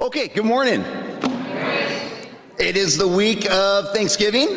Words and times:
Okay, 0.00 0.26
good 0.26 0.44
morning. 0.44 0.80
It 2.58 2.76
is 2.76 2.98
the 2.98 3.06
week 3.06 3.48
of 3.48 3.92
Thanksgiving, 3.92 4.48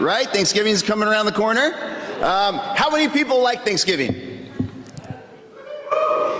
right? 0.00 0.28
Thanksgiving 0.28 0.72
is 0.72 0.84
coming 0.84 1.08
around 1.08 1.26
the 1.26 1.32
corner. 1.32 1.74
Um, 2.22 2.58
how 2.76 2.88
many 2.88 3.08
people 3.08 3.42
like 3.42 3.64
Thanksgiving? 3.64 4.14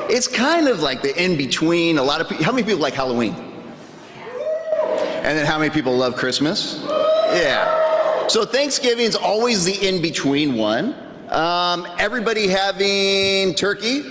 It's 0.08 0.28
kind 0.28 0.68
of 0.68 0.80
like 0.80 1.02
the 1.02 1.20
in 1.20 1.36
between. 1.36 1.98
A 1.98 2.02
lot 2.02 2.20
of 2.20 2.28
people. 2.28 2.44
How 2.44 2.52
many 2.52 2.62
people 2.62 2.80
like 2.80 2.94
Halloween? 2.94 3.34
And 3.34 5.36
then 5.36 5.44
how 5.44 5.58
many 5.58 5.70
people 5.70 5.96
love 5.96 6.14
Christmas? 6.14 6.80
Yeah. 6.86 8.28
So 8.28 8.44
Thanksgiving 8.44 9.04
is 9.04 9.16
always 9.16 9.64
the 9.64 9.74
in 9.84 10.00
between 10.00 10.54
one. 10.54 10.94
Um, 11.30 11.88
everybody 11.98 12.46
having 12.46 13.56
turkey? 13.56 14.02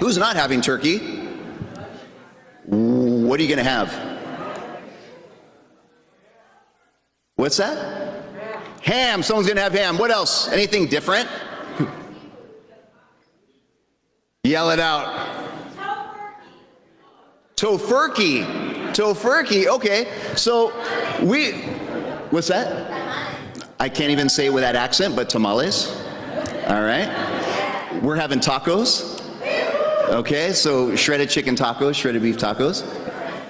Who's 0.00 0.18
not 0.18 0.34
having 0.34 0.60
turkey? 0.60 1.09
What 3.30 3.38
are 3.38 3.44
you 3.44 3.48
going 3.48 3.64
to 3.64 3.70
have? 3.70 3.94
What's 7.36 7.58
that? 7.58 8.24
Ham. 8.82 9.22
Someone's 9.22 9.46
going 9.46 9.56
to 9.56 9.62
have 9.62 9.72
ham. 9.72 9.98
What 9.98 10.10
else? 10.10 10.48
Anything 10.48 10.88
different? 10.88 11.28
Yell 14.42 14.70
it 14.70 14.80
out. 14.80 15.46
Tofurky. 17.54 18.44
Tofurky. 18.94 19.68
Okay. 19.68 20.12
So 20.34 20.72
we. 21.22 21.52
What's 22.30 22.48
that? 22.48 22.90
I 23.78 23.88
can't 23.88 24.10
even 24.10 24.28
say 24.28 24.46
it 24.46 24.52
with 24.52 24.64
that 24.64 24.74
accent, 24.74 25.14
but 25.14 25.30
tamales. 25.30 25.88
All 26.66 26.82
right. 26.82 28.00
We're 28.02 28.16
having 28.16 28.40
tacos. 28.40 29.18
Okay, 30.08 30.52
so 30.52 30.96
shredded 30.96 31.30
chicken 31.30 31.54
tacos, 31.54 31.94
shredded 31.94 32.22
beef 32.22 32.36
tacos 32.36 32.82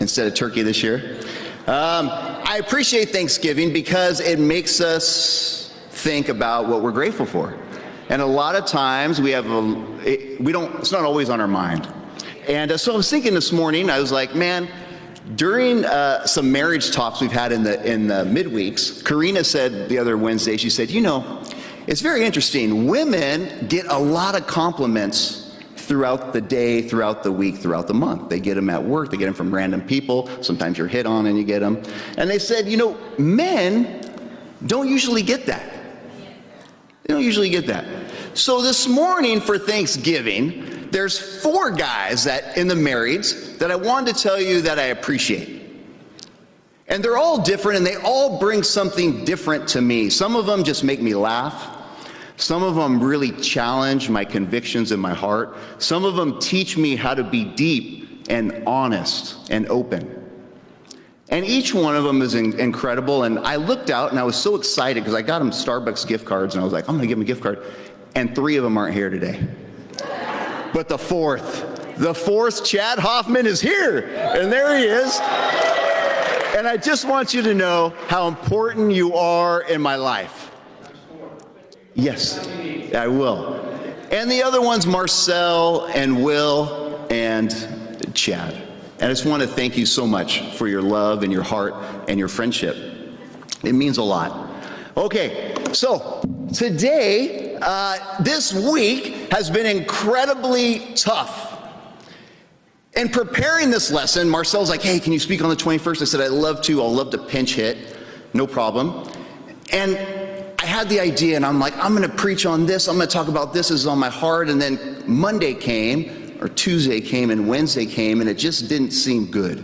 instead 0.01 0.27
of 0.27 0.35
turkey 0.35 0.63
this 0.63 0.83
year. 0.83 1.21
Um, 1.67 2.09
I 2.11 2.59
appreciate 2.59 3.11
Thanksgiving 3.11 3.73
because 3.73 4.21
it 4.21 4.39
makes 4.39 4.81
us 4.81 5.73
think 5.91 6.29
about 6.29 6.67
what 6.67 6.83
we're 6.83 6.91
grateful 6.91 7.27
for. 7.27 7.57
And 8.09 8.21
a 8.21 8.27
lot 8.27 8.57
of 8.57 8.67
times 8.67 9.21
we 9.21 9.31
have 9.31 9.49
a, 9.51 10.01
it, 10.05 10.41
we 10.41 10.51
don't, 10.53 10.75
it's 10.77 10.91
not 10.91 11.05
always 11.05 11.31
on 11.31 11.41
our 11.41 11.47
mind. 11.47 11.89
And 12.49 12.73
uh, 12.73 12.77
so 12.77 12.95
I 12.95 12.97
was 12.97 13.09
thinking 13.09 13.35
this 13.35 13.53
morning, 13.53 13.89
I 13.89 14.01
was 14.01 14.11
like, 14.11 14.35
man, 14.35 14.69
during 15.37 15.85
uh, 15.85 16.27
some 16.27 16.51
marriage 16.51 16.91
talks 16.91 17.21
we've 17.21 17.31
had 17.31 17.53
in 17.53 17.63
the 17.63 17.81
in 17.89 18.09
the 18.09 18.25
midweeks, 18.25 19.05
Karina 19.05 19.45
said 19.45 19.89
the 19.89 19.99
other 19.99 20.17
Wednesday, 20.17 20.57
she 20.57 20.71
said, 20.71 20.91
you 20.91 21.01
know, 21.01 21.45
it's 21.87 22.01
very 22.01 22.25
interesting. 22.25 22.87
Women 22.87 23.69
get 23.69 23.87
a 23.87 23.99
lot 23.99 24.35
of 24.35 24.47
compliments 24.47 25.40
throughout 25.91 26.33
the 26.33 26.41
day, 26.41 26.83
throughout 26.83 27.25
the 27.25 27.33
week, 27.33 27.57
throughout 27.57 27.89
the 27.89 27.95
month. 27.95 28.29
They 28.29 28.39
get 28.39 28.55
them 28.55 28.71
at 28.71 28.81
work, 28.81 29.11
they 29.11 29.17
get 29.17 29.25
them 29.25 29.35
from 29.35 29.53
random 29.53 29.81
people. 29.81 30.31
Sometimes 30.41 30.79
you're 30.79 30.87
hit 30.87 31.05
on 31.05 31.27
and 31.27 31.37
you 31.37 31.43
get 31.43 31.59
them. 31.59 31.83
And 32.17 32.31
they 32.31 32.39
said, 32.39 32.69
you 32.69 32.77
know, 32.77 32.97
men 33.19 34.01
don't 34.65 34.87
usually 34.87 35.25
get 35.25 35.47
that. 35.47 35.69
They 37.03 37.13
don't 37.13 37.25
usually 37.25 37.51
get 37.51 37.67
that. 37.67 37.87
So 38.35 38.63
this 38.63 38.87
morning 38.87 39.41
for 39.41 39.59
Thanksgiving, 39.59 40.89
there's 40.93 41.43
four 41.43 41.73
guys 41.73 42.23
that 42.23 42.57
in 42.57 42.69
the 42.69 42.77
marrieds 42.77 43.59
that 43.59 43.73
I 43.73 43.75
wanted 43.75 44.15
to 44.15 44.23
tell 44.23 44.41
you 44.41 44.61
that 44.61 44.79
I 44.79 44.85
appreciate. 44.85 45.61
And 46.87 47.03
they're 47.03 47.19
all 47.19 47.43
different 47.43 47.79
and 47.79 47.87
they 47.87 47.97
all 47.97 48.39
bring 48.39 48.63
something 48.63 49.25
different 49.25 49.67
to 49.71 49.81
me. 49.81 50.09
Some 50.09 50.37
of 50.37 50.47
them 50.47 50.63
just 50.63 50.85
make 50.85 51.03
me 51.03 51.17
laugh. 51.17 51.79
Some 52.41 52.63
of 52.63 52.75
them 52.75 53.05
really 53.05 53.33
challenge 53.33 54.09
my 54.09 54.25
convictions 54.25 54.93
in 54.93 54.99
my 54.99 55.13
heart. 55.13 55.59
Some 55.77 56.07
of 56.07 56.17
them 56.17 56.41
teach 56.41 56.75
me 56.79 56.97
how 56.97 57.13
to 57.13 57.23
be 57.23 57.45
deep 57.45 58.25
and 58.31 58.63
honest 58.67 59.51
and 59.51 59.69
open. 59.69 60.17
And 61.29 61.45
each 61.45 61.75
one 61.75 61.95
of 61.95 62.05
them 62.05 62.23
is 62.23 62.35
in- 62.35 62.59
incredible. 62.59 63.25
And 63.25 63.41
I 63.41 63.57
looked 63.57 63.91
out 63.91 64.11
and 64.11 64.19
I 64.19 64.23
was 64.23 64.37
so 64.37 64.57
excited 64.57 65.03
because 65.03 65.15
I 65.15 65.21
got 65.21 65.41
them 65.41 65.51
Starbucks 65.51 66.09
gift 66.09 66.25
cards 66.25 66.55
and 66.55 66.63
I 66.63 66.65
was 66.65 66.73
like, 66.73 66.89
I'm 66.89 66.97
going 66.97 67.03
to 67.03 67.09
give 67.09 67.19
them 67.19 67.25
a 67.25 67.27
gift 67.27 67.43
card. 67.43 67.63
And 68.15 68.35
three 68.35 68.57
of 68.57 68.65
them 68.65 68.79
aren't 68.79 68.95
here 68.95 69.11
today. 69.11 69.47
But 70.73 70.89
the 70.89 70.99
fourth, 70.99 71.99
the 71.99 72.15
fourth, 72.15 72.65
Chad 72.65 72.99
Hoffman 72.99 73.45
is 73.45 73.61
here. 73.61 73.99
And 74.17 74.51
there 74.51 74.79
he 74.79 74.85
is. 74.85 75.21
And 76.57 76.67
I 76.67 76.79
just 76.79 77.07
want 77.07 77.35
you 77.35 77.43
to 77.43 77.53
know 77.53 77.93
how 78.09 78.29
important 78.29 78.93
you 78.93 79.15
are 79.15 79.61
in 79.61 79.83
my 79.83 79.97
life. 79.97 80.50
Yes, 82.01 82.49
I 82.95 83.09
will. 83.09 83.57
And 84.11 84.31
the 84.31 84.43
other 84.43 84.63
ones, 84.63 84.87
Marcel 84.87 85.85
and 85.89 86.25
Will 86.25 87.07
and 87.11 87.51
Chad. 88.15 88.55
And 88.55 89.03
I 89.03 89.09
just 89.09 89.27
want 89.27 89.43
to 89.43 89.49
thank 89.49 89.77
you 89.77 89.85
so 89.85 90.07
much 90.07 90.41
for 90.55 90.67
your 90.67 90.81
love 90.81 91.23
and 91.23 91.31
your 91.31 91.43
heart 91.43 91.75
and 92.09 92.19
your 92.19 92.29
friendship. 92.29 92.75
It 93.65 93.75
means 93.75 93.99
a 93.99 94.03
lot. 94.03 94.49
Okay, 94.97 95.55
so 95.75 96.23
today, 96.55 97.57
uh, 97.61 98.23
this 98.23 98.55
week 98.55 99.31
has 99.31 99.51
been 99.51 99.67
incredibly 99.67 100.95
tough. 100.95 101.59
In 102.97 103.11
preparing 103.11 103.71
this 103.71 103.91
lesson, 103.91 104.27
Marcel's 104.27 104.71
like, 104.71 104.81
hey, 104.81 105.01
can 105.01 105.13
you 105.13 105.21
speak 105.21 105.43
on 105.43 105.51
the 105.51 105.57
21st? 105.57 106.01
I 106.01 106.05
said, 106.07 106.21
I'd 106.23 106.31
love 106.31 106.63
to. 106.63 106.81
I'll 106.81 106.93
love 106.93 107.11
to 107.11 107.19
pinch 107.19 107.57
hit. 107.57 107.99
No 108.33 108.47
problem. 108.47 109.07
And 109.71 110.20
had 110.71 110.89
the 110.89 111.01
idea, 111.01 111.37
and 111.37 111.45
I'm 111.45 111.59
like, 111.59 111.77
I'm 111.77 111.95
going 111.95 112.09
to 112.09 112.17
preach 112.17 112.47
on 112.47 112.65
this. 112.65 112.87
I'm 112.87 112.97
going 112.97 113.09
to 113.09 113.13
talk 113.13 113.29
about 113.29 113.53
this. 113.53 113.69
This 113.69 113.81
is 113.81 113.87
on 113.87 113.99
my 113.99 114.09
heart. 114.09 114.49
And 114.49 114.63
then 114.63 115.03
Monday 115.07 115.53
came, 115.53 116.39
or 116.41 116.49
Tuesday 116.49 117.01
came, 117.01 117.31
and 117.31 117.49
Wednesday 117.49 117.85
came, 117.85 118.21
and 118.21 118.31
it 118.31 118.39
just 118.39 118.69
didn't 118.69 118.93
seem 118.93 119.27
good. 119.31 119.63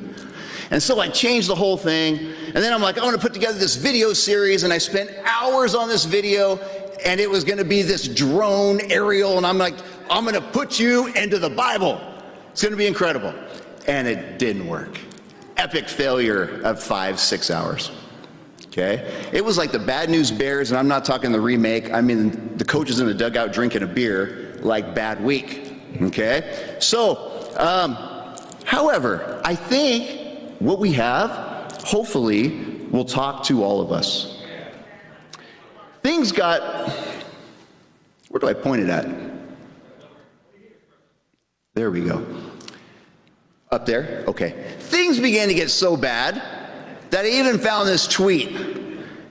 And 0.70 0.82
so 0.82 0.98
I 0.98 1.08
changed 1.08 1.48
the 1.48 1.54
whole 1.54 1.76
thing. 1.76 2.18
And 2.46 2.56
then 2.56 2.72
I'm 2.72 2.82
like, 2.82 2.98
I 2.98 3.04
want 3.04 3.14
to 3.14 3.22
put 3.22 3.32
together 3.32 3.56
this 3.56 3.76
video 3.76 4.12
series. 4.12 4.64
And 4.64 4.72
I 4.72 4.78
spent 4.78 5.10
hours 5.24 5.74
on 5.76 5.88
this 5.88 6.04
video, 6.04 6.56
and 7.04 7.20
it 7.20 7.30
was 7.30 7.44
going 7.44 7.58
to 7.58 7.64
be 7.64 7.82
this 7.82 8.08
drone 8.08 8.80
aerial. 8.90 9.38
And 9.38 9.46
I'm 9.46 9.58
like, 9.58 9.74
I'm 10.10 10.24
going 10.24 10.34
to 10.34 10.48
put 10.50 10.80
you 10.80 11.06
into 11.14 11.38
the 11.38 11.50
Bible. 11.50 12.00
It's 12.50 12.62
going 12.62 12.72
to 12.72 12.78
be 12.78 12.86
incredible. 12.86 13.32
And 13.86 14.08
it 14.08 14.40
didn't 14.40 14.66
work. 14.66 14.98
Epic 15.56 15.88
failure 15.88 16.60
of 16.64 16.82
five, 16.82 17.20
six 17.20 17.50
hours. 17.50 17.92
Okay? 18.76 19.31
It 19.32 19.42
was 19.42 19.56
like 19.56 19.72
the 19.72 19.78
Bad 19.78 20.10
News 20.10 20.31
Bears, 20.31 20.70
and 20.70 20.78
I'm 20.78 20.87
not 20.87 21.06
talking 21.06 21.32
the 21.32 21.41
remake. 21.41 21.91
I 21.94 22.03
mean, 22.03 22.59
the 22.59 22.64
coaches 22.64 23.00
in 23.00 23.06
the 23.06 23.14
dugout 23.14 23.54
drinking 23.54 23.82
a 23.82 23.87
beer 23.87 24.54
like 24.60 24.94
Bad 24.94 25.25
Week. 25.25 25.72
Okay? 26.03 26.76
So, 26.78 27.54
um, 27.56 27.97
however, 28.66 29.41
I 29.47 29.54
think 29.54 30.60
what 30.60 30.78
we 30.78 30.92
have, 30.92 31.31
hopefully, 31.84 32.86
will 32.91 33.06
talk 33.06 33.44
to 33.44 33.65
all 33.65 33.81
of 33.81 33.92
us. 33.92 34.42
Things 36.03 36.31
got. 36.31 36.92
Where 38.28 38.41
do 38.41 38.47
I 38.47 38.53
point 38.53 38.82
it 38.82 38.91
at? 38.91 39.09
There 41.72 41.91
we 41.91 42.03
go. 42.03 42.26
Up 43.70 43.86
there? 43.86 44.25
Okay. 44.28 44.76
Things 44.81 45.19
began 45.19 45.48
to 45.48 45.54
get 45.54 45.70
so 45.70 45.97
bad 45.97 46.55
that 47.16 47.25
I 47.25 47.28
even 47.28 47.59
found 47.59 47.88
this 47.88 48.06
tweet. 48.06 48.54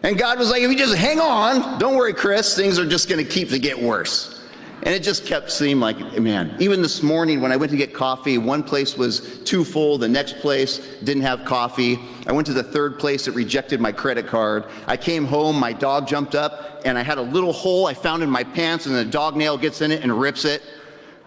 And 0.01 0.17
God 0.17 0.39
was 0.39 0.49
like, 0.49 0.63
if 0.63 0.71
you 0.71 0.75
just 0.75 0.95
hang 0.95 1.19
on, 1.19 1.77
don't 1.77 1.95
worry, 1.95 2.15
Chris, 2.15 2.55
things 2.55 2.79
are 2.79 2.85
just 2.87 3.07
going 3.07 3.23
to 3.23 3.31
keep 3.31 3.49
to 3.49 3.59
get 3.59 3.79
worse. 3.79 4.41
And 4.81 4.91
it 4.91 5.03
just 5.03 5.27
kept 5.27 5.51
seeming 5.51 5.81
like, 5.81 6.19
man, 6.19 6.55
even 6.57 6.81
this 6.81 7.03
morning 7.03 7.41
when 7.41 7.51
I 7.51 7.57
went 7.57 7.69
to 7.73 7.77
get 7.77 7.93
coffee, 7.93 8.39
one 8.39 8.63
place 8.63 8.97
was 8.97 9.39
too 9.43 9.63
full, 9.63 9.99
the 9.99 10.07
next 10.07 10.39
place 10.39 10.79
didn't 11.03 11.21
have 11.21 11.45
coffee. 11.45 11.99
I 12.25 12.31
went 12.31 12.47
to 12.47 12.53
the 12.53 12.63
third 12.63 12.97
place, 12.97 13.27
it 13.27 13.35
rejected 13.35 13.79
my 13.79 13.91
credit 13.91 14.25
card. 14.25 14.65
I 14.87 14.97
came 14.97 15.23
home, 15.23 15.59
my 15.59 15.71
dog 15.71 16.07
jumped 16.07 16.33
up, 16.33 16.81
and 16.85 16.97
I 16.97 17.03
had 17.03 17.19
a 17.19 17.21
little 17.21 17.53
hole 17.53 17.85
I 17.85 17.93
found 17.93 18.23
in 18.23 18.31
my 18.31 18.43
pants, 18.43 18.87
and 18.87 18.95
the 18.95 19.05
dog 19.05 19.35
nail 19.35 19.59
gets 19.59 19.81
in 19.81 19.91
it 19.91 20.01
and 20.01 20.19
rips 20.19 20.43
it 20.43 20.63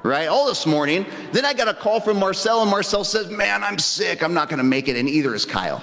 right? 0.04 0.26
All 0.26 0.46
this 0.46 0.64
morning. 0.64 1.04
Then 1.32 1.44
I 1.44 1.52
got 1.52 1.68
a 1.68 1.74
call 1.74 2.00
from 2.00 2.18
Marcel, 2.18 2.62
and 2.62 2.70
Marcel 2.70 3.04
says, 3.04 3.28
Man, 3.28 3.62
I'm 3.62 3.78
sick. 3.78 4.22
I'm 4.24 4.32
not 4.32 4.48
going 4.48 4.58
to 4.58 4.64
make 4.64 4.88
it, 4.88 4.96
and 4.96 5.08
either 5.08 5.34
is 5.34 5.44
Kyle. 5.44 5.82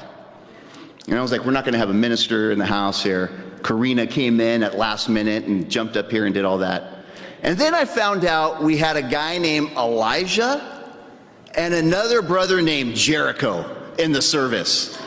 And 1.08 1.18
I 1.18 1.22
was 1.22 1.32
like, 1.32 1.46
We're 1.46 1.52
not 1.52 1.64
going 1.64 1.74
to 1.74 1.80
have 1.80 1.90
a 1.90 1.94
minister 1.94 2.52
in 2.52 2.60
the 2.60 2.66
house 2.66 3.04
here. 3.04 3.32
Karina 3.64 4.06
came 4.06 4.40
in 4.40 4.64
at 4.64 4.78
last 4.78 5.10
minute 5.10 5.46
and 5.46 5.70
jumped 5.70 5.98
up 5.98 6.12
here 6.12 6.26
and 6.26 6.34
did 6.34 6.46
all 6.46 6.60
that. 6.60 7.06
And 7.42 7.58
then 7.58 7.74
I 7.74 7.86
found 7.86 8.26
out 8.26 8.64
we 8.64 8.78
had 8.78 8.96
a 8.96 9.02
guy 9.02 9.38
named 9.38 9.72
Elijah 9.72 10.94
and 11.56 11.74
another 11.74 12.22
brother 12.22 12.62
named 12.62 12.96
Jericho 12.96 13.94
in 13.98 14.12
the 14.12 14.22
service. 14.22 15.00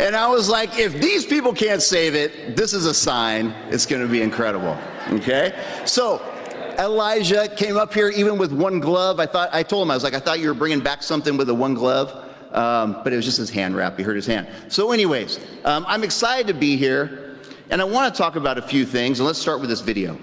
And 0.00 0.14
I 0.14 0.28
was 0.28 0.48
like, 0.48 0.78
if 0.78 1.00
these 1.00 1.26
people 1.26 1.52
can't 1.52 1.82
save 1.82 2.14
it, 2.14 2.56
this 2.56 2.72
is 2.72 2.86
a 2.86 2.94
sign 2.94 3.48
it's 3.68 3.84
going 3.84 4.02
to 4.02 4.08
be 4.08 4.22
incredible. 4.22 4.78
Okay? 5.08 5.60
So 5.86 6.22
Elijah 6.78 7.48
came 7.48 7.76
up 7.76 7.92
here 7.92 8.08
even 8.10 8.38
with 8.38 8.52
one 8.52 8.78
glove. 8.78 9.18
I 9.18 9.26
thought 9.26 9.50
I 9.52 9.64
told 9.64 9.86
him 9.86 9.90
I 9.90 9.94
was 9.94 10.04
like, 10.04 10.14
I 10.14 10.20
thought 10.20 10.38
you 10.38 10.48
were 10.48 10.54
bringing 10.54 10.80
back 10.80 11.02
something 11.02 11.36
with 11.36 11.48
a 11.48 11.54
one 11.54 11.74
glove, 11.74 12.27
um, 12.52 13.00
but 13.04 13.12
it 13.12 13.16
was 13.16 13.24
just 13.24 13.38
his 13.38 13.50
hand 13.50 13.76
wrap. 13.76 13.96
He 13.96 14.02
hurt 14.02 14.16
his 14.16 14.26
hand. 14.26 14.48
So, 14.68 14.92
anyways, 14.92 15.38
um, 15.64 15.84
I'm 15.88 16.04
excited 16.04 16.46
to 16.48 16.54
be 16.54 16.76
here, 16.76 17.36
and 17.70 17.80
I 17.80 17.84
want 17.84 18.12
to 18.12 18.18
talk 18.18 18.36
about 18.36 18.58
a 18.58 18.62
few 18.62 18.84
things. 18.84 19.20
And 19.20 19.26
let's 19.26 19.38
start 19.38 19.60
with 19.60 19.70
this 19.70 19.80
video. 19.80 20.18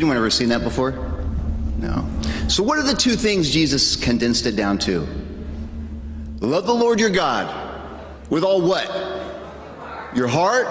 Anyone 0.00 0.16
ever 0.16 0.30
seen 0.30 0.48
that 0.48 0.62
before? 0.62 0.92
No. 1.78 2.08
So, 2.48 2.62
what 2.62 2.78
are 2.78 2.82
the 2.82 2.94
two 2.94 3.16
things 3.16 3.50
Jesus 3.50 3.96
condensed 3.96 4.46
it 4.46 4.56
down 4.56 4.78
to? 4.78 5.06
Love 6.40 6.66
the 6.66 6.74
Lord 6.74 6.98
your 6.98 7.10
God 7.10 7.70
with 8.30 8.42
all 8.42 8.62
what? 8.62 8.88
Your 10.14 10.26
heart, 10.26 10.66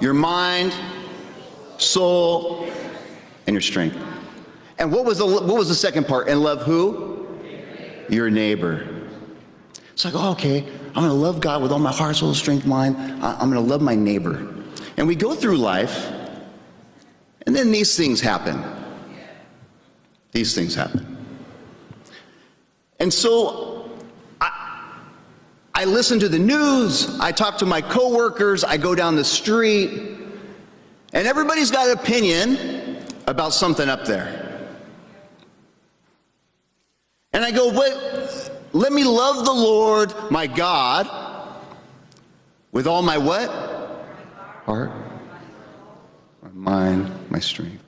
your 0.00 0.12
mind, 0.12 0.74
soul, 1.78 2.68
and 3.46 3.54
your 3.54 3.60
strength. 3.60 3.96
And 4.78 4.90
what 4.90 5.04
was 5.04 5.18
the, 5.18 5.26
what 5.26 5.46
was 5.46 5.68
the 5.68 5.74
second 5.74 6.08
part? 6.08 6.28
And 6.28 6.42
love 6.42 6.62
who? 6.62 7.28
Your 8.08 8.28
neighbor. 8.28 9.08
It's 9.92 10.04
like, 10.04 10.14
oh, 10.16 10.32
okay, 10.32 10.66
I'm 10.96 11.04
to 11.04 11.12
love 11.12 11.40
God 11.40 11.62
with 11.62 11.70
all 11.70 11.78
my 11.78 11.92
heart, 11.92 12.16
soul, 12.16 12.34
strength, 12.34 12.66
mind. 12.66 12.96
I'm 13.22 13.52
to 13.52 13.60
love 13.60 13.80
my 13.80 13.94
neighbor. 13.94 14.48
And 14.96 15.06
we 15.06 15.14
go 15.14 15.34
through 15.34 15.58
life, 15.58 16.11
and 17.46 17.54
then 17.54 17.72
these 17.72 17.96
things 17.96 18.20
happen. 18.20 18.62
These 20.32 20.54
things 20.54 20.74
happen. 20.74 21.16
And 22.98 23.12
so 23.12 23.90
I, 24.40 25.00
I 25.74 25.84
listen 25.84 26.20
to 26.20 26.28
the 26.28 26.38
news, 26.38 27.18
I 27.20 27.32
talk 27.32 27.58
to 27.58 27.66
my 27.66 27.80
coworkers, 27.80 28.64
I 28.64 28.76
go 28.76 28.94
down 28.94 29.16
the 29.16 29.24
street, 29.24 29.90
and 31.12 31.26
everybody's 31.26 31.70
got 31.70 31.88
an 31.88 31.98
opinion 31.98 33.04
about 33.26 33.52
something 33.52 33.88
up 33.88 34.04
there. 34.04 34.38
And 37.32 37.44
I 37.44 37.50
go, 37.50 37.72
what? 37.72 38.50
Let 38.72 38.92
me 38.92 39.04
love 39.04 39.44
the 39.44 39.52
Lord 39.52 40.14
my 40.30 40.46
God 40.46 41.08
with 42.72 42.86
all 42.86 43.02
my 43.02 43.18
what? 43.18 43.50
Heart, 44.64 44.92
my 46.62 46.70
mind, 46.70 47.30
my 47.30 47.40
strength. 47.40 47.82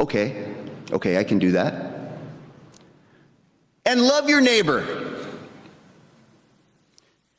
Okay, 0.00 0.52
okay, 0.92 1.18
I 1.18 1.24
can 1.24 1.38
do 1.38 1.52
that. 1.52 1.92
And 3.84 4.00
love 4.00 4.28
your 4.28 4.40
neighbor. 4.40 5.30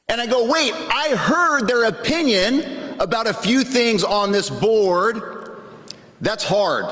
And 0.07 0.21
I 0.21 0.27
go, 0.27 0.49
wait, 0.49 0.73
I 0.73 1.15
heard 1.15 1.67
their 1.67 1.85
opinion 1.85 2.99
about 2.99 3.25
a 3.25 3.33
few 3.33 3.63
things 3.63 4.03
on 4.03 4.31
this 4.31 4.49
board. 4.49 5.57
That's 6.21 6.43
hard. 6.43 6.85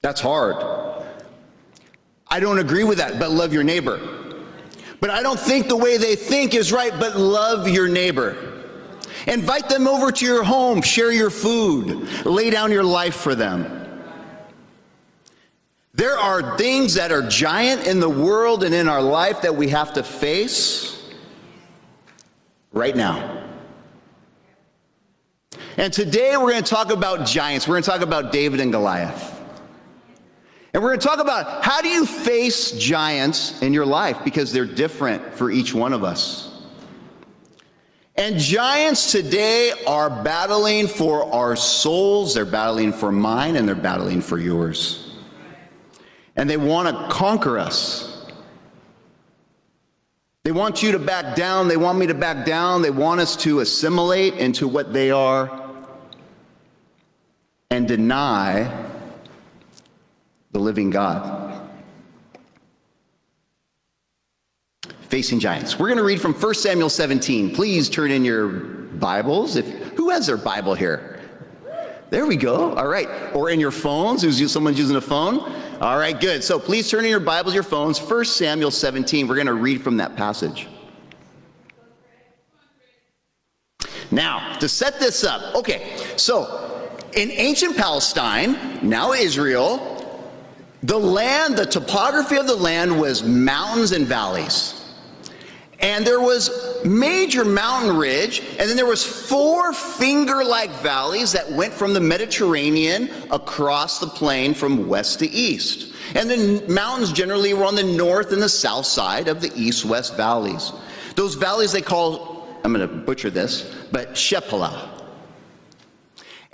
That's 0.00 0.20
hard. 0.20 1.04
I 2.28 2.40
don't 2.40 2.58
agree 2.58 2.84
with 2.84 2.98
that, 2.98 3.18
but 3.18 3.30
love 3.30 3.52
your 3.52 3.62
neighbor. 3.62 4.00
But 5.00 5.10
I 5.10 5.22
don't 5.22 5.38
think 5.38 5.68
the 5.68 5.76
way 5.76 5.98
they 5.98 6.16
think 6.16 6.54
is 6.54 6.72
right, 6.72 6.92
but 6.98 7.16
love 7.16 7.68
your 7.68 7.88
neighbor. 7.88 8.57
Invite 9.28 9.68
them 9.68 9.86
over 9.86 10.10
to 10.10 10.24
your 10.24 10.42
home, 10.42 10.80
share 10.80 11.12
your 11.12 11.28
food, 11.28 12.08
lay 12.24 12.48
down 12.48 12.72
your 12.72 12.82
life 12.82 13.14
for 13.14 13.34
them. 13.34 13.74
There 15.92 16.16
are 16.16 16.56
things 16.56 16.94
that 16.94 17.12
are 17.12 17.28
giant 17.28 17.86
in 17.86 18.00
the 18.00 18.08
world 18.08 18.64
and 18.64 18.74
in 18.74 18.88
our 18.88 19.02
life 19.02 19.42
that 19.42 19.54
we 19.54 19.68
have 19.68 19.92
to 19.94 20.02
face 20.02 21.12
right 22.72 22.96
now. 22.96 23.44
And 25.76 25.92
today 25.92 26.36
we're 26.36 26.52
going 26.52 26.62
to 26.62 26.70
talk 26.70 26.90
about 26.90 27.26
giants. 27.26 27.68
We're 27.68 27.74
going 27.74 27.82
to 27.82 27.90
talk 27.90 28.00
about 28.00 28.32
David 28.32 28.60
and 28.60 28.72
Goliath. 28.72 29.38
And 30.72 30.82
we're 30.82 30.90
going 30.90 31.00
to 31.00 31.06
talk 31.06 31.20
about 31.20 31.64
how 31.64 31.82
do 31.82 31.88
you 31.88 32.06
face 32.06 32.72
giants 32.72 33.60
in 33.60 33.74
your 33.74 33.86
life 33.86 34.24
because 34.24 34.52
they're 34.52 34.64
different 34.64 35.34
for 35.34 35.50
each 35.50 35.74
one 35.74 35.92
of 35.92 36.02
us. 36.02 36.47
And 38.18 38.36
giants 38.36 39.12
today 39.12 39.72
are 39.86 40.10
battling 40.10 40.88
for 40.88 41.32
our 41.32 41.54
souls, 41.54 42.34
they're 42.34 42.44
battling 42.44 42.92
for 42.92 43.12
mine, 43.12 43.54
and 43.54 43.66
they're 43.66 43.76
battling 43.76 44.22
for 44.22 44.38
yours. 44.38 45.14
And 46.34 46.50
they 46.50 46.56
want 46.56 46.88
to 46.88 47.14
conquer 47.14 47.60
us. 47.60 48.26
They 50.42 50.50
want 50.50 50.82
you 50.82 50.90
to 50.92 50.98
back 50.98 51.36
down. 51.36 51.68
They 51.68 51.76
want 51.76 51.96
me 51.96 52.08
to 52.08 52.14
back 52.14 52.44
down. 52.44 52.82
They 52.82 52.90
want 52.90 53.20
us 53.20 53.36
to 53.36 53.60
assimilate 53.60 54.34
into 54.34 54.66
what 54.66 54.92
they 54.92 55.12
are 55.12 55.70
and 57.70 57.86
deny 57.86 58.86
the 60.50 60.58
living 60.58 60.90
God. 60.90 61.47
Facing 65.08 65.40
giants. 65.40 65.78
We're 65.78 65.88
going 65.88 65.98
to 65.98 66.04
read 66.04 66.20
from 66.20 66.34
1 66.34 66.54
Samuel 66.54 66.90
17. 66.90 67.54
Please 67.54 67.88
turn 67.88 68.10
in 68.10 68.24
your 68.24 68.48
Bibles. 68.48 69.56
If 69.56 69.66
who 69.94 70.10
has 70.10 70.26
their 70.26 70.36
Bible 70.36 70.74
here? 70.74 71.20
There 72.10 72.26
we 72.26 72.36
go. 72.36 72.74
All 72.74 72.88
right. 72.88 73.08
Or 73.34 73.50
in 73.50 73.58
your 73.58 73.70
phones. 73.70 74.22
Who's 74.22 74.50
someone's 74.50 74.78
using 74.78 74.96
a 74.96 75.00
phone? 75.00 75.40
All 75.80 75.98
right, 75.98 76.18
good. 76.18 76.42
So 76.42 76.58
please 76.58 76.90
turn 76.90 77.04
in 77.04 77.10
your 77.10 77.20
Bibles, 77.20 77.54
your 77.54 77.62
phones. 77.62 77.98
1 77.98 78.24
Samuel 78.24 78.70
17. 78.70 79.28
We're 79.28 79.34
going 79.34 79.46
to 79.46 79.54
read 79.54 79.82
from 79.82 79.96
that 79.98 80.16
passage. 80.16 80.66
Now, 84.10 84.56
to 84.58 84.68
set 84.68 84.98
this 84.98 85.22
up, 85.24 85.54
okay, 85.54 85.96
so 86.16 86.98
in 87.14 87.30
ancient 87.30 87.76
Palestine, 87.76 88.80
now 88.82 89.12
Israel, 89.12 89.94
the 90.82 90.98
land, 90.98 91.56
the 91.56 91.66
topography 91.66 92.36
of 92.36 92.46
the 92.46 92.56
land 92.56 92.98
was 92.98 93.22
mountains 93.22 93.92
and 93.92 94.06
valleys. 94.06 94.77
And 95.80 96.04
there 96.04 96.20
was 96.20 96.50
major 96.84 97.44
mountain 97.44 97.96
ridge, 97.96 98.40
and 98.40 98.68
then 98.68 98.76
there 98.76 98.84
was 98.84 99.04
four 99.04 99.72
finger-like 99.72 100.70
valleys 100.70 101.32
that 101.32 101.50
went 101.52 101.72
from 101.72 101.94
the 101.94 102.00
Mediterranean 102.00 103.08
across 103.30 104.00
the 104.00 104.08
plain 104.08 104.54
from 104.54 104.88
west 104.88 105.20
to 105.20 105.30
east. 105.30 105.94
And 106.16 106.28
the 106.28 106.64
mountains 106.68 107.12
generally 107.12 107.54
were 107.54 107.64
on 107.64 107.76
the 107.76 107.84
north 107.84 108.32
and 108.32 108.42
the 108.42 108.48
south 108.48 108.86
side 108.86 109.28
of 109.28 109.40
the 109.40 109.52
east-west 109.54 110.16
valleys. 110.16 110.72
Those 111.14 111.34
valleys 111.34 111.70
they 111.70 111.82
call, 111.82 112.48
I'm 112.64 112.72
going 112.72 112.88
to 112.88 112.92
butcher 112.92 113.30
this, 113.30 113.72
but 113.92 114.14
Shephelah. 114.14 114.88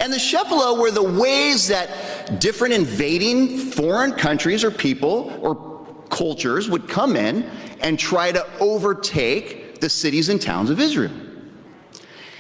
And 0.01 0.13
the 0.13 0.19
Shephelah 0.19 0.79
were 0.79 0.91
the 0.91 1.03
ways 1.03 1.69
that 1.69 2.41
different 2.41 2.75
invading 2.75 3.57
foreign 3.57 4.13
countries 4.13 4.65
or 4.65 4.71
people 4.71 5.39
or 5.41 5.74
cultures 6.11 6.69
would 6.69 6.89
come 6.89 7.17
in 7.17 7.45
and 7.81 7.99
try 7.99 8.33
to 8.33 8.47
overtake 8.61 9.81
the 9.81 9.89
cities 9.89 10.29
and 10.29 10.41
towns 10.41 10.71
of 10.71 10.81
Israel. 10.81 11.13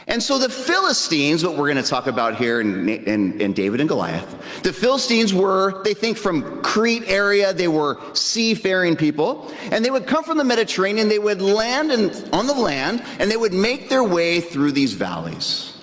And 0.06 0.22
so 0.22 0.38
the 0.38 0.50
Philistines, 0.50 1.42
what 1.42 1.56
we're 1.56 1.72
going 1.72 1.82
to 1.82 1.88
talk 1.88 2.06
about 2.06 2.36
here 2.36 2.60
in, 2.60 2.88
in, 2.88 3.40
in, 3.40 3.52
David 3.54 3.80
and 3.80 3.88
Goliath, 3.88 4.62
the 4.62 4.72
Philistines 4.72 5.32
were, 5.32 5.82
they 5.82 5.94
think 5.94 6.18
from 6.18 6.60
Crete 6.62 7.04
area, 7.06 7.54
they 7.54 7.68
were 7.68 7.98
seafaring 8.12 8.96
people, 8.96 9.50
and 9.70 9.82
they 9.82 9.90
would 9.90 10.06
come 10.06 10.22
from 10.22 10.36
the 10.36 10.44
Mediterranean, 10.44 11.08
they 11.08 11.18
would 11.18 11.40
land 11.40 11.90
in, 11.90 12.10
on 12.34 12.46
the 12.46 12.54
land, 12.54 13.02
and 13.18 13.30
they 13.30 13.36
would 13.38 13.54
make 13.54 13.88
their 13.88 14.04
way 14.04 14.42
through 14.42 14.72
these 14.72 14.92
valleys. 14.92 15.74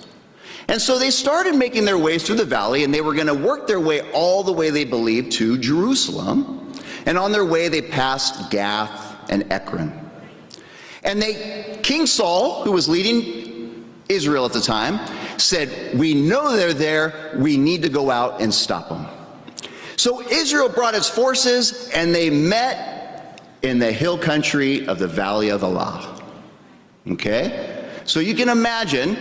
And 0.68 0.80
so 0.80 1.00
they 1.00 1.10
started 1.10 1.56
making 1.56 1.86
their 1.86 1.98
ways 1.98 2.24
through 2.24 2.38
the 2.38 2.46
valley, 2.46 2.84
and 2.84 2.94
they 2.94 3.02
were 3.02 3.16
going 3.16 3.28
to 3.28 3.34
work 3.34 3.66
their 3.66 3.80
way 3.80 4.10
all 4.12 4.44
the 4.44 4.54
way, 4.54 4.70
they 4.70 4.86
believed, 4.86 5.32
to 5.34 5.58
Jerusalem. 5.58 6.61
And 7.06 7.18
on 7.18 7.32
their 7.32 7.46
way, 7.46 7.68
they 7.68 7.82
passed 7.82 8.52
Gath 8.52 9.30
and 9.30 9.52
Ekron. 9.52 9.92
And 11.04 11.22
they, 11.22 11.80
King 11.82 12.06
Saul, 12.06 12.64
who 12.64 12.72
was 12.72 12.88
leading 12.88 13.86
Israel 14.08 14.46
at 14.46 14.54
the 14.54 14.62
time, 14.62 15.00
said, 15.40 15.98
We 15.98 16.14
know 16.14 16.56
they're 16.56 16.74
there. 16.74 17.36
We 17.38 17.58
need 17.58 17.82
to 17.84 17.90
go 17.90 18.12
out 18.12 18.42
and 18.42 18.54
stop 18.54 18.90
them. 18.90 19.08
So 19.96 20.22
Israel 20.30 20.70
brought 20.70 20.96
its 20.96 21.10
forces, 21.10 21.90
and 21.94 22.14
they 22.14 22.30
met 22.30 23.42
in 23.62 23.80
the 23.80 23.92
hill 23.92 24.18
country 24.18 24.88
of 24.88 25.00
the 25.00 25.08
Valley 25.08 25.50
of 25.50 25.64
Elah. 25.64 26.22
Okay? 27.08 27.88
So 28.06 28.20
you 28.20 28.36
can 28.36 28.50
imagine 28.50 29.18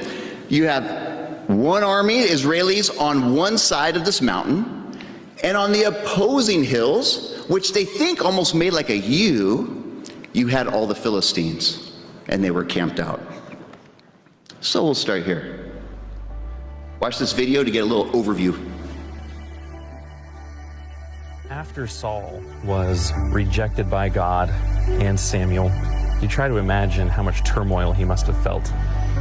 you 0.49 0.65
have 0.65 1.49
one 1.49 1.83
army, 1.83 2.23
Israelis, 2.23 2.99
on 3.01 3.35
one 3.35 3.59
side 3.59 3.97
of 3.97 4.05
this 4.05 4.23
mountain, 4.23 4.99
and 5.43 5.57
on 5.57 5.73
the 5.73 5.85
opposing 5.85 6.65
hills, 6.65 7.40
which 7.51 7.73
they 7.73 7.85
think 7.85 8.25
almost 8.25 8.55
made 8.55 8.73
like 8.73 8.91
a 8.91 8.97
U, 8.97 10.05
you 10.33 10.47
had 10.47 10.69
all 10.69 10.87
the 10.87 10.95
Philistines, 10.95 11.91
and 12.29 12.45
they 12.45 12.53
were 12.53 12.65
camped 12.65 13.01
out. 13.01 13.21
So 14.61 14.85
we'll 14.85 14.95
start 14.95 15.25
here. 15.25 15.73
Watch 17.01 17.19
this 17.19 17.33
video 17.33 17.65
to 17.65 17.71
get 17.73 17.81
a 17.81 17.85
little 17.85 18.07
overview. 18.13 18.57
After 21.51 21.89
Saul 21.89 22.41
was 22.65 23.13
rejected 23.33 23.91
by 23.91 24.11
God 24.11 24.49
and 25.03 25.19
Samuel, 25.19 25.73
you 26.23 26.29
try 26.29 26.47
to 26.47 26.59
imagine 26.59 27.09
how 27.09 27.25
much 27.25 27.43
turmoil 27.43 27.93
he 27.93 28.05
must 28.05 28.29
have 28.29 28.41
felt 28.45 28.73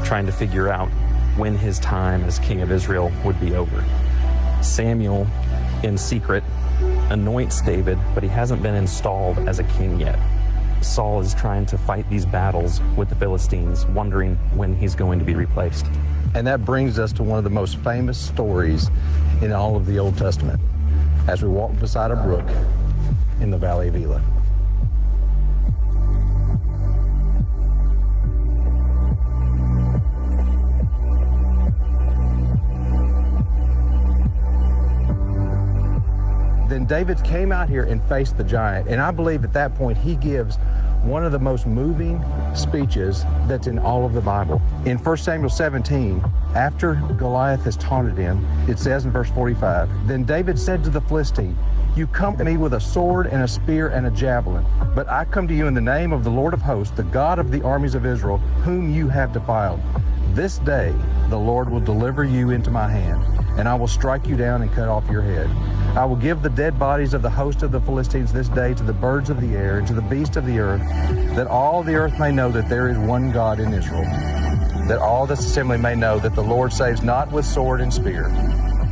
trying 0.03 0.27
to 0.27 0.31
figure 0.31 0.69
out 0.69 0.89
when 1.35 1.57
his 1.57 1.79
time 1.79 2.23
as 2.25 2.37
king 2.37 2.61
of 2.61 2.71
Israel 2.71 3.11
would 3.25 3.41
be 3.41 3.55
over. 3.55 3.83
Samuel, 4.61 5.25
in 5.81 5.97
secret, 5.97 6.43
anoints 7.09 7.61
David, 7.61 7.97
but 8.13 8.23
he 8.23 8.29
hasn't 8.29 8.61
been 8.61 8.75
installed 8.75 9.37
as 9.39 9.59
a 9.59 9.63
king 9.63 9.99
yet. 9.99 10.19
Saul 10.81 11.19
is 11.19 11.33
trying 11.33 11.65
to 11.67 11.77
fight 11.77 12.09
these 12.09 12.25
battles 12.25 12.81
with 12.95 13.09
the 13.09 13.15
Philistines, 13.15 13.85
wondering 13.87 14.35
when 14.55 14.75
he's 14.75 14.95
going 14.95 15.19
to 15.19 15.25
be 15.25 15.35
replaced. 15.35 15.85
And 16.35 16.45
that 16.47 16.63
brings 16.63 16.99
us 16.99 17.11
to 17.13 17.23
one 17.23 17.37
of 17.37 17.43
the 17.43 17.49
most 17.49 17.77
famous 17.77 18.17
stories 18.17 18.89
in 19.41 19.51
all 19.51 19.75
of 19.75 19.85
the 19.85 19.99
Old 19.99 20.17
Testament 20.17 20.59
as 21.27 21.43
we 21.43 21.49
walk 21.49 21.77
beside 21.79 22.11
a 22.11 22.15
brook 22.15 22.47
in 23.41 23.51
the 23.51 23.57
Valley 23.57 23.87
of 23.87 23.95
Elah. 23.95 24.21
Then 36.79 36.87
David 36.87 37.21
came 37.25 37.51
out 37.51 37.67
here 37.67 37.83
and 37.83 38.01
faced 38.05 38.37
the 38.37 38.43
giant. 38.45 38.87
And 38.87 39.01
I 39.01 39.11
believe 39.11 39.43
at 39.43 39.51
that 39.51 39.75
point 39.75 39.97
he 39.97 40.15
gives 40.15 40.55
one 41.03 41.25
of 41.25 41.33
the 41.33 41.39
most 41.39 41.67
moving 41.67 42.23
speeches 42.55 43.25
that's 43.49 43.67
in 43.67 43.77
all 43.77 44.05
of 44.05 44.13
the 44.13 44.21
Bible. 44.21 44.61
In 44.85 44.97
1 44.97 45.17
Samuel 45.17 45.49
17, 45.49 46.23
after 46.55 46.95
Goliath 47.17 47.65
has 47.65 47.75
taunted 47.75 48.17
him, 48.17 48.47
it 48.69 48.79
says 48.79 49.03
in 49.03 49.11
verse 49.11 49.29
45, 49.31 49.89
Then 50.07 50.23
David 50.23 50.57
said 50.57 50.81
to 50.85 50.89
the 50.89 51.01
Philistine, 51.01 51.57
You 51.97 52.07
come 52.07 52.37
to 52.37 52.45
me 52.45 52.55
with 52.55 52.73
a 52.73 52.79
sword 52.79 53.27
and 53.27 53.43
a 53.43 53.47
spear 53.47 53.89
and 53.89 54.07
a 54.07 54.11
javelin, 54.11 54.65
but 54.95 55.09
I 55.09 55.25
come 55.25 55.49
to 55.49 55.53
you 55.53 55.67
in 55.67 55.73
the 55.73 55.81
name 55.81 56.13
of 56.13 56.23
the 56.23 56.31
Lord 56.31 56.53
of 56.53 56.61
hosts, 56.61 56.95
the 56.95 57.03
God 57.03 57.39
of 57.39 57.51
the 57.51 57.61
armies 57.61 57.93
of 57.93 58.05
Israel, 58.05 58.37
whom 58.63 58.89
you 58.89 59.09
have 59.09 59.33
defiled. 59.33 59.81
This 60.33 60.59
day 60.59 60.95
the 61.29 61.37
Lord 61.37 61.69
will 61.69 61.81
deliver 61.81 62.23
you 62.23 62.51
into 62.51 62.71
my 62.71 62.87
hand, 62.87 63.21
and 63.59 63.67
I 63.67 63.75
will 63.75 63.87
strike 63.87 64.27
you 64.27 64.37
down 64.37 64.61
and 64.61 64.71
cut 64.71 64.87
off 64.87 65.09
your 65.09 65.23
head. 65.23 65.49
I 65.95 66.05
will 66.05 66.15
give 66.15 66.43
the 66.43 66.49
dead 66.49 66.77
bodies 66.77 67.13
of 67.13 67.21
the 67.21 67.29
host 67.29 67.63
of 67.63 67.71
the 67.71 67.81
Philistines 67.81 68.31
this 68.31 68.47
day 68.47 68.73
to 68.75 68.83
the 68.83 68.93
birds 68.93 69.29
of 69.29 69.41
the 69.41 69.55
air 69.55 69.79
and 69.79 69.87
to 69.87 69.93
the 69.93 70.03
beasts 70.03 70.37
of 70.37 70.45
the 70.45 70.59
earth, 70.59 70.81
that 71.35 71.47
all 71.47 71.83
the 71.83 71.95
earth 71.95 72.17
may 72.19 72.31
know 72.31 72.51
that 72.51 72.69
there 72.69 72.89
is 72.89 72.97
one 72.97 73.31
God 73.31 73.59
in 73.59 73.73
Israel, 73.73 74.03
that 74.87 74.99
all 74.99 75.25
this 75.25 75.39
assembly 75.39 75.77
may 75.77 75.95
know 75.95 76.19
that 76.19 76.35
the 76.35 76.43
Lord 76.43 76.71
saves 76.71 77.01
not 77.01 77.31
with 77.31 77.43
sword 77.43 77.81
and 77.81 77.91
spear, 77.91 78.29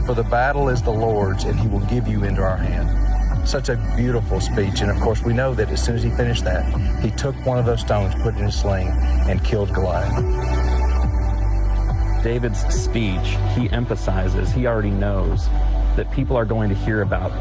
for 0.05 0.15
the 0.15 0.23
battle 0.23 0.69
is 0.69 0.81
the 0.81 0.91
Lord's, 0.91 1.43
and 1.43 1.57
he 1.57 1.67
will 1.67 1.81
give 1.81 2.07
you 2.07 2.23
into 2.23 2.41
our 2.41 2.57
hand. 2.57 3.47
Such 3.47 3.69
a 3.69 3.77
beautiful 3.95 4.41
speech, 4.41 4.81
and 4.81 4.89
of 4.89 4.99
course, 4.99 5.21
we 5.21 5.33
know 5.33 5.53
that 5.53 5.69
as 5.69 5.81
soon 5.81 5.95
as 5.95 6.03
he 6.03 6.09
finished 6.09 6.43
that, 6.45 6.65
he 7.01 7.11
took 7.11 7.35
one 7.45 7.59
of 7.59 7.65
those 7.65 7.81
stones, 7.81 8.15
put 8.15 8.33
it 8.33 8.39
in 8.39 8.45
his 8.45 8.59
sling, 8.59 8.87
and 9.29 9.41
killed 9.45 9.71
Goliath. 9.73 10.15
David's 12.23 12.59
speech, 12.73 13.37
he 13.55 13.69
emphasizes, 13.69 14.51
he 14.51 14.65
already 14.65 14.89
knows 14.89 15.47
that 15.97 16.09
people 16.11 16.37
are 16.37 16.45
going 16.45 16.69
to 16.69 16.75
hear 16.75 17.01
about 17.01 17.31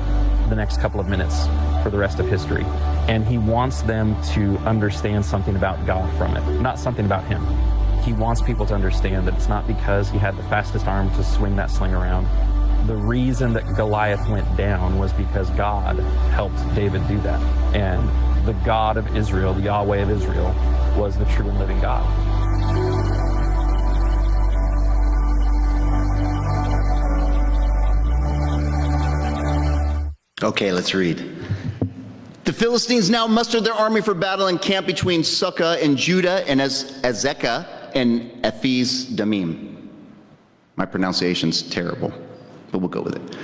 the 0.49 0.57
next 0.57 0.81
couple 0.81 0.99
of 0.99 1.07
minutes 1.07 1.47
for 1.83 1.91
the 1.91 1.99
rest 1.99 2.19
of 2.19 2.29
history. 2.29 2.65
And 3.07 3.25
he 3.25 3.39
wants 3.39 3.83
them 3.83 4.21
to 4.33 4.57
understand 4.59 5.25
something 5.25 5.55
about 5.55 5.87
God 5.87 6.13
from 6.19 6.37
it, 6.37 6.61
not 6.61 6.79
something 6.79 7.05
about 7.05 7.25
him. 7.25 7.47
He 8.03 8.13
wants 8.13 8.43
people 8.43 8.67
to 8.67 8.75
understand 8.75 9.27
that 9.29 9.35
it's 9.35 9.49
not 9.49 9.67
because 9.67 10.11
he 10.11 10.19
had 10.19 10.37
the 10.37 10.43
fastest 10.45 10.87
arm 10.87 11.11
to 11.15 11.23
swing 11.23 11.55
that 11.57 11.71
sling 11.71 11.95
around. 11.95 12.27
The 12.87 12.97
reason 12.97 13.53
that 13.53 13.65
Goliath 13.77 14.29
went 14.29 14.57
down 14.57 14.99
was 14.99 15.13
because 15.13 15.51
God 15.51 15.99
helped 16.31 16.59
David 16.75 17.07
do 17.09 17.21
that. 17.21 17.41
And 17.75 18.09
the 18.47 18.53
God 18.65 18.97
of 18.97 19.17
Israel, 19.17 19.55
the 19.55 19.63
Yahweh 19.63 19.99
of 19.99 20.11
Israel, 20.11 20.55
was 20.97 21.19
the 21.19 21.25
true 21.27 21.49
and 21.49 21.59
living 21.59 21.81
God. 21.81 22.26
Okay, 30.43 30.71
let's 30.71 30.93
read. 30.93 31.35
The 32.45 32.53
Philistines 32.53 33.09
now 33.09 33.27
mustered 33.27 33.65
their 33.65 33.73
army 33.73 34.03
for 34.03 34.13
battle 34.13 34.49
and 34.49 34.61
camped 34.61 34.87
between 34.87 35.23
Socoh 35.23 35.83
and 35.83 35.97
Judah 35.97 36.47
and 36.47 36.61
Az- 36.61 37.01
Azekah 37.01 37.91
and 37.95 38.31
Ephes 38.45 39.07
Damim. 39.07 39.89
My 40.77 40.85
pronunciation's 40.85 41.63
terrible, 41.63 42.13
but 42.71 42.81
we'll 42.81 42.91
go 42.91 43.01
with 43.01 43.17
it. 43.17 43.37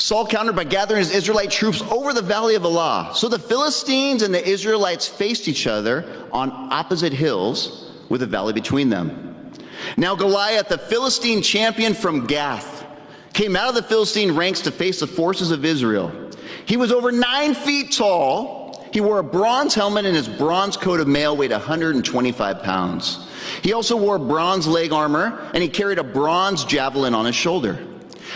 Saul 0.00 0.26
countered 0.26 0.56
by 0.56 0.64
gathering 0.64 1.00
his 1.00 1.14
Israelite 1.14 1.50
troops 1.50 1.82
over 1.82 2.14
the 2.14 2.22
valley 2.22 2.54
of 2.54 2.64
Elah. 2.64 3.10
So 3.14 3.28
the 3.28 3.38
Philistines 3.38 4.22
and 4.22 4.32
the 4.32 4.42
Israelites 4.48 5.06
faced 5.06 5.48
each 5.48 5.66
other 5.66 6.26
on 6.32 6.50
opposite 6.72 7.12
hills 7.12 7.92
with 8.08 8.22
a 8.22 8.26
valley 8.26 8.54
between 8.54 8.88
them. 8.88 9.52
Now 9.98 10.16
Goliath, 10.16 10.68
the 10.68 10.78
Philistine 10.78 11.42
champion 11.42 11.92
from 11.92 12.26
Gath, 12.26 12.86
came 13.34 13.54
out 13.54 13.68
of 13.68 13.74
the 13.74 13.82
Philistine 13.82 14.34
ranks 14.34 14.62
to 14.62 14.70
face 14.70 15.00
the 15.00 15.06
forces 15.06 15.50
of 15.50 15.66
Israel. 15.66 16.24
He 16.68 16.76
was 16.76 16.92
over 16.92 17.10
nine 17.10 17.54
feet 17.54 17.92
tall. 17.92 18.86
He 18.92 19.00
wore 19.00 19.20
a 19.20 19.24
bronze 19.24 19.74
helmet, 19.74 20.04
and 20.04 20.14
his 20.14 20.28
bronze 20.28 20.76
coat 20.76 21.00
of 21.00 21.08
mail 21.08 21.34
weighed 21.34 21.50
125 21.50 22.62
pounds. 22.62 23.26
He 23.62 23.72
also 23.72 23.96
wore 23.96 24.18
bronze 24.18 24.66
leg 24.66 24.92
armor, 24.92 25.50
and 25.54 25.62
he 25.62 25.68
carried 25.70 25.98
a 25.98 26.04
bronze 26.04 26.64
javelin 26.64 27.14
on 27.14 27.24
his 27.24 27.34
shoulder. 27.34 27.78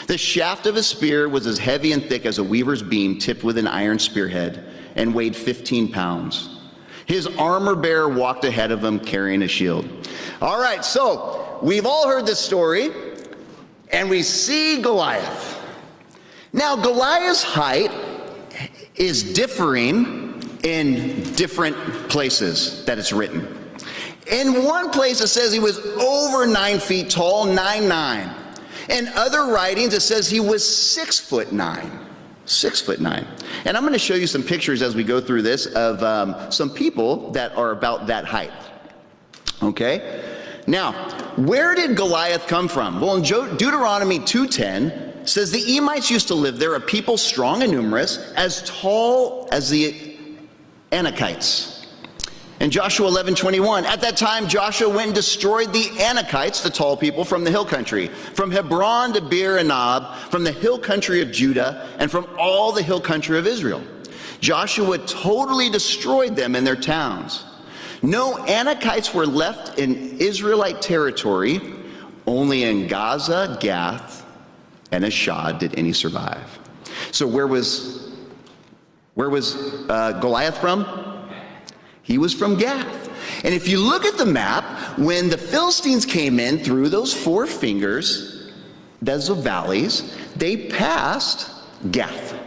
The 0.06 0.16
shaft 0.16 0.66
of 0.66 0.74
his 0.74 0.86
spear 0.86 1.28
was 1.28 1.46
as 1.46 1.58
heavy 1.58 1.92
and 1.92 2.02
thick 2.02 2.24
as 2.24 2.38
a 2.38 2.44
weaver's 2.44 2.82
beam 2.82 3.18
tipped 3.18 3.44
with 3.44 3.58
an 3.58 3.66
iron 3.66 3.98
spearhead 3.98 4.64
and 4.96 5.14
weighed 5.14 5.36
15 5.36 5.92
pounds. 5.92 6.58
His 7.04 7.26
armor 7.26 7.74
bearer 7.74 8.08
walked 8.08 8.44
ahead 8.44 8.70
of 8.70 8.82
him 8.82 8.98
carrying 8.98 9.42
a 9.42 9.48
shield. 9.48 9.86
All 10.40 10.58
right, 10.58 10.82
so 10.82 11.58
we've 11.62 11.84
all 11.84 12.08
heard 12.08 12.24
this 12.24 12.40
story, 12.40 12.90
and 13.90 14.08
we 14.08 14.22
see 14.22 14.80
Goliath. 14.80 15.60
Now, 16.54 16.76
Goliath's 16.76 17.42
height 17.42 17.90
is 18.96 19.32
differing 19.32 20.42
in 20.62 21.22
different 21.34 21.76
places 22.08 22.84
that 22.84 22.99
it's 22.99 23.12
written. 23.12 23.58
In 24.30 24.64
one 24.64 24.90
place, 24.90 25.20
it 25.20 25.28
says 25.28 25.52
he 25.52 25.58
was 25.58 25.78
over 25.78 26.46
nine 26.46 26.78
feet 26.78 27.11
tall, 27.11 27.44
nine 27.44 27.88
nine. 27.88 28.34
In 28.88 29.08
other 29.08 29.46
writings, 29.46 29.94
it 29.94 30.02
says 30.02 30.30
he 30.30 30.40
was 30.40 30.66
six 30.66 31.18
foot 31.18 31.52
nine. 31.52 31.99
Six 32.44 32.80
foot 32.80 33.00
nine. 33.00 33.26
And 33.64 33.76
I'm 33.76 33.82
going 33.82 33.92
to 33.92 33.99
show 33.99 34.14
you 34.14 34.26
some 34.26 34.42
pictures 34.42 34.82
as 34.82 34.94
we 34.94 35.04
go 35.04 35.20
through 35.20 35.42
this 35.42 35.66
of 35.66 36.02
um, 36.02 36.50
some 36.50 36.70
people 36.70 37.30
that 37.32 37.56
are 37.56 37.70
about 37.70 38.06
that 38.08 38.25
height. 38.25 38.52
Okay? 39.62 40.22
Now, 40.66 40.92
where 41.37 41.75
did 41.75 41.96
Goliath 41.96 42.46
come 42.46 42.68
from? 42.68 43.00
Well, 43.00 43.16
in 43.16 43.22
Deuteronomy 43.22 44.18
2:10 44.20 45.12
says 45.25 45.50
the 45.50 45.76
Emites 45.76 46.11
used 46.11 46.29
to 46.29 46.35
live 46.35 46.59
there, 46.59 46.75
a 46.75 46.81
people 46.81 47.17
strong 47.17 47.62
and 47.62 47.73
numerous, 47.73 48.19
as 48.37 48.62
tall 48.69 49.49
as 49.52 49.71
the 49.71 50.17
Anakites. 50.91 51.87
In 52.61 52.71
Joshua 52.71 53.09
11, 53.09 53.35
21, 53.35 53.85
at 53.87 54.00
that 54.02 54.17
time 54.17 54.47
Joshua 54.47 54.88
went 54.88 55.07
and 55.07 55.14
destroyed 55.14 55.73
the 55.73 55.85
Anakites, 55.99 56.62
the 56.62 56.71
tall 56.71 56.97
people, 56.97 57.25
from 57.25 57.43
the 57.43 57.50
hill 57.50 57.64
country, 57.64 58.07
from 58.07 58.52
Hebron 58.52 59.12
to 59.14 59.21
Beer 59.21 59.59
Anab, 59.59 60.17
from 60.31 60.45
the 60.45 60.52
hill 60.52 60.79
country 60.79 61.21
of 61.21 61.33
Judah, 61.33 61.88
and 61.99 62.09
from 62.09 62.25
all 62.38 62.71
the 62.71 62.83
hill 62.83 63.00
country 63.00 63.37
of 63.37 63.49
Israel. 63.49 63.83
Joshua 64.41 64.99
totally 64.99 65.71
destroyed 65.71 66.37
them 66.37 66.55
and 66.55 66.64
their 66.64 66.76
towns. 66.76 67.45
No 68.00 68.35
Anakites 68.35 69.12
were 69.12 69.26
left 69.26 69.79
in 69.79 70.19
Israelite 70.19 70.83
territory, 70.83 71.61
only 72.26 72.64
in 72.64 72.87
Gaza, 72.87 73.57
Gath, 73.61 74.22
and 74.92 75.04
Ashdod 75.04 75.58
did 75.58 75.76
any 75.78 75.92
survive. 75.92 76.58
So 77.11 77.26
where 77.26 77.46
was 77.46 78.12
where 79.14 79.28
was 79.28 79.56
uh, 79.90 80.18
Goliath 80.20 80.58
from? 80.58 80.87
He 82.02 82.18
was 82.18 82.32
from 82.32 82.56
Gath. 82.56 83.11
And 83.44 83.54
if 83.54 83.68
you 83.68 83.78
look 83.78 84.04
at 84.04 84.16
the 84.16 84.26
map, 84.26 84.99
when 84.99 85.28
the 85.28 85.37
Philistines 85.37 86.06
came 86.06 86.40
in 86.40 86.58
through 86.58 86.88
those 86.88 87.12
four 87.12 87.46
fingers, 87.46 88.50
those 89.02 89.28
valleys, 89.28 90.16
they 90.37 90.68
passed 90.68 91.50
Gath. 91.90 92.38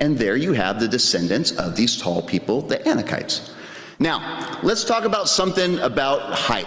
And 0.00 0.18
there 0.18 0.36
you 0.36 0.52
have 0.54 0.80
the 0.80 0.88
descendants 0.88 1.52
of 1.52 1.76
these 1.76 2.00
tall 2.00 2.22
people, 2.22 2.62
the 2.62 2.78
Anakites. 2.78 3.52
Now, 3.98 4.58
let's 4.62 4.84
talk 4.84 5.04
about 5.04 5.28
something 5.28 5.78
about 5.80 6.32
height. 6.32 6.66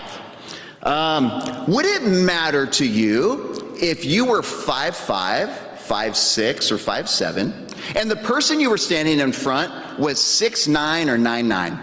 Um, 0.84 1.66
would 1.68 1.86
it 1.86 2.04
matter 2.04 2.68
to 2.68 2.88
you 2.88 3.53
if 3.82 4.06
you 4.06 4.26
were 4.26 4.42
5'5, 4.42 5.50
5'6, 5.78 6.72
or 6.72 6.78
5'7, 6.78 7.96
and 7.96 8.10
the 8.10 8.16
person 8.16 8.60
you 8.60 8.70
were 8.70 8.78
standing 8.78 9.20
in 9.20 9.32
front 9.32 10.00
was 10.00 10.18
6'9 10.20 11.08
or 11.08 11.18
9'9? 11.18 11.80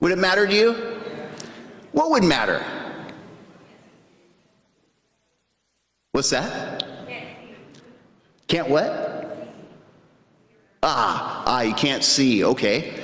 Would 0.00 0.12
it 0.12 0.18
matter 0.18 0.46
to 0.46 0.54
you? 0.54 0.72
What 1.92 2.10
would 2.10 2.24
matter? 2.24 2.64
What's 6.12 6.30
that? 6.30 6.84
Can't 8.48 8.68
what? 8.68 9.10
Ah, 10.82 11.44
ah, 11.46 11.60
you 11.60 11.74
can't 11.74 12.02
see. 12.02 12.44
Okay. 12.44 13.00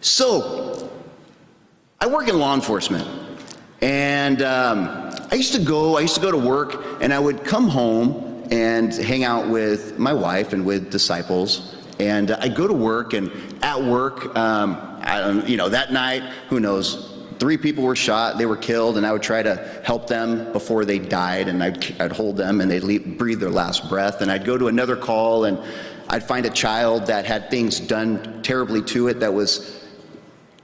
So, 0.00 0.90
I 2.00 2.06
work 2.08 2.26
in 2.26 2.38
law 2.38 2.54
enforcement, 2.54 3.06
and 3.80 4.42
um, 4.42 5.01
I 5.32 5.36
used 5.36 5.54
to 5.54 5.60
go. 5.60 5.96
I 5.96 6.02
used 6.02 6.14
to 6.16 6.20
go 6.20 6.30
to 6.30 6.36
work, 6.36 6.84
and 7.00 7.10
I 7.10 7.18
would 7.18 7.42
come 7.42 7.66
home 7.66 8.46
and 8.50 8.92
hang 8.92 9.24
out 9.24 9.48
with 9.48 9.98
my 9.98 10.12
wife 10.12 10.52
and 10.52 10.66
with 10.66 10.90
disciples. 10.90 11.74
And 11.98 12.32
I'd 12.32 12.54
go 12.54 12.68
to 12.68 12.74
work, 12.74 13.14
and 13.14 13.32
at 13.62 13.82
work, 13.82 14.36
um, 14.36 14.76
I 15.00 15.42
you 15.46 15.56
know, 15.56 15.70
that 15.70 15.90
night, 15.90 16.22
who 16.48 16.60
knows? 16.60 17.08
three 17.38 17.56
people 17.56 17.82
were 17.82 17.96
shot, 17.96 18.38
they 18.38 18.46
were 18.46 18.56
killed, 18.56 18.96
and 18.96 19.04
I 19.04 19.10
would 19.10 19.22
try 19.22 19.42
to 19.42 19.56
help 19.82 20.06
them 20.06 20.52
before 20.52 20.84
they 20.84 21.00
died, 21.00 21.48
and 21.48 21.60
I'd, 21.60 22.00
I'd 22.00 22.12
hold 22.12 22.36
them 22.36 22.60
and 22.60 22.70
they'd 22.70 22.84
leave, 22.84 23.18
breathe 23.18 23.40
their 23.40 23.50
last 23.50 23.88
breath. 23.88 24.20
And 24.20 24.30
I'd 24.30 24.44
go 24.44 24.56
to 24.56 24.68
another 24.68 24.94
call 24.94 25.46
and 25.46 25.58
I'd 26.08 26.22
find 26.22 26.46
a 26.46 26.50
child 26.50 27.06
that 27.06 27.24
had 27.24 27.50
things 27.50 27.80
done 27.80 28.44
terribly 28.44 28.80
to 28.82 29.08
it 29.08 29.18
that 29.18 29.34
was 29.34 29.84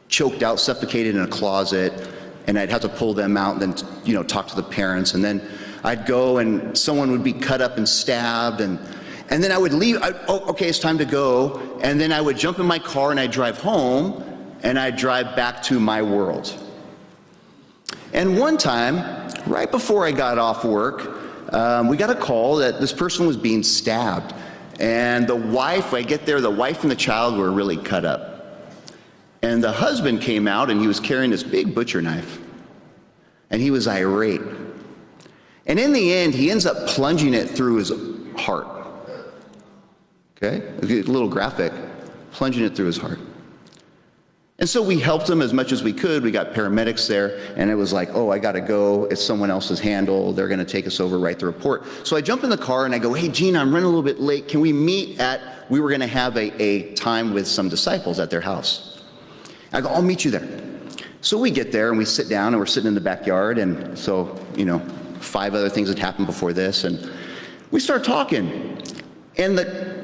choked 0.06 0.44
out, 0.44 0.60
suffocated 0.60 1.16
in 1.16 1.22
a 1.22 1.26
closet, 1.26 1.92
and 2.48 2.58
I'd 2.58 2.70
have 2.70 2.80
to 2.80 2.88
pull 2.88 3.12
them 3.14 3.36
out 3.36 3.62
and 3.62 3.74
then, 3.74 3.88
you 4.04 4.14
know, 4.14 4.22
talk 4.22 4.48
to 4.48 4.56
the 4.56 4.62
parents. 4.62 5.12
And 5.12 5.22
then 5.22 5.46
I'd 5.84 6.06
go 6.06 6.38
and 6.38 6.76
someone 6.76 7.12
would 7.12 7.22
be 7.22 7.34
cut 7.34 7.60
up 7.60 7.76
and 7.76 7.88
stabbed 7.88 8.60
and 8.60 8.80
and 9.30 9.44
then 9.44 9.52
I 9.52 9.58
would 9.58 9.74
leave. 9.74 9.98
I, 10.02 10.12
oh, 10.26 10.40
okay, 10.48 10.68
it's 10.68 10.78
time 10.78 10.96
to 10.96 11.04
go. 11.04 11.78
And 11.82 12.00
then 12.00 12.12
I 12.12 12.20
would 12.22 12.38
jump 12.38 12.58
in 12.58 12.64
my 12.64 12.78
car 12.78 13.10
and 13.10 13.20
I'd 13.20 13.30
drive 13.30 13.58
home 13.58 14.24
and 14.62 14.78
I'd 14.78 14.96
drive 14.96 15.36
back 15.36 15.62
to 15.64 15.78
my 15.78 16.00
world. 16.00 16.54
And 18.14 18.38
one 18.38 18.56
time, 18.56 19.30
right 19.46 19.70
before 19.70 20.06
I 20.06 20.12
got 20.12 20.38
off 20.38 20.64
work, 20.64 21.52
um, 21.52 21.88
we 21.88 21.98
got 21.98 22.08
a 22.08 22.14
call 22.14 22.56
that 22.56 22.80
this 22.80 22.90
person 22.94 23.26
was 23.26 23.36
being 23.36 23.62
stabbed. 23.62 24.34
And 24.80 25.26
the 25.26 25.36
wife, 25.36 25.92
I 25.92 26.00
get 26.00 26.24
there, 26.24 26.40
the 26.40 26.50
wife 26.50 26.80
and 26.80 26.90
the 26.90 26.96
child 26.96 27.36
were 27.36 27.52
really 27.52 27.76
cut 27.76 28.06
up. 28.06 28.37
And 29.42 29.62
the 29.62 29.72
husband 29.72 30.20
came 30.20 30.48
out 30.48 30.70
and 30.70 30.80
he 30.80 30.86
was 30.86 31.00
carrying 31.00 31.30
this 31.30 31.42
big 31.42 31.74
butcher 31.74 32.02
knife. 32.02 32.40
And 33.50 33.62
he 33.62 33.70
was 33.70 33.86
irate. 33.86 34.42
And 35.66 35.78
in 35.78 35.92
the 35.92 36.12
end, 36.12 36.34
he 36.34 36.50
ends 36.50 36.66
up 36.66 36.88
plunging 36.88 37.34
it 37.34 37.48
through 37.48 37.76
his 37.76 37.92
heart. 38.36 38.66
Okay? 40.36 40.66
A 40.82 40.84
little 40.84 41.28
graphic, 41.28 41.72
plunging 42.32 42.64
it 42.64 42.74
through 42.74 42.86
his 42.86 42.96
heart. 42.96 43.18
And 44.60 44.68
so 44.68 44.82
we 44.82 44.98
helped 44.98 45.30
him 45.30 45.40
as 45.40 45.52
much 45.52 45.70
as 45.70 45.84
we 45.84 45.92
could. 45.92 46.24
We 46.24 46.32
got 46.32 46.52
paramedics 46.52 47.06
there, 47.06 47.38
and 47.56 47.70
it 47.70 47.76
was 47.76 47.92
like, 47.92 48.08
oh, 48.14 48.30
I 48.30 48.40
got 48.40 48.52
to 48.52 48.60
go. 48.60 49.04
It's 49.04 49.22
someone 49.22 49.52
else's 49.52 49.78
handle. 49.78 50.32
They're 50.32 50.48
going 50.48 50.58
to 50.58 50.64
take 50.64 50.84
us 50.86 50.98
over, 50.98 51.16
write 51.16 51.38
the 51.38 51.46
report. 51.46 51.84
So 52.04 52.16
I 52.16 52.20
jump 52.22 52.42
in 52.42 52.50
the 52.50 52.58
car 52.58 52.84
and 52.84 52.92
I 52.92 52.98
go, 52.98 53.12
hey, 53.12 53.28
Gene, 53.28 53.56
I'm 53.56 53.70
running 53.72 53.84
a 53.84 53.88
little 53.88 54.02
bit 54.02 54.18
late. 54.18 54.48
Can 54.48 54.60
we 54.60 54.72
meet 54.72 55.20
at, 55.20 55.40
we 55.70 55.78
were 55.78 55.88
going 55.90 56.00
to 56.00 56.08
have 56.08 56.36
a, 56.36 56.60
a 56.60 56.92
time 56.94 57.34
with 57.34 57.46
some 57.46 57.68
disciples 57.68 58.18
at 58.18 58.30
their 58.30 58.40
house. 58.40 58.87
I 59.72 59.80
go, 59.80 59.88
I'll 59.88 60.02
meet 60.02 60.24
you 60.24 60.30
there. 60.30 60.48
So 61.20 61.38
we 61.38 61.50
get 61.50 61.72
there 61.72 61.88
and 61.88 61.98
we 61.98 62.04
sit 62.04 62.28
down 62.28 62.48
and 62.48 62.58
we're 62.58 62.66
sitting 62.66 62.88
in 62.88 62.94
the 62.94 63.00
backyard. 63.00 63.58
And 63.58 63.98
so, 63.98 64.38
you 64.56 64.64
know, 64.64 64.78
five 65.20 65.54
other 65.54 65.68
things 65.68 65.88
had 65.88 65.98
happened 65.98 66.26
before 66.26 66.52
this. 66.52 66.84
And 66.84 67.10
we 67.70 67.80
start 67.80 68.04
talking. 68.04 68.80
And 69.36 69.58
the 69.58 69.98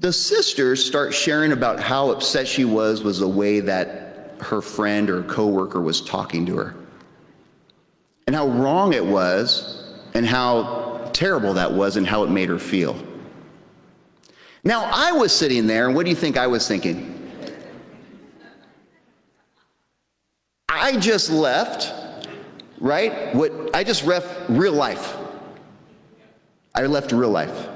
the 0.00 0.12
sisters 0.12 0.84
start 0.84 1.14
sharing 1.14 1.52
about 1.52 1.80
how 1.80 2.10
upset 2.10 2.46
she 2.46 2.64
was 2.64 3.02
was 3.02 3.18
the 3.18 3.28
way 3.28 3.60
that 3.60 4.34
her 4.40 4.60
friend 4.60 5.08
or 5.08 5.22
coworker 5.22 5.80
was 5.80 6.02
talking 6.02 6.44
to 6.46 6.56
her. 6.56 6.74
And 8.26 8.36
how 8.36 8.46
wrong 8.48 8.92
it 8.92 9.04
was 9.04 9.94
and 10.14 10.26
how 10.26 11.08
terrible 11.12 11.54
that 11.54 11.72
was 11.72 11.96
and 11.96 12.06
how 12.06 12.24
it 12.24 12.30
made 12.30 12.48
her 12.48 12.58
feel. 12.58 13.00
Now, 14.64 14.90
I 14.92 15.12
was 15.12 15.32
sitting 15.32 15.66
there, 15.66 15.86
and 15.86 15.94
what 15.94 16.04
do 16.04 16.10
you 16.10 16.16
think 16.16 16.36
I 16.36 16.48
was 16.48 16.66
thinking? 16.66 17.15
I 20.68 20.96
just 20.96 21.30
left, 21.30 22.28
right? 22.78 23.34
What 23.34 23.74
I 23.74 23.84
just 23.84 24.04
left 24.04 24.48
real 24.48 24.72
life. 24.72 25.16
I 26.74 26.86
left 26.86 27.12
real 27.12 27.30
life. 27.30 27.68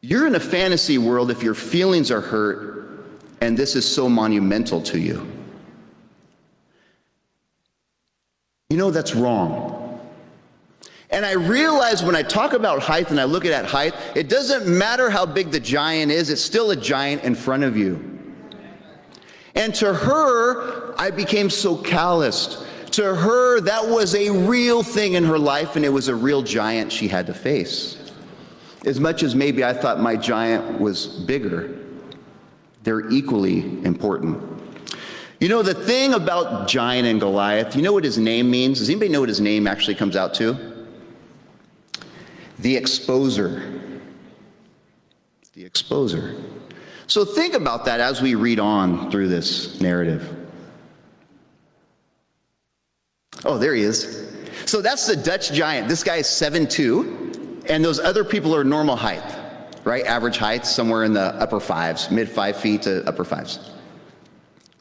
You're 0.00 0.26
in 0.26 0.34
a 0.34 0.40
fantasy 0.40 0.98
world 0.98 1.30
if 1.30 1.42
your 1.42 1.54
feelings 1.54 2.10
are 2.10 2.20
hurt 2.20 2.78
and 3.40 3.56
this 3.56 3.74
is 3.74 3.86
so 3.90 4.08
monumental 4.08 4.80
to 4.82 4.98
you. 4.98 5.26
You 8.70 8.76
know, 8.76 8.90
that's 8.90 9.14
wrong. 9.14 10.00
And 11.10 11.24
I 11.24 11.32
realize 11.32 12.02
when 12.02 12.14
I 12.14 12.22
talk 12.22 12.52
about 12.52 12.80
height 12.82 13.10
and 13.10 13.18
I 13.18 13.24
look 13.24 13.44
at 13.44 13.50
that 13.50 13.64
height, 13.64 13.94
it 14.14 14.28
doesn't 14.28 14.66
matter 14.66 15.08
how 15.08 15.24
big 15.24 15.50
the 15.50 15.60
giant 15.60 16.12
is, 16.12 16.28
it's 16.28 16.42
still 16.42 16.70
a 16.70 16.76
giant 16.76 17.24
in 17.24 17.34
front 17.34 17.64
of 17.64 17.76
you. 17.76 18.17
And 19.58 19.74
to 19.74 19.92
her, 19.92 20.94
I 20.98 21.10
became 21.10 21.50
so 21.50 21.76
calloused. 21.76 22.64
To 22.92 23.14
her, 23.14 23.60
that 23.60 23.86
was 23.86 24.14
a 24.14 24.30
real 24.30 24.82
thing 24.82 25.14
in 25.14 25.24
her 25.24 25.38
life, 25.38 25.76
and 25.76 25.84
it 25.84 25.88
was 25.88 26.08
a 26.08 26.14
real 26.14 26.42
giant 26.42 26.92
she 26.92 27.08
had 27.08 27.26
to 27.26 27.34
face. 27.34 28.12
As 28.86 29.00
much 29.00 29.24
as 29.24 29.34
maybe 29.34 29.64
I 29.64 29.72
thought 29.72 30.00
my 30.00 30.16
giant 30.16 30.80
was 30.80 31.06
bigger, 31.06 31.76
they're 32.84 33.10
equally 33.10 33.84
important. 33.84 34.40
You 35.40 35.48
know, 35.48 35.62
the 35.62 35.74
thing 35.74 36.14
about 36.14 36.68
giant 36.68 37.06
and 37.06 37.20
Goliath, 37.20 37.74
you 37.76 37.82
know 37.82 37.92
what 37.92 38.04
his 38.04 38.16
name 38.16 38.50
means? 38.50 38.78
Does 38.78 38.88
anybody 38.88 39.10
know 39.10 39.20
what 39.20 39.28
his 39.28 39.40
name 39.40 39.66
actually 39.66 39.96
comes 39.96 40.16
out 40.16 40.34
to? 40.34 40.86
The 42.60 42.76
exposer. 42.76 44.00
The 45.54 45.68
exposer. 45.68 46.40
So 47.08 47.24
think 47.24 47.54
about 47.54 47.86
that 47.86 48.00
as 48.00 48.22
we 48.22 48.34
read 48.34 48.60
on 48.60 49.10
through 49.10 49.28
this 49.28 49.80
narrative. 49.80 50.36
Oh, 53.44 53.58
there 53.58 53.74
he 53.74 53.82
is. 53.82 54.30
So 54.66 54.82
that's 54.82 55.06
the 55.06 55.16
Dutch 55.16 55.52
giant. 55.52 55.88
This 55.88 56.04
guy 56.04 56.16
is 56.16 56.26
7'2 56.26 57.64
and 57.68 57.84
those 57.84 57.98
other 57.98 58.24
people 58.24 58.54
are 58.54 58.64
normal 58.64 58.96
height, 58.96 59.22
right? 59.84 60.04
Average 60.04 60.36
height, 60.38 60.66
somewhere 60.66 61.04
in 61.04 61.12
the 61.12 61.34
upper 61.36 61.60
fives, 61.60 62.10
mid 62.10 62.28
five 62.28 62.56
feet 62.56 62.82
to 62.82 63.06
upper 63.06 63.24
fives. 63.24 63.70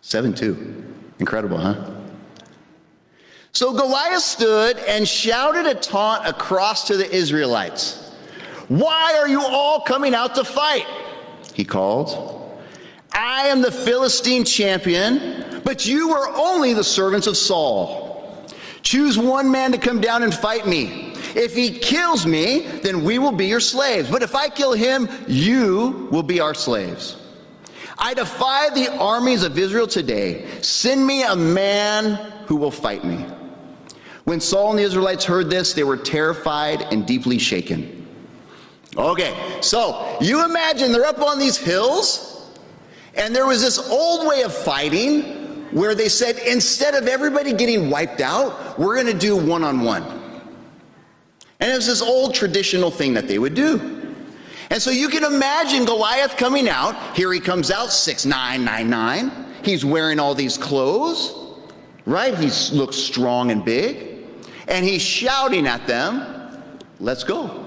Seven 0.02 0.34
two. 0.34 0.86
Incredible, 1.20 1.58
huh? 1.58 1.92
So 3.52 3.74
Goliath 3.74 4.22
stood 4.22 4.78
and 4.80 5.08
shouted 5.08 5.66
a 5.66 5.76
taunt 5.76 6.28
across 6.28 6.88
to 6.88 6.96
the 6.96 7.10
Israelites. 7.14 8.12
Why 8.68 9.16
are 9.18 9.28
you 9.28 9.42
all 9.42 9.82
coming 9.82 10.14
out 10.14 10.36
to 10.36 10.44
fight? 10.44 10.86
He 11.58 11.66
called. 11.66 12.54
I 13.12 13.48
am 13.48 13.64
the 13.64 13.72
Philistine 13.72 14.46
champion, 14.46 15.60
but 15.64 15.88
you 15.88 16.12
are 16.12 16.30
only 16.36 16.74
the 16.76 16.84
servants 16.84 17.26
of 17.26 17.36
Saul. 17.36 18.46
Choose 18.84 19.18
one 19.18 19.50
man 19.50 19.72
to 19.72 19.80
come 19.80 20.00
down 20.00 20.22
and 20.22 20.32
fight 20.32 20.68
me. 20.68 21.16
If 21.36 21.56
he 21.56 21.72
kills 21.72 22.28
me, 22.28 22.60
then 22.84 23.04
we 23.04 23.18
will 23.18 23.32
be 23.32 23.48
your 23.48 23.60
slaves. 23.60 24.08
But 24.08 24.22
if 24.22 24.36
I 24.36 24.50
kill 24.50 24.74
him, 24.74 25.10
you 25.28 26.08
will 26.12 26.22
be 26.22 26.40
our 26.40 26.54
slaves. 26.54 27.18
I 27.98 28.14
defy 28.14 28.70
the 28.70 28.96
armies 28.96 29.42
of 29.42 29.58
Israel 29.58 29.88
today. 29.88 30.46
Send 30.62 31.08
me 31.08 31.24
a 31.24 31.36
man 31.36 32.18
who 32.46 32.56
will 32.56 32.70
fight 32.70 33.04
me. 33.04 33.26
When 34.26 34.40
Saul 34.40 34.70
and 34.70 34.78
the 34.78 34.84
Israelites 34.84 35.26
heard 35.26 35.50
this, 35.50 35.74
they 35.74 35.84
were 35.84 35.98
terrified 35.98 36.84
and 36.94 37.08
deeply 37.08 37.40
shaken. 37.40 37.97
Okay, 38.98 39.60
so 39.62 40.18
you 40.20 40.44
imagine 40.44 40.92
they're 40.92 41.06
up 41.06 41.22
on 41.22 41.38
these 41.38 41.58
hills, 41.58 42.50
and 43.16 43.36
there 43.36 43.46
was 43.46 43.62
this 43.62 43.78
old 43.90 44.28
way 44.28 44.42
of 44.42 44.54
fighting 44.54 45.68
where 45.72 45.94
they 45.94 46.10
said 46.10 46.38
instead 46.40 46.96
of 46.96 47.08
everybody 47.08 47.54
getting 47.54 47.90
wiped 47.90 48.22
out, 48.22 48.80
we're 48.80 48.96
going 48.96 49.14
to 49.14 49.18
do 49.18 49.36
one 49.36 49.64
on 49.64 49.82
one. 49.82 50.04
And 51.60 51.72
it 51.72 51.76
was 51.76 51.86
this 51.86 52.02
old 52.02 52.34
traditional 52.34 52.90
thing 52.90 53.14
that 53.14 53.28
they 53.28 53.38
would 53.38 53.54
do. 53.54 54.16
And 54.70 54.82
so 54.82 54.90
you 54.90 55.10
can 55.10 55.24
imagine 55.24 55.86
Goliath 55.86 56.36
coming 56.38 56.68
out. 56.68 57.16
Here 57.16 57.32
he 57.32 57.40
comes 57.40 57.72
out, 57.72 57.92
six 57.92 58.26
nine 58.26 58.64
nine 58.66 58.90
nine. 58.90 59.32
He's 59.64 59.86
wearing 59.86 60.20
all 60.20 60.34
these 60.34 60.58
clothes, 60.58 61.36
right? 62.06 62.36
He 62.38 62.50
looks 62.76 62.96
strong 62.96 63.52
and 63.52 63.64
big. 63.64 64.26
And 64.68 64.86
he's 64.86 65.02
shouting 65.02 65.68
at 65.68 65.86
them, 65.88 66.34
Let's 67.00 67.24
go. 67.24 67.67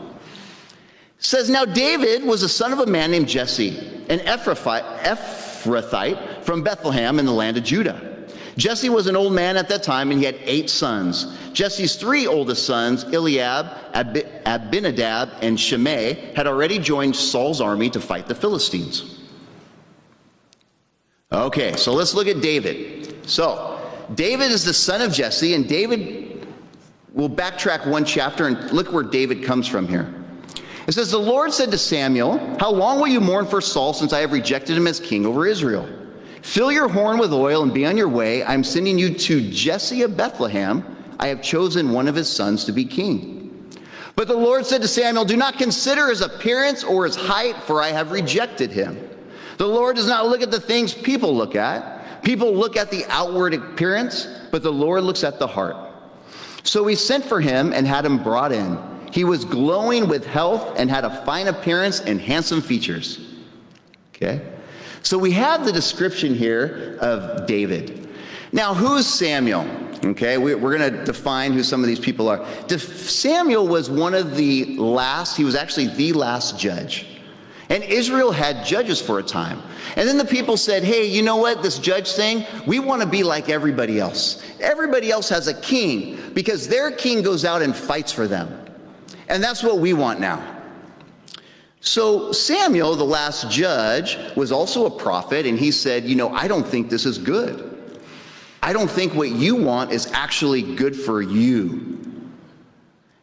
Says, 1.20 1.48
Now 1.50 1.64
David 1.64 2.24
was 2.24 2.40
the 2.40 2.48
son 2.48 2.72
of 2.72 2.80
a 2.80 2.86
man 2.86 3.10
named 3.10 3.28
Jesse, 3.28 3.78
an 4.08 4.18
Ephrathite 4.20 4.84
from 6.42 6.62
Bethlehem 6.62 7.18
in 7.18 7.26
the 7.26 7.32
land 7.32 7.56
of 7.58 7.64
Judah. 7.64 8.26
Jesse 8.56 8.88
was 8.88 9.06
an 9.06 9.16
old 9.16 9.32
man 9.32 9.56
at 9.56 9.68
that 9.68 9.82
time, 9.82 10.10
and 10.10 10.18
he 10.18 10.26
had 10.26 10.36
eight 10.42 10.68
sons. 10.68 11.36
Jesse's 11.52 11.96
three 11.96 12.26
oldest 12.26 12.66
sons, 12.66 13.04
Eliab, 13.04 13.66
Ab- 13.94 14.26
Abinadab, 14.44 15.30
and 15.40 15.58
Shimei, 15.58 16.32
had 16.34 16.46
already 16.46 16.78
joined 16.78 17.14
Saul's 17.14 17.60
army 17.60 17.90
to 17.90 18.00
fight 18.00 18.26
the 18.26 18.34
Philistines. 18.34 19.18
Okay, 21.32 21.76
so 21.76 21.92
let's 21.92 22.12
look 22.12 22.26
at 22.26 22.40
David. 22.40 23.28
So, 23.28 23.80
David 24.14 24.50
is 24.50 24.64
the 24.64 24.74
son 24.74 25.00
of 25.00 25.12
Jesse, 25.12 25.54
and 25.54 25.68
David, 25.68 26.46
we'll 27.12 27.30
backtrack 27.30 27.86
one 27.86 28.04
chapter 28.04 28.46
and 28.46 28.72
look 28.72 28.92
where 28.92 29.04
David 29.04 29.44
comes 29.44 29.68
from 29.68 29.86
here. 29.86 30.19
It 30.90 30.94
says, 30.94 31.12
The 31.12 31.18
Lord 31.18 31.52
said 31.52 31.70
to 31.70 31.78
Samuel, 31.78 32.36
How 32.58 32.72
long 32.72 32.98
will 32.98 33.06
you 33.06 33.20
mourn 33.20 33.46
for 33.46 33.60
Saul 33.60 33.92
since 33.92 34.12
I 34.12 34.22
have 34.22 34.32
rejected 34.32 34.76
him 34.76 34.88
as 34.88 34.98
king 34.98 35.24
over 35.24 35.46
Israel? 35.46 35.88
Fill 36.42 36.72
your 36.72 36.88
horn 36.88 37.18
with 37.18 37.32
oil 37.32 37.62
and 37.62 37.72
be 37.72 37.86
on 37.86 37.96
your 37.96 38.08
way. 38.08 38.42
I'm 38.42 38.64
sending 38.64 38.98
you 38.98 39.14
to 39.14 39.50
Jesse 39.52 40.02
of 40.02 40.16
Bethlehem. 40.16 41.14
I 41.20 41.28
have 41.28 41.42
chosen 41.42 41.92
one 41.92 42.08
of 42.08 42.16
his 42.16 42.28
sons 42.28 42.64
to 42.64 42.72
be 42.72 42.84
king. 42.84 43.72
But 44.16 44.26
the 44.26 44.34
Lord 44.34 44.66
said 44.66 44.82
to 44.82 44.88
Samuel, 44.88 45.24
Do 45.24 45.36
not 45.36 45.58
consider 45.58 46.08
his 46.08 46.22
appearance 46.22 46.82
or 46.82 47.04
his 47.04 47.14
height, 47.14 47.54
for 47.62 47.80
I 47.80 47.90
have 47.90 48.10
rejected 48.10 48.72
him. 48.72 48.98
The 49.58 49.68
Lord 49.68 49.94
does 49.94 50.08
not 50.08 50.26
look 50.26 50.42
at 50.42 50.50
the 50.50 50.58
things 50.58 50.92
people 50.92 51.36
look 51.36 51.54
at, 51.54 52.24
People 52.24 52.52
look 52.52 52.76
at 52.76 52.90
the 52.90 53.04
outward 53.10 53.54
appearance, 53.54 54.26
but 54.50 54.64
the 54.64 54.72
Lord 54.72 55.04
looks 55.04 55.22
at 55.22 55.38
the 55.38 55.46
heart. 55.46 55.76
So 56.64 56.82
we 56.82 56.96
sent 56.96 57.24
for 57.24 57.40
him 57.40 57.72
and 57.72 57.86
had 57.86 58.04
him 58.04 58.20
brought 58.20 58.50
in. 58.50 58.89
He 59.10 59.24
was 59.24 59.44
glowing 59.44 60.08
with 60.08 60.26
health 60.26 60.74
and 60.78 60.90
had 60.90 61.04
a 61.04 61.24
fine 61.24 61.48
appearance 61.48 62.00
and 62.00 62.20
handsome 62.20 62.60
features. 62.60 63.26
Okay? 64.14 64.40
So 65.02 65.18
we 65.18 65.32
have 65.32 65.64
the 65.64 65.72
description 65.72 66.34
here 66.34 66.98
of 67.00 67.46
David. 67.46 68.08
Now, 68.52 68.74
who's 68.74 69.06
Samuel? 69.06 69.66
Okay, 70.02 70.38
we, 70.38 70.54
are 70.54 70.58
going 70.58 70.80
to 70.80 71.04
define 71.04 71.52
who 71.52 71.62
some 71.62 71.82
of 71.82 71.86
these 71.86 72.00
people 72.00 72.28
are. 72.28 72.46
Samuel 72.78 73.68
was 73.68 73.90
one 73.90 74.14
of 74.14 74.34
the 74.34 74.76
last, 74.76 75.36
he 75.36 75.44
was 75.44 75.54
actually 75.54 75.88
the 75.88 76.14
last 76.14 76.58
judge. 76.58 77.06
And 77.68 77.84
Israel 77.84 78.32
had 78.32 78.64
judges 78.64 79.00
for 79.00 79.18
a 79.18 79.22
time. 79.22 79.62
And 79.96 80.08
then 80.08 80.16
the 80.16 80.24
people 80.24 80.56
said, 80.56 80.82
hey, 80.82 81.04
you 81.04 81.22
know 81.22 81.36
what, 81.36 81.62
this 81.62 81.78
judge 81.78 82.12
thing, 82.12 82.46
we 82.66 82.78
want 82.78 83.02
to 83.02 83.08
be 83.08 83.22
like 83.22 83.48
everybody 83.48 84.00
else. 84.00 84.42
Everybody 84.58 85.10
else 85.10 85.28
has 85.28 85.46
a 85.48 85.54
king 85.54 86.32
because 86.32 86.66
their 86.66 86.90
king 86.90 87.22
goes 87.22 87.44
out 87.44 87.62
and 87.62 87.76
fights 87.76 88.10
for 88.10 88.26
them. 88.26 88.59
And 89.30 89.42
that's 89.42 89.62
what 89.62 89.78
we 89.78 89.92
want 89.92 90.18
now. 90.18 90.44
So 91.80 92.32
Samuel, 92.32 92.96
the 92.96 93.04
last 93.04 93.48
judge, 93.48 94.18
was 94.36 94.50
also 94.50 94.86
a 94.86 94.90
prophet, 94.90 95.46
and 95.46 95.58
he 95.58 95.70
said, 95.70 96.04
You 96.04 96.16
know, 96.16 96.30
I 96.30 96.48
don't 96.48 96.66
think 96.66 96.90
this 96.90 97.06
is 97.06 97.16
good. 97.16 97.66
I 98.62 98.72
don't 98.72 98.90
think 98.90 99.14
what 99.14 99.30
you 99.30 99.54
want 99.54 99.92
is 99.92 100.10
actually 100.12 100.74
good 100.74 100.94
for 100.94 101.22
you. 101.22 101.96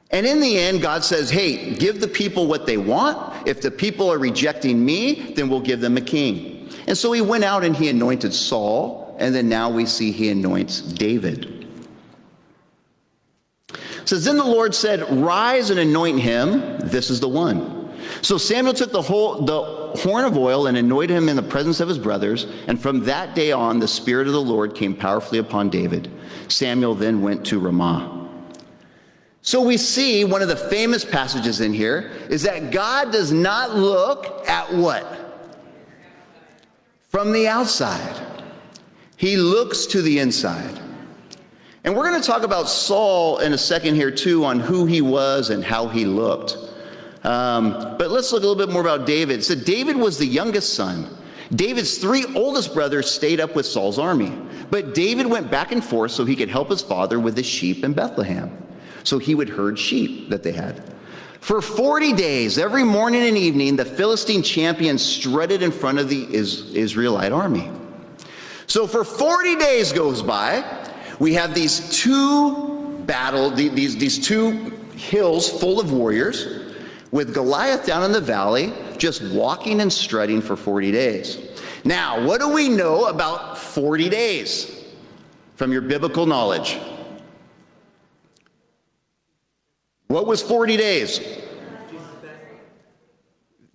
And 0.09 0.25
in 0.25 0.39
the 0.39 0.57
end, 0.57 0.81
God 0.81 1.03
says, 1.03 1.29
Hey, 1.29 1.75
give 1.75 1.99
the 1.99 2.07
people 2.07 2.47
what 2.47 2.65
they 2.65 2.77
want. 2.77 3.45
If 3.45 3.61
the 3.61 3.69
people 3.69 4.11
are 4.11 4.17
rejecting 4.17 4.83
me, 4.83 5.33
then 5.33 5.49
we'll 5.49 5.59
give 5.59 5.81
them 5.81 5.97
a 5.97 6.01
king. 6.01 6.69
And 6.87 6.97
so 6.97 7.11
he 7.11 7.21
went 7.21 7.43
out 7.43 7.65
and 7.65 7.75
he 7.75 7.89
anointed 7.89 8.33
Saul, 8.33 9.13
and 9.19 9.35
then 9.35 9.49
now 9.49 9.69
we 9.69 9.85
see 9.85 10.13
he 10.13 10.29
anoints 10.29 10.81
David. 10.81 11.56
It 14.07 14.11
says, 14.11 14.23
Then 14.23 14.37
the 14.37 14.45
Lord 14.45 14.73
said, 14.73 15.01
Rise 15.21 15.69
and 15.69 15.81
anoint 15.81 16.21
him. 16.21 16.79
This 16.79 17.09
is 17.09 17.19
the 17.19 17.27
one. 17.27 17.93
So 18.21 18.37
Samuel 18.37 18.73
took 18.73 18.93
the, 18.93 19.01
whole, 19.01 19.41
the 19.41 19.61
horn 19.99 20.23
of 20.23 20.37
oil 20.37 20.67
and 20.67 20.77
anointed 20.77 21.17
him 21.17 21.27
in 21.27 21.35
the 21.35 21.43
presence 21.43 21.81
of 21.81 21.89
his 21.89 21.97
brothers. 21.97 22.45
And 22.67 22.81
from 22.81 23.03
that 23.03 23.35
day 23.35 23.51
on, 23.51 23.79
the 23.79 23.87
Spirit 23.89 24.27
of 24.27 24.31
the 24.31 24.41
Lord 24.41 24.75
came 24.75 24.95
powerfully 24.95 25.39
upon 25.39 25.69
David. 25.69 26.09
Samuel 26.47 26.95
then 26.95 27.21
went 27.21 27.45
to 27.47 27.59
Ramah. 27.59 28.29
So 29.41 29.61
we 29.61 29.75
see 29.75 30.23
one 30.23 30.41
of 30.41 30.47
the 30.47 30.55
famous 30.55 31.03
passages 31.03 31.59
in 31.59 31.73
here 31.73 32.13
is 32.29 32.43
that 32.43 32.71
God 32.71 33.11
does 33.11 33.33
not 33.33 33.75
look 33.75 34.47
at 34.47 34.73
what? 34.73 35.51
From 37.09 37.33
the 37.33 37.49
outside. 37.49 38.15
He 39.17 39.35
looks 39.35 39.85
to 39.87 40.01
the 40.01 40.19
inside. 40.19 40.79
And 41.87 41.95
we're 41.95 42.09
going 42.09 42.21
to 42.21 42.27
talk 42.27 42.43
about 42.43 42.67
Saul 42.67 43.37
in 43.37 43.53
a 43.53 43.57
second 43.57 43.95
here, 43.95 44.11
too, 44.11 44.43
on 44.43 44.59
who 44.59 44.85
he 44.85 44.99
was 44.99 45.51
and 45.51 45.63
how 45.63 45.87
he 45.87 46.03
looked. 46.03 46.57
Um, 47.23 47.95
but 47.97 48.11
let's 48.11 48.33
look 48.33 48.43
a 48.43 48.45
little 48.45 48.61
bit 48.61 48.73
more 48.73 48.81
about 48.81 49.07
David. 49.07 49.41
So, 49.41 49.55
David 49.55 49.95
was 49.95 50.17
the 50.17 50.25
youngest 50.25 50.73
son. 50.73 51.07
David's 51.55 51.97
three 51.97 52.25
oldest 52.35 52.73
brothers 52.73 53.09
stayed 53.09 53.39
up 53.39 53.55
with 53.55 53.65
Saul's 53.65 53.97
army. 53.99 54.37
But 54.69 54.95
David 54.95 55.27
went 55.27 55.49
back 55.49 55.71
and 55.71 55.81
forth 55.81 56.11
so 56.11 56.25
he 56.25 56.35
could 56.35 56.49
help 56.49 56.69
his 56.69 56.81
father 56.81 57.21
with 57.21 57.37
the 57.37 57.43
sheep 57.43 57.85
in 57.85 57.93
Bethlehem. 57.93 58.51
So 59.05 59.17
he 59.17 59.33
would 59.33 59.47
herd 59.47 59.79
sheep 59.79 60.27
that 60.29 60.43
they 60.43 60.51
had. 60.51 60.83
For 61.39 61.61
40 61.61 62.11
days, 62.11 62.57
every 62.57 62.83
morning 62.83 63.23
and 63.23 63.37
evening, 63.37 63.77
the 63.77 63.85
Philistine 63.85 64.43
champion 64.43 64.97
strutted 64.97 65.61
in 65.63 65.71
front 65.71 65.99
of 65.99 66.09
the 66.09 66.27
Israelite 66.33 67.31
army. 67.31 67.71
So 68.65 68.87
for 68.87 69.05
40 69.05 69.55
days 69.55 69.93
goes 69.93 70.21
by, 70.21 70.83
we 71.19 71.33
have 71.33 71.53
these 71.53 72.01
two 72.01 72.99
battle, 73.05 73.49
these, 73.49 73.97
these 73.97 74.19
two 74.19 74.51
hills 74.95 75.49
full 75.49 75.79
of 75.79 75.91
warriors 75.91 76.75
with 77.11 77.33
Goliath 77.33 77.85
down 77.85 78.03
in 78.03 78.11
the 78.11 78.21
valley, 78.21 78.73
just 78.97 79.23
walking 79.33 79.81
and 79.81 79.91
strutting 79.91 80.41
for 80.41 80.55
40 80.55 80.91
days. 80.91 81.39
Now, 81.83 82.25
what 82.25 82.41
do 82.41 82.49
we 82.49 82.69
know 82.69 83.05
about 83.05 83.57
40 83.57 84.09
days 84.09 84.85
from 85.55 85.71
your 85.71 85.81
biblical 85.81 86.25
knowledge? 86.25 86.77
What 90.07 90.27
was 90.27 90.41
40 90.41 90.77
days? 90.77 91.21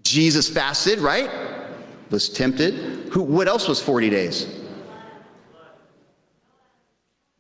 Jesus 0.03 0.49
fasted, 0.49 0.99
right? 0.99 1.31
Was 2.11 2.29
tempted. 2.29 2.75
Who, 3.13 3.23
what 3.23 3.49
else 3.49 3.69
was 3.69 3.81
40 3.81 4.11
days? 4.11 4.62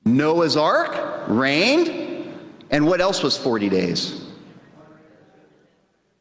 Noah's 0.04 0.56
ark 0.56 1.24
rained. 1.28 1.98
And 2.70 2.86
what 2.86 3.00
else 3.00 3.22
was 3.22 3.36
40 3.36 3.68
days? 3.68 4.22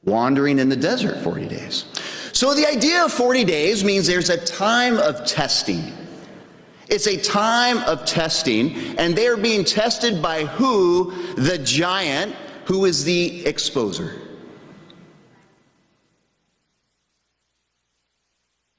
wandering 0.04 0.60
in 0.60 0.70
the 0.70 0.76
desert 0.76 1.22
40 1.24 1.48
days. 1.48 1.86
So 2.34 2.54
the 2.54 2.66
idea 2.66 3.04
of 3.04 3.12
40 3.12 3.44
days 3.44 3.84
means 3.84 4.08
there's 4.08 4.30
a 4.30 4.38
time 4.38 4.98
of 4.98 5.26
testing. 5.26 5.94
It's 6.90 7.08
a 7.08 7.18
time 7.18 7.78
of 7.80 8.06
testing, 8.06 8.98
and 8.98 9.16
they 9.16 9.28
are 9.28 9.38
being 9.38 9.64
tested 9.64 10.22
by 10.22 10.46
who? 10.46 11.14
The 11.36 11.58
giant, 11.60 12.36
who 12.66 12.86
is 12.86 13.04
the 13.04 13.44
exposer. 13.44 14.21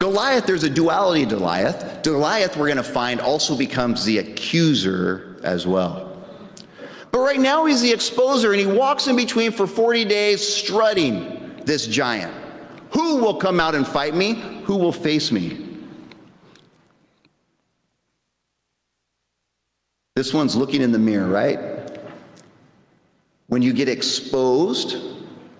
Goliath, 0.02 0.46
there's 0.46 0.64
a 0.64 0.68
duality 0.68 1.24
to 1.24 1.36
Goliath. 1.36 2.02
Goliath, 2.02 2.56
we're 2.56 2.66
going 2.66 2.76
to 2.76 2.82
find, 2.82 3.20
also 3.20 3.56
becomes 3.56 4.04
the 4.04 4.18
accuser 4.18 5.36
as 5.44 5.64
well. 5.64 6.20
But 7.12 7.20
right 7.20 7.38
now 7.38 7.66
he's 7.66 7.82
the 7.82 7.92
exposer 7.92 8.50
and 8.50 8.58
he 8.58 8.66
walks 8.66 9.06
in 9.06 9.14
between 9.14 9.52
for 9.52 9.64
40 9.64 10.04
days 10.06 10.44
strutting 10.44 11.62
this 11.66 11.86
giant. 11.86 12.34
Who 12.90 13.18
will 13.18 13.36
come 13.36 13.60
out 13.60 13.76
and 13.76 13.86
fight 13.86 14.12
me? 14.12 14.62
Who 14.64 14.76
will 14.76 14.90
face 14.90 15.30
me? 15.30 15.68
This 20.16 20.34
one's 20.34 20.56
looking 20.56 20.82
in 20.82 20.90
the 20.90 20.98
mirror, 20.98 21.28
right? 21.28 21.60
When 23.46 23.62
you 23.62 23.72
get 23.72 23.88
exposed, 23.88 24.96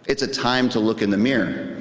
it's 0.09 0.23
a 0.23 0.27
time 0.27 0.69
to 0.71 0.81
look 0.81 1.01
in 1.01 1.11
the 1.11 1.17
mirror. 1.17 1.72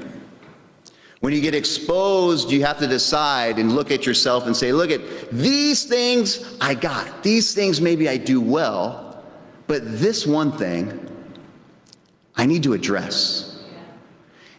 When 1.21 1.33
you 1.33 1.39
get 1.39 1.53
exposed, 1.53 2.51
you 2.51 2.65
have 2.65 2.79
to 2.79 2.87
decide 2.87 3.59
and 3.59 3.73
look 3.73 3.91
at 3.91 4.07
yourself 4.07 4.47
and 4.47 4.57
say, 4.57 4.73
look 4.73 4.89
at 4.89 5.29
these 5.31 5.83
things 5.85 6.57
I 6.59 6.73
got. 6.73 7.21
These 7.21 7.53
things 7.53 7.79
maybe 7.79 8.09
I 8.09 8.17
do 8.17 8.41
well. 8.41 9.23
But 9.67 9.99
this 9.99 10.25
one 10.25 10.51
thing 10.51 11.07
I 12.35 12.47
need 12.47 12.63
to 12.63 12.73
address. 12.73 13.63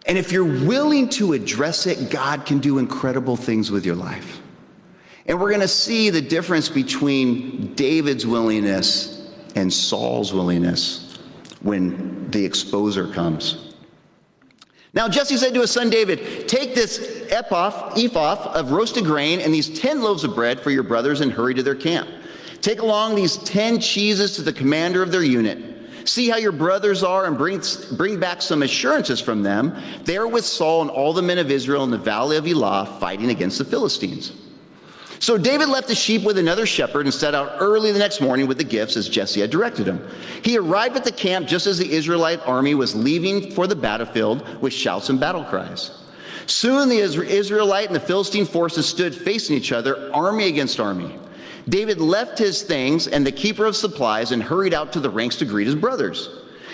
And 0.07 0.17
if 0.17 0.31
you're 0.31 0.45
willing 0.45 1.09
to 1.11 1.33
address 1.33 1.87
it, 1.87 2.11
God 2.11 2.47
can 2.47 2.61
do 2.61 2.79
incredible 2.79 3.37
things 3.37 3.73
with 3.73 3.85
your 3.85 3.97
life. 3.97 4.41
And 5.27 5.41
we're 5.41 5.51
going 5.51 5.61
to 5.63 5.69
see 5.69 6.11
the 6.11 6.21
difference 6.21 6.69
between 6.69 7.75
David's 7.75 8.25
willingness 8.25 9.33
and 9.57 9.73
Saul's 9.73 10.33
willingness 10.33 11.19
when 11.61 12.31
the 12.31 12.49
exposer 12.49 13.13
comes. 13.13 13.72
Now 14.95 15.09
Jesse 15.09 15.37
said 15.37 15.55
to 15.55 15.61
his 15.61 15.71
son 15.71 15.89
David, 15.89 16.49
Take 16.49 16.75
this 16.75 17.27
ephah, 17.31 17.95
ephah 17.97 18.53
of 18.53 18.73
roasted 18.73 19.05
grain 19.05 19.41
and 19.41 19.53
these 19.53 19.79
10 19.81 20.03
loaves 20.03 20.25
of 20.25 20.35
bread 20.35 20.61
for 20.61 20.71
your 20.71 20.83
brothers 20.83 21.21
and 21.21 21.33
hurry 21.33 21.55
to 21.55 21.63
their 21.63 21.75
camp. 21.75 22.09
Take 22.61 22.81
along 22.81 23.15
these 23.15 23.39
10 23.39 23.81
cheeses 23.81 24.37
to 24.37 24.43
the 24.43 24.53
commander 24.53 25.03
of 25.03 25.11
their 25.11 25.25
unit. 25.25 25.59
See 26.05 26.29
how 26.29 26.37
your 26.37 26.53
brothers 26.53 27.03
are 27.03 27.27
and 27.27 27.39
bring, 27.39 27.63
bring 27.97 28.21
back 28.21 28.43
some 28.43 28.63
assurances 28.63 29.21
from 29.21 29.43
them. 29.43 29.77
They 30.05 30.17
are 30.17 30.27
with 30.27 30.45
Saul 30.45 30.83
and 30.83 30.91
all 30.91 31.13
the 31.13 31.23
men 31.23 31.39
of 31.39 31.51
Israel 31.51 31.85
in 31.85 31.91
the 31.91 31.99
valley 31.99 32.37
of 32.37 32.47
Elah 32.47 32.97
fighting 33.01 33.31
against 33.31 33.59
the 33.59 33.65
Philistines. 33.65 34.33
So 35.23 35.39
David 35.39 35.69
left 35.69 35.87
the 35.87 35.95
sheep 35.95 36.25
with 36.25 36.37
another 36.37 36.67
shepherd 36.67 37.07
and 37.07 37.15
set 37.15 37.33
out 37.33 37.55
early 37.61 37.93
the 37.93 37.99
next 38.01 38.21
morning 38.21 38.49
with 38.49 38.59
the 38.59 38.65
gifts 38.65 38.97
as 38.97 39.09
Jesse 39.09 39.41
had 39.41 39.51
directed 39.51 39.87
him. 39.87 40.05
He 40.43 40.59
arrived 40.59 40.97
at 40.97 41.05
the 41.05 41.13
camp 41.13 41.47
just 41.47 41.69
as 41.69 41.79
the 41.79 41.93
Israelite 41.93 42.41
army 42.45 42.75
was 42.75 42.97
leaving 42.97 43.53
for 43.53 43.69
the 43.69 43.77
battlefield 43.77 44.61
with 44.61 44.73
shouts 44.73 45.11
and 45.11 45.21
battle 45.21 45.45
cries. 45.45 46.03
Soon 46.47 46.89
the 46.89 46.99
Israelite 46.99 47.87
and 47.87 47.95
the 47.95 48.01
Philistine 48.01 48.45
forces 48.45 48.85
stood 48.85 49.15
facing 49.15 49.55
each 49.55 49.71
other, 49.71 50.13
army 50.13 50.49
against 50.49 50.81
army. 50.81 51.17
David 51.69 52.01
left 52.01 52.37
his 52.37 52.63
things 52.63 53.07
and 53.07 53.25
the 53.25 53.31
keeper 53.31 53.65
of 53.65 53.77
supplies 53.77 54.33
and 54.33 54.43
hurried 54.43 54.75
out 54.75 54.93
to 54.95 54.99
the 54.99 55.09
ranks 55.09 55.37
to 55.37 55.45
greet 55.45 55.69
his 55.69 55.77
brothers. 55.77 56.31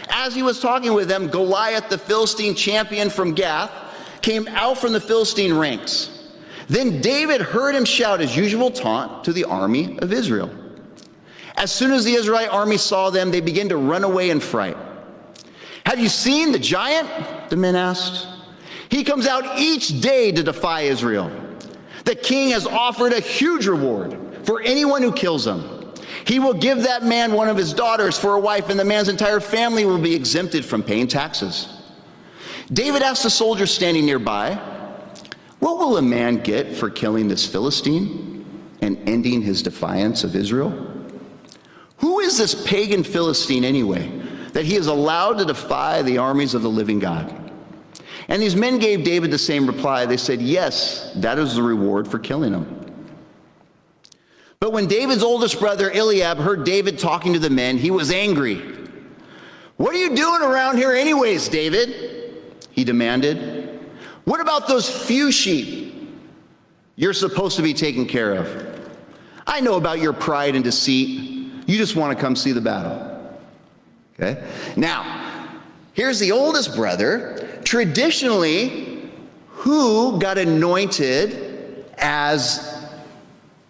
As 0.09 0.35
he 0.35 0.43
was 0.43 0.59
talking 0.59 0.95
with 0.95 1.07
them, 1.07 1.29
Goliath, 1.29 1.91
the 1.91 1.99
Philistine 1.99 2.55
champion 2.55 3.11
from 3.11 3.35
Gath, 3.35 3.71
came 4.23 4.49
out 4.49 4.79
from 4.79 4.95
the 4.95 5.01
Philistine 5.03 5.53
ranks. 5.53 6.18
Then 6.69 7.01
David 7.01 7.41
heard 7.41 7.75
him 7.75 7.85
shout 7.85 8.21
his 8.21 8.37
usual 8.37 8.71
taunt 8.71 9.25
to 9.25 9.33
the 9.33 9.45
army 9.45 9.99
of 9.99 10.13
Israel. 10.13 10.51
As 11.57 11.73
soon 11.73 11.93
as 11.93 12.05
the 12.05 12.15
Israelite 12.15 12.51
army 12.51 12.77
saw 12.77 13.11
them, 13.11 13.31
they 13.31 13.41
began 13.41 13.69
to 13.71 13.77
run 13.77 14.05
away 14.05 14.31
in 14.31 14.39
fright. 14.39 14.77
Have 15.87 15.99
you 15.99 16.09
seen 16.09 16.53
the 16.53 16.59
giant? 16.59 17.09
The 17.49 17.57
men 17.57 17.75
asked. 17.75 18.27
He 18.91 19.03
comes 19.03 19.27
out 19.27 19.59
each 19.59 20.01
day 20.01 20.31
to 20.33 20.43
defy 20.43 20.83
Israel. 20.83 21.31
The 22.05 22.15
king 22.15 22.51
has 22.51 22.67
offered 22.67 23.13
a 23.13 23.21
huge 23.21 23.67
reward 23.67 24.19
for 24.45 24.63
anyone 24.63 25.03
who 25.03 25.13
kills 25.13 25.47
him. 25.47 25.65
He 26.27 26.39
will 26.39 26.55
give 26.55 26.83
that 26.83 27.03
man 27.03 27.33
one 27.33 27.49
of 27.49 27.57
his 27.57 27.73
daughters 27.73 28.19
for 28.19 28.35
a 28.35 28.41
wife, 28.41 28.69
and 28.69 28.79
the 28.79 28.85
man's 28.85 29.09
entire 29.09 29.41
family 29.41 29.85
will 29.85 29.99
be 29.99 30.15
exempted 30.15 30.65
from 30.65 30.83
paying 30.83 31.07
taxes. 31.07 31.69
David 32.73 33.03
asked 33.03 33.23
the 33.23 33.31
soldier 33.31 33.67
standing 33.67 34.05
nearby, 34.05 34.59
What 35.61 35.79
will 35.79 35.97
a 35.97 36.03
man 36.03 36.43
get 36.43 36.77
for 36.77 36.91
killing 36.91 37.29
this 37.29 37.47
Philistine 37.47 38.45
and 38.81 38.97
ending 39.09 39.43
his 39.43 39.63
defiance 39.63 40.25
of 40.25 40.37
Israel? 40.37 40.71
Who 41.99 42.21
is 42.21 42.39
this 42.39 42.55
pagan 42.67 43.03
Philistine 43.03 43.65
anyway, 43.65 44.09
that 44.53 44.65
he 44.65 44.77
is 44.77 44.87
allowed 44.87 45.39
to 45.39 45.45
defy 45.45 46.03
the 46.03 46.19
armies 46.19 46.55
of 46.55 46.63
the 46.63 46.71
living 46.71 47.01
God? 47.01 47.35
And 48.29 48.43
these 48.43 48.55
men 48.55 48.79
gave 48.79 49.05
David 49.05 49.31
the 49.31 49.39
same 49.39 49.67
reply. 49.67 50.07
They 50.07 50.17
said, 50.17 50.41
Yes, 50.41 51.13
that 51.17 51.39
is 51.39 51.55
the 51.55 51.63
reward 51.63 52.07
for 52.07 52.19
killing 52.19 52.53
him. 52.53 52.75
But 54.61 54.73
when 54.73 54.87
David's 54.87 55.23
oldest 55.23 55.59
brother 55.59 55.91
Eliab 55.91 56.39
heard 56.39 56.65
David 56.65 56.99
talking 56.99 57.33
to 57.33 57.39
the 57.39 57.51
men, 57.51 57.79
he 57.79 57.91
was 57.91 58.11
angry. 58.11 58.61
What 59.77 59.95
are 59.95 59.99
you 59.99 60.15
doing 60.15 60.43
around 60.43 60.77
here, 60.77 60.93
anyways, 60.93 61.49
David? 61.49 62.35
He 62.71 62.85
demanded. 62.85 63.58
What 64.29 64.43
about 64.43 64.69
those 64.69 64.91
few 64.91 65.33
sheep 65.33 65.95
you're 66.97 67.15
supposed 67.15 67.57
to 67.57 67.63
be 67.63 67.73
taking 67.73 68.07
care 68.07 68.35
of? 68.35 68.91
I 69.47 69.61
know 69.61 69.77
about 69.77 70.01
your 70.01 70.13
pride 70.13 70.55
and 70.55 70.63
deceit. 70.63 71.19
You 71.67 71.79
just 71.79 71.97
want 71.97 72.15
to 72.15 72.23
come 72.23 72.37
see 72.37 72.53
the 72.53 72.61
battle. 72.61 73.39
Okay? 74.13 74.47
Now, 74.77 75.49
here's 75.95 76.19
the 76.19 76.33
oldest 76.33 76.77
brother 76.77 77.59
traditionally, 77.65 79.11
who 79.49 80.21
got 80.21 80.37
anointed 80.37 81.87
as 81.97 82.87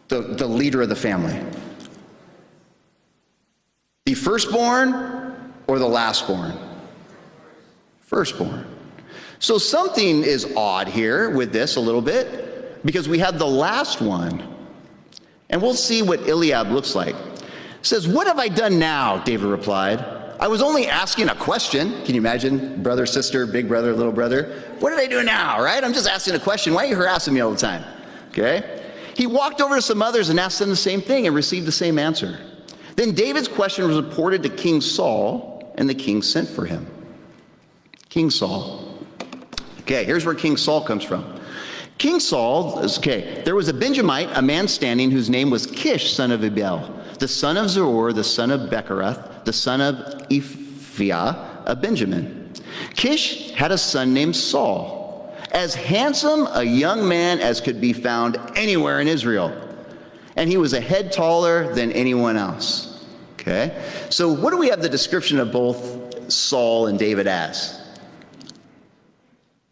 the, 0.09 0.23
the 0.23 0.47
leader 0.49 0.83
of 0.83 0.89
the 0.89 0.97
family? 0.97 1.41
The 4.07 4.15
firstborn 4.15 5.55
or 5.69 5.79
the 5.79 5.87
lastborn? 5.87 6.59
Firstborn. 8.01 8.78
So 9.41 9.59
something 9.59 10.25
is 10.25 10.53
odd 10.57 10.89
here 10.89 11.31
with 11.31 11.53
this 11.53 11.77
a 11.77 11.81
little 11.81 12.03
bit 12.03 12.85
because 12.85 13.09
we 13.09 13.19
have 13.19 13.39
the 13.39 13.47
last 13.47 14.01
one. 14.01 14.57
And 15.51 15.63
we'll 15.63 15.75
see 15.75 16.03
what 16.03 16.29
Eliab 16.29 16.71
looks 16.71 16.95
like. 16.95 17.15
It 17.15 17.47
says, 17.83 18.07
What 18.07 18.27
have 18.27 18.39
I 18.39 18.49
done 18.49 18.79
now? 18.79 19.19
David 19.19 19.47
replied. 19.47 20.01
I 20.41 20.47
was 20.47 20.63
only 20.63 20.87
asking 20.87 21.29
a 21.29 21.35
question. 21.35 22.05
Can 22.05 22.15
you 22.15 22.21
imagine? 22.21 22.81
Brother, 22.83 23.07
sister, 23.07 23.45
big 23.45 23.67
brother, 23.67 23.93
little 23.93 24.13
brother. 24.13 24.63
What 24.79 24.91
did 24.91 25.01
I 25.01 25.07
do 25.07 25.25
now, 25.25 25.61
right? 25.61 25.83
I'm 25.83 25.93
just 25.93 26.09
asking 26.09 26.35
a 26.35 26.39
question. 26.39 26.75
Why 26.75 26.85
are 26.85 26.89
you 26.89 26.97
harassing 26.97 27.35
me 27.35 27.41
all 27.41 27.51
the 27.51 27.57
time? 27.57 27.85
Okay? 28.31 28.85
He 29.15 29.27
walked 29.27 29.61
over 29.61 29.75
to 29.75 29.83
some 29.83 30.01
others 30.01 30.29
and 30.29 30.39
asked 30.39 30.61
them 30.61 30.69
the 30.69 30.77
same 30.77 31.01
thing 31.01 31.27
and 31.27 31.35
received 31.35 31.67
the 31.67 31.73
same 31.73 31.99
answer. 31.99 32.39
Then 32.95 33.15
David's 33.15 33.49
question 33.49 33.87
was 33.87 33.97
reported 33.97 34.45
to 34.45 34.49
King 34.49 34.81
Saul, 34.81 35.73
and 35.77 35.89
the 35.89 35.95
king 35.95 36.23
sent 36.23 36.49
for 36.49 36.65
him. 36.65 36.87
King 38.09 38.31
Saul. 38.31 38.88
Okay, 39.89 40.05
here's 40.05 40.27
where 40.27 40.35
King 40.35 40.59
Saul 40.59 40.83
comes 40.83 41.03
from. 41.03 41.25
King 41.97 42.21
Saul, 42.21 42.79
okay, 42.99 43.41
there 43.47 43.55
was 43.55 43.69
a 43.69 43.73
Benjamite, 43.73 44.29
a 44.35 44.43
man 44.43 44.69
standing 44.69 45.11
whose 45.11 45.31
name 45.31 45.49
was 45.49 45.67
Kish, 45.67 46.13
son 46.13 46.31
of 46.31 46.45
Abiel, 46.45 46.95
the 47.19 47.27
son 47.27 47.57
of 47.57 47.69
Zeror, 47.69 48.15
the 48.15 48.23
son 48.23 48.51
of 48.51 48.69
Bechorath, 48.69 49.47
the 49.47 49.53
son 49.55 49.81
of 49.81 49.95
Aphiah 50.29 51.63
a 51.65 51.75
Benjamin. 51.75 52.53
Kish 52.97 53.53
had 53.53 53.73
a 53.73 53.79
son 53.79 54.13
named 54.13 54.37
Saul, 54.37 55.35
as 55.53 55.75
handsome 55.75 56.47
a 56.53 56.63
young 56.63 57.09
man 57.09 57.41
as 57.41 57.63
could 57.63 57.81
be 57.81 57.95
found 57.95 58.37
anywhere 58.57 59.01
in 59.01 59.09
Israel. 59.09 59.57
And 60.37 60.51
he 60.51 60.59
was 60.59 60.75
a 60.75 60.83
head 60.83 61.13
taller 61.13 61.73
than 61.73 61.93
anyone 61.93 62.37
else. 62.37 63.07
Okay? 63.41 63.83
So, 64.11 64.31
what 64.31 64.51
do 64.51 64.59
we 64.59 64.69
have 64.69 64.83
the 64.83 64.89
description 64.91 65.39
of 65.41 65.51
both 65.51 66.31
Saul 66.31 66.89
and 66.89 66.99
David 66.99 67.27
as? 67.27 67.88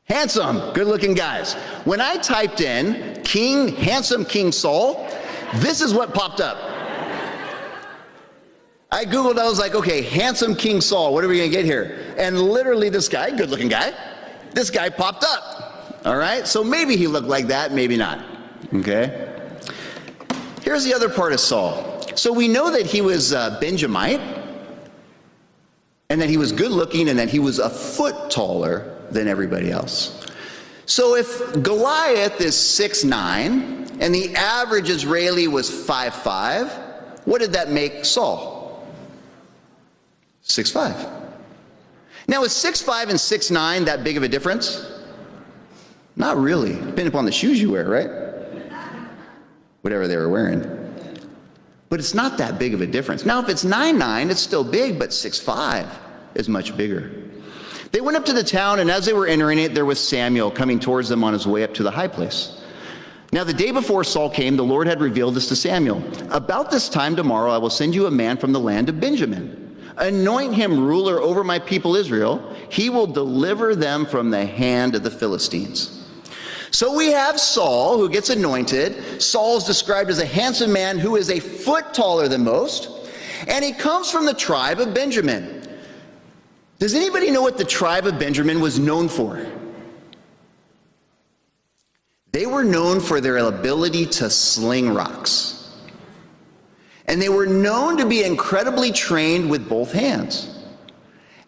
Handsome, 0.08 0.72
good 0.72 0.86
looking 0.86 1.14
guys. 1.14 1.54
When 1.84 2.00
I 2.00 2.16
typed 2.16 2.60
in 2.60 3.22
King, 3.24 3.74
handsome 3.74 4.24
King 4.24 4.52
Saul, 4.52 5.10
this 5.56 5.80
is 5.80 5.92
what 5.92 6.14
popped 6.14 6.40
up. 6.40 6.56
I 8.92 9.04
Googled, 9.04 9.36
I 9.36 9.48
was 9.48 9.58
like, 9.58 9.74
okay, 9.74 10.02
handsome 10.02 10.54
King 10.54 10.80
Saul, 10.80 11.12
what 11.12 11.24
are 11.24 11.28
we 11.28 11.38
gonna 11.38 11.50
get 11.50 11.64
here? 11.64 12.14
And 12.16 12.40
literally, 12.40 12.88
this 12.88 13.08
guy, 13.08 13.36
good 13.36 13.50
looking 13.50 13.68
guy, 13.68 13.92
this 14.52 14.70
guy 14.70 14.90
popped 14.90 15.24
up. 15.24 16.06
All 16.06 16.16
right, 16.16 16.46
so 16.46 16.62
maybe 16.62 16.96
he 16.96 17.08
looked 17.08 17.26
like 17.26 17.48
that, 17.48 17.72
maybe 17.72 17.96
not. 17.96 18.24
Okay? 18.72 19.28
Here's 20.62 20.84
the 20.84 20.94
other 20.94 21.08
part 21.08 21.32
of 21.32 21.40
Saul. 21.40 22.00
So 22.14 22.32
we 22.32 22.46
know 22.46 22.70
that 22.70 22.86
he 22.86 23.00
was 23.00 23.32
a 23.32 23.58
Benjamite, 23.60 24.20
and 26.10 26.20
that 26.20 26.30
he 26.30 26.36
was 26.36 26.52
good 26.52 26.70
looking, 26.70 27.08
and 27.08 27.18
that 27.18 27.28
he 27.28 27.40
was 27.40 27.58
a 27.58 27.68
foot 27.68 28.30
taller 28.30 28.95
than 29.10 29.28
everybody 29.28 29.70
else. 29.70 30.26
So 30.86 31.16
if 31.16 31.62
Goliath 31.62 32.40
is 32.40 32.56
six 32.56 33.04
nine 33.04 33.88
and 34.00 34.14
the 34.14 34.34
average 34.36 34.88
Israeli 34.88 35.48
was 35.48 35.68
five 35.68 36.14
five, 36.14 36.70
what 37.24 37.40
did 37.40 37.52
that 37.54 37.70
make 37.70 38.04
Saul? 38.04 38.86
Six 40.42 40.70
five. 40.70 40.96
Now 42.28 42.44
is 42.44 42.52
six 42.52 42.80
five 42.80 43.08
and 43.08 43.20
six 43.20 43.50
nine 43.50 43.84
that 43.86 44.04
big 44.04 44.16
of 44.16 44.22
a 44.22 44.28
difference? 44.28 44.92
Not 46.14 46.36
really, 46.36 46.74
depending 46.74 47.08
upon 47.08 47.24
the 47.24 47.32
shoes 47.32 47.60
you 47.60 47.72
wear, 47.72 47.88
right? 47.88 48.10
Whatever 49.82 50.08
they 50.08 50.16
were 50.16 50.28
wearing. 50.28 50.62
But 51.88 52.00
it's 52.00 52.14
not 52.14 52.38
that 52.38 52.58
big 52.58 52.74
of 52.74 52.80
a 52.80 52.86
difference. 52.86 53.24
Now, 53.24 53.40
if 53.40 53.48
it's 53.48 53.64
nine 53.64 53.98
nine, 53.98 54.30
it's 54.30 54.40
still 54.40 54.64
big, 54.64 54.98
but 54.98 55.12
six 55.12 55.38
five 55.38 55.86
is 56.34 56.48
much 56.48 56.76
bigger. 56.76 57.25
They 57.96 58.02
went 58.02 58.18
up 58.18 58.26
to 58.26 58.34
the 58.34 58.44
town, 58.44 58.80
and 58.80 58.90
as 58.90 59.06
they 59.06 59.14
were 59.14 59.26
entering 59.26 59.58
it, 59.58 59.74
there 59.74 59.86
was 59.86 59.98
Samuel 59.98 60.50
coming 60.50 60.78
towards 60.78 61.08
them 61.08 61.24
on 61.24 61.32
his 61.32 61.46
way 61.46 61.64
up 61.64 61.72
to 61.72 61.82
the 61.82 61.90
high 61.90 62.08
place. 62.08 62.60
Now, 63.32 63.42
the 63.42 63.54
day 63.54 63.70
before 63.70 64.04
Saul 64.04 64.28
came, 64.28 64.54
the 64.54 64.62
Lord 64.62 64.86
had 64.86 65.00
revealed 65.00 65.34
this 65.34 65.48
to 65.48 65.56
Samuel. 65.56 66.02
About 66.30 66.70
this 66.70 66.90
time 66.90 67.16
tomorrow, 67.16 67.50
I 67.50 67.56
will 67.56 67.70
send 67.70 67.94
you 67.94 68.04
a 68.04 68.10
man 68.10 68.36
from 68.36 68.52
the 68.52 68.60
land 68.60 68.90
of 68.90 69.00
Benjamin. 69.00 69.78
Anoint 69.96 70.52
him 70.52 70.78
ruler 70.78 71.22
over 71.22 71.42
my 71.42 71.58
people 71.58 71.96
Israel. 71.96 72.54
He 72.68 72.90
will 72.90 73.06
deliver 73.06 73.74
them 73.74 74.04
from 74.04 74.28
the 74.28 74.44
hand 74.44 74.94
of 74.94 75.02
the 75.02 75.10
Philistines. 75.10 76.06
So 76.72 76.94
we 76.94 77.12
have 77.12 77.40
Saul 77.40 77.96
who 77.96 78.10
gets 78.10 78.28
anointed. 78.28 79.22
Saul 79.22 79.56
is 79.56 79.64
described 79.64 80.10
as 80.10 80.18
a 80.18 80.26
handsome 80.26 80.74
man 80.74 80.98
who 80.98 81.16
is 81.16 81.30
a 81.30 81.40
foot 81.40 81.94
taller 81.94 82.28
than 82.28 82.44
most, 82.44 82.90
and 83.48 83.64
he 83.64 83.72
comes 83.72 84.10
from 84.10 84.26
the 84.26 84.34
tribe 84.34 84.80
of 84.80 84.92
Benjamin. 84.92 85.55
Does 86.78 86.94
anybody 86.94 87.30
know 87.30 87.42
what 87.42 87.56
the 87.56 87.64
tribe 87.64 88.06
of 88.06 88.18
Benjamin 88.18 88.60
was 88.60 88.78
known 88.78 89.08
for? 89.08 89.44
They 92.32 92.44
were 92.44 92.64
known 92.64 93.00
for 93.00 93.20
their 93.20 93.38
ability 93.38 94.04
to 94.06 94.28
sling 94.28 94.92
rocks. 94.92 95.74
And 97.06 97.22
they 97.22 97.30
were 97.30 97.46
known 97.46 97.96
to 97.96 98.04
be 98.04 98.24
incredibly 98.24 98.92
trained 98.92 99.48
with 99.48 99.68
both 99.68 99.92
hands. 99.92 100.52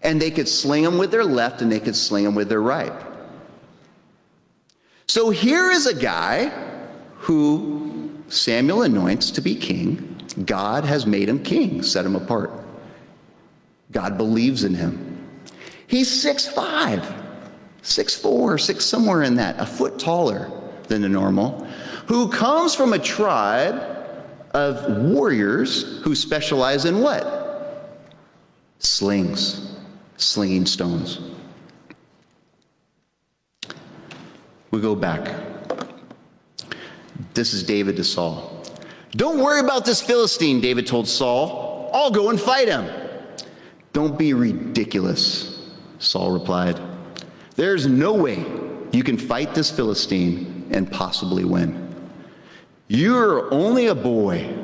And 0.03 0.23
they 0.23 0.31
could 0.31 0.49
sling 0.49 0.85
them 0.85 0.97
with 0.97 1.11
their 1.11 1.25
left 1.25 1.61
and 1.61 1.71
they 1.71 1.81
could 1.81 1.97
sling 1.97 2.25
them 2.25 2.35
with 2.35 2.49
their 2.49 2.63
right. 2.63 2.93
So 5.09 5.31
here 5.31 5.71
is 5.71 5.87
a 5.87 5.95
guy 5.95 6.49
who 7.17 8.23
Samuel 8.29 8.83
anoints 8.83 9.31
to 9.33 9.41
be 9.41 9.55
king. 9.55 10.17
God 10.47 10.85
has 10.85 11.05
made 11.05 11.29
him 11.29 11.43
king, 11.43 11.83
set 11.83 12.07
him 12.07 12.15
apart. 12.15 12.51
God 13.91 14.17
believes 14.17 14.65
in 14.65 14.75
him. 14.75 15.08
He's 15.89 16.09
6'5, 16.25 17.03
6'4, 17.83 18.61
6 18.61 18.85
somewhere 18.85 19.23
in 19.23 19.35
that, 19.37 19.59
a 19.59 19.67
foot 19.67 19.99
taller 19.99 20.51
than 20.85 21.03
the 21.03 21.09
normal, 21.09 21.67
who 22.07 22.29
comes 22.29 22.75
from 22.75 22.93
a 22.93 22.99
tribe 22.99 23.97
of 24.53 25.03
warriors 25.13 26.01
who 26.03 26.15
specialize 26.15 26.85
in 26.85 27.01
what? 27.01 28.05
Slings, 28.79 29.77
slinging 30.19 30.67
stones. 30.67 31.21
We 34.71 34.81
go 34.81 34.95
back. 34.95 35.35
This 37.33 37.55
is 37.55 37.63
David 37.63 37.97
to 37.97 38.05
Saul. 38.05 38.63
Don't 39.13 39.39
worry 39.39 39.61
about 39.61 39.87
this 39.87 40.03
Philistine, 40.03 40.61
David 40.61 40.87
told 40.87 41.09
Saul. 41.09 41.91
I'll 41.95 42.11
go 42.11 42.29
and 42.29 42.39
fight 42.39 42.69
him. 42.69 42.87
Don't 43.95 44.19
be 44.19 44.35
ridiculous, 44.35 45.48
Saul 45.99 46.31
replied. 46.31 46.81
There's 47.57 47.87
no 47.87 48.15
way 48.15 48.45
you 48.93 49.03
can 49.03 49.19
fight 49.19 49.55
this 49.55 49.71
Philistine 49.71 50.69
and 50.71 50.91
possibly 50.91 51.45
win. 51.45 51.89
You're 52.89 53.53
only 53.53 53.89
a 53.89 53.95
boy, 53.95 54.57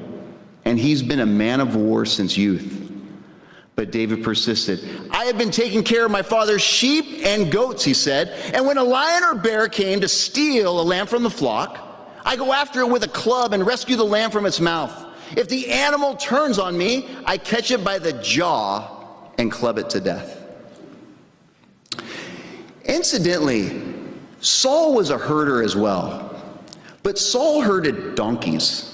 and 0.64 0.78
he's 0.78 1.02
been 1.02 1.20
a 1.20 1.26
man 1.26 1.60
of 1.60 1.76
war 1.76 2.06
since 2.06 2.36
youth. 2.36 2.80
But 3.76 3.90
David 3.90 4.22
persisted. 4.22 5.08
I 5.10 5.24
have 5.24 5.36
been 5.36 5.50
taking 5.50 5.82
care 5.82 6.04
of 6.04 6.10
my 6.10 6.22
father's 6.22 6.62
sheep 6.62 7.26
and 7.26 7.50
goats, 7.50 7.84
he 7.84 7.92
said. 7.92 8.28
And 8.54 8.66
when 8.66 8.78
a 8.78 8.84
lion 8.84 9.24
or 9.24 9.34
bear 9.34 9.68
came 9.68 10.00
to 10.00 10.08
steal 10.08 10.80
a 10.80 10.82
lamb 10.82 11.08
from 11.08 11.24
the 11.24 11.30
flock, 11.30 11.80
I 12.24 12.36
go 12.36 12.52
after 12.52 12.80
it 12.80 12.88
with 12.88 13.02
a 13.02 13.08
club 13.08 13.52
and 13.52 13.66
rescue 13.66 13.96
the 13.96 14.04
lamb 14.04 14.30
from 14.30 14.46
its 14.46 14.60
mouth. 14.60 14.92
If 15.36 15.48
the 15.48 15.70
animal 15.70 16.14
turns 16.14 16.58
on 16.58 16.78
me, 16.78 17.08
I 17.26 17.36
catch 17.36 17.72
it 17.72 17.82
by 17.82 17.98
the 17.98 18.12
jaw 18.14 19.28
and 19.38 19.50
club 19.50 19.78
it 19.78 19.90
to 19.90 20.00
death. 20.00 20.43
Incidentally, 22.84 23.82
Saul 24.40 24.94
was 24.94 25.10
a 25.10 25.18
herder 25.18 25.62
as 25.62 25.74
well, 25.74 26.38
but 27.02 27.18
Saul 27.18 27.62
herded 27.62 28.14
donkeys. 28.14 28.90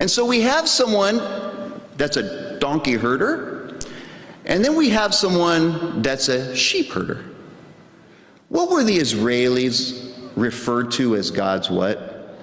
And 0.00 0.10
so 0.10 0.24
we 0.26 0.42
have 0.42 0.68
someone 0.68 1.18
that's 1.96 2.16
a 2.16 2.58
donkey 2.58 2.92
herder, 2.92 3.78
and 4.44 4.64
then 4.64 4.76
we 4.76 4.90
have 4.90 5.14
someone 5.14 6.02
that's 6.02 6.28
a 6.28 6.54
sheep 6.54 6.90
herder. 6.90 7.24
What 8.48 8.70
were 8.70 8.84
the 8.84 8.98
Israelis 8.98 10.14
referred 10.36 10.90
to 10.92 11.16
as 11.16 11.30
God's 11.30 11.70
what? 11.70 12.38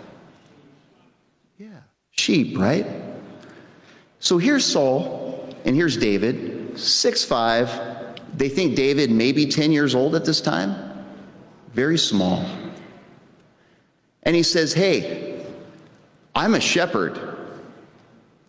Yeah, 1.58 1.68
sheep, 2.12 2.58
right? 2.58 2.86
So 4.20 4.38
here's 4.38 4.66
Saul, 4.66 5.56
and 5.66 5.76
here's 5.76 5.98
David, 5.98 6.80
six 6.80 7.24
five. 7.24 7.95
They 8.38 8.50
think 8.50 8.76
David 8.76 9.12
may 9.12 9.32
be 9.32 9.46
10 9.46 9.72
years 9.72 9.96
old 9.96 10.16
at 10.16 10.26
this 10.26 10.42
time, 10.42 10.76
very 11.74 11.98
small. 11.98 12.46
And 14.24 14.36
he 14.36 14.44
says, 14.44 14.74
Hey, 14.74 15.46
I'm 16.34 16.56
a 16.56 16.60
shepherd. 16.60 17.20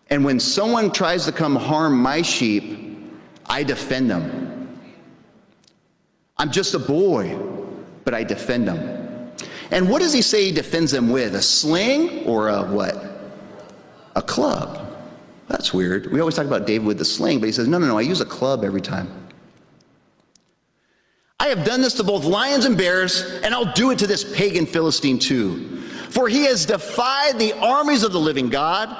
And 0.09 0.23
when 0.23 0.39
someone 0.39 0.91
tries 0.91 1.25
to 1.25 1.31
come 1.31 1.55
harm 1.55 2.01
my 2.01 2.21
sheep, 2.21 2.97
I 3.45 3.63
defend 3.63 4.09
them. 4.09 4.79
I'm 6.37 6.51
just 6.51 6.73
a 6.73 6.79
boy, 6.79 7.37
but 8.03 8.13
I 8.13 8.23
defend 8.23 8.67
them. 8.67 9.31
And 9.71 9.89
what 9.89 9.99
does 9.99 10.13
he 10.13 10.21
say 10.21 10.45
he 10.45 10.51
defends 10.51 10.91
them 10.91 11.09
with? 11.09 11.35
A 11.35 11.41
sling 11.41 12.25
or 12.25 12.49
a 12.49 12.63
what? 12.63 12.95
A 14.15 14.21
club. 14.21 14.83
That's 15.47 15.73
weird. 15.73 16.11
We 16.11 16.19
always 16.19 16.35
talk 16.35 16.45
about 16.45 16.67
David 16.67 16.87
with 16.87 16.97
the 16.97 17.05
sling, 17.05 17.39
but 17.39 17.47
he 17.47 17.51
says, 17.51 17.67
no, 17.67 17.77
no, 17.77 17.87
no, 17.87 17.97
I 17.97 18.01
use 18.01 18.21
a 18.21 18.25
club 18.25 18.63
every 18.63 18.81
time. 18.81 19.26
I 21.47 21.51
have 21.51 21.63
done 21.63 21.79
this 21.79 21.93
to 21.93 22.03
both 22.03 22.25
lions 22.25 22.65
and 22.65 22.77
bears, 22.77 23.21
and 23.41 23.55
I'll 23.55 23.71
do 23.71 23.91
it 23.91 23.99
to 23.99 24.07
this 24.07 24.35
pagan 24.35 24.65
Philistine 24.65 25.17
too. 25.17 25.79
For 26.09 26.27
he 26.27 26.43
has 26.43 26.65
defied 26.65 27.39
the 27.39 27.53
armies 27.53 28.03
of 28.03 28.11
the 28.11 28.19
living 28.19 28.49
God. 28.49 28.93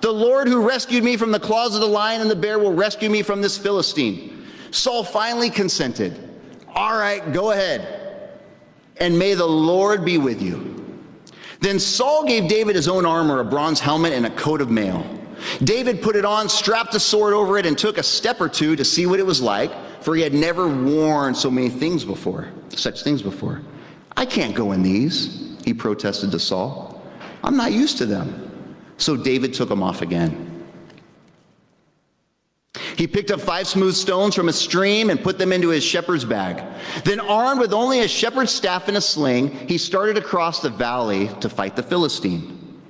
The 0.00 0.10
Lord 0.10 0.48
who 0.48 0.66
rescued 0.68 1.04
me 1.04 1.16
from 1.16 1.30
the 1.30 1.38
claws 1.38 1.76
of 1.76 1.80
the 1.80 1.86
lion 1.86 2.20
and 2.20 2.28
the 2.28 2.34
bear 2.34 2.58
will 2.58 2.72
rescue 2.72 3.08
me 3.08 3.22
from 3.22 3.40
this 3.40 3.56
Philistine. 3.56 4.44
Saul 4.72 5.04
finally 5.04 5.50
consented. 5.50 6.18
All 6.74 6.96
right, 6.98 7.32
go 7.32 7.52
ahead. 7.52 8.32
And 8.96 9.16
may 9.16 9.34
the 9.34 9.46
Lord 9.46 10.04
be 10.04 10.18
with 10.18 10.42
you. 10.42 10.84
Then 11.60 11.78
Saul 11.78 12.24
gave 12.26 12.48
David 12.48 12.74
his 12.74 12.88
own 12.88 13.06
armor, 13.06 13.38
a 13.38 13.44
bronze 13.44 13.78
helmet, 13.78 14.14
and 14.14 14.26
a 14.26 14.30
coat 14.30 14.60
of 14.60 14.68
mail. 14.68 15.06
David 15.62 16.02
put 16.02 16.16
it 16.16 16.24
on, 16.24 16.48
strapped 16.48 16.94
a 16.96 17.00
sword 17.00 17.34
over 17.34 17.56
it, 17.56 17.66
and 17.66 17.78
took 17.78 17.98
a 17.98 18.02
step 18.02 18.40
or 18.40 18.48
two 18.48 18.74
to 18.74 18.84
see 18.84 19.06
what 19.06 19.20
it 19.20 19.26
was 19.26 19.40
like, 19.40 19.70
for 20.04 20.14
he 20.14 20.20
had 20.20 20.34
never 20.34 20.68
worn 20.68 21.34
so 21.34 21.50
many 21.50 21.70
things 21.70 22.04
before, 22.04 22.50
such 22.68 23.02
things 23.02 23.22
before. 23.22 23.62
I 24.18 24.26
can't 24.26 24.54
go 24.54 24.72
in 24.72 24.82
these, 24.82 25.56
he 25.64 25.72
protested 25.72 26.30
to 26.32 26.38
Saul. 26.38 27.02
I'm 27.42 27.56
not 27.56 27.72
used 27.72 27.96
to 27.98 28.06
them. 28.06 28.40
So 28.98 29.16
David 29.16 29.54
took 29.54 29.70
them 29.70 29.82
off 29.82 30.02
again. 30.02 30.62
He 32.98 33.06
picked 33.06 33.30
up 33.30 33.40
five 33.40 33.66
smooth 33.66 33.94
stones 33.94 34.34
from 34.34 34.50
a 34.50 34.52
stream 34.52 35.08
and 35.08 35.22
put 35.22 35.38
them 35.38 35.52
into 35.52 35.70
his 35.70 35.82
shepherd's 35.82 36.24
bag. 36.24 36.62
Then, 37.04 37.18
armed 37.18 37.60
with 37.60 37.72
only 37.72 38.00
a 38.00 38.08
shepherd's 38.08 38.52
staff 38.52 38.88
and 38.88 38.98
a 38.98 39.00
sling, 39.00 39.68
he 39.68 39.78
started 39.78 40.18
across 40.18 40.60
the 40.60 40.68
valley 40.68 41.30
to 41.40 41.48
fight 41.48 41.76
the 41.76 41.82
Philistine. 41.82 42.82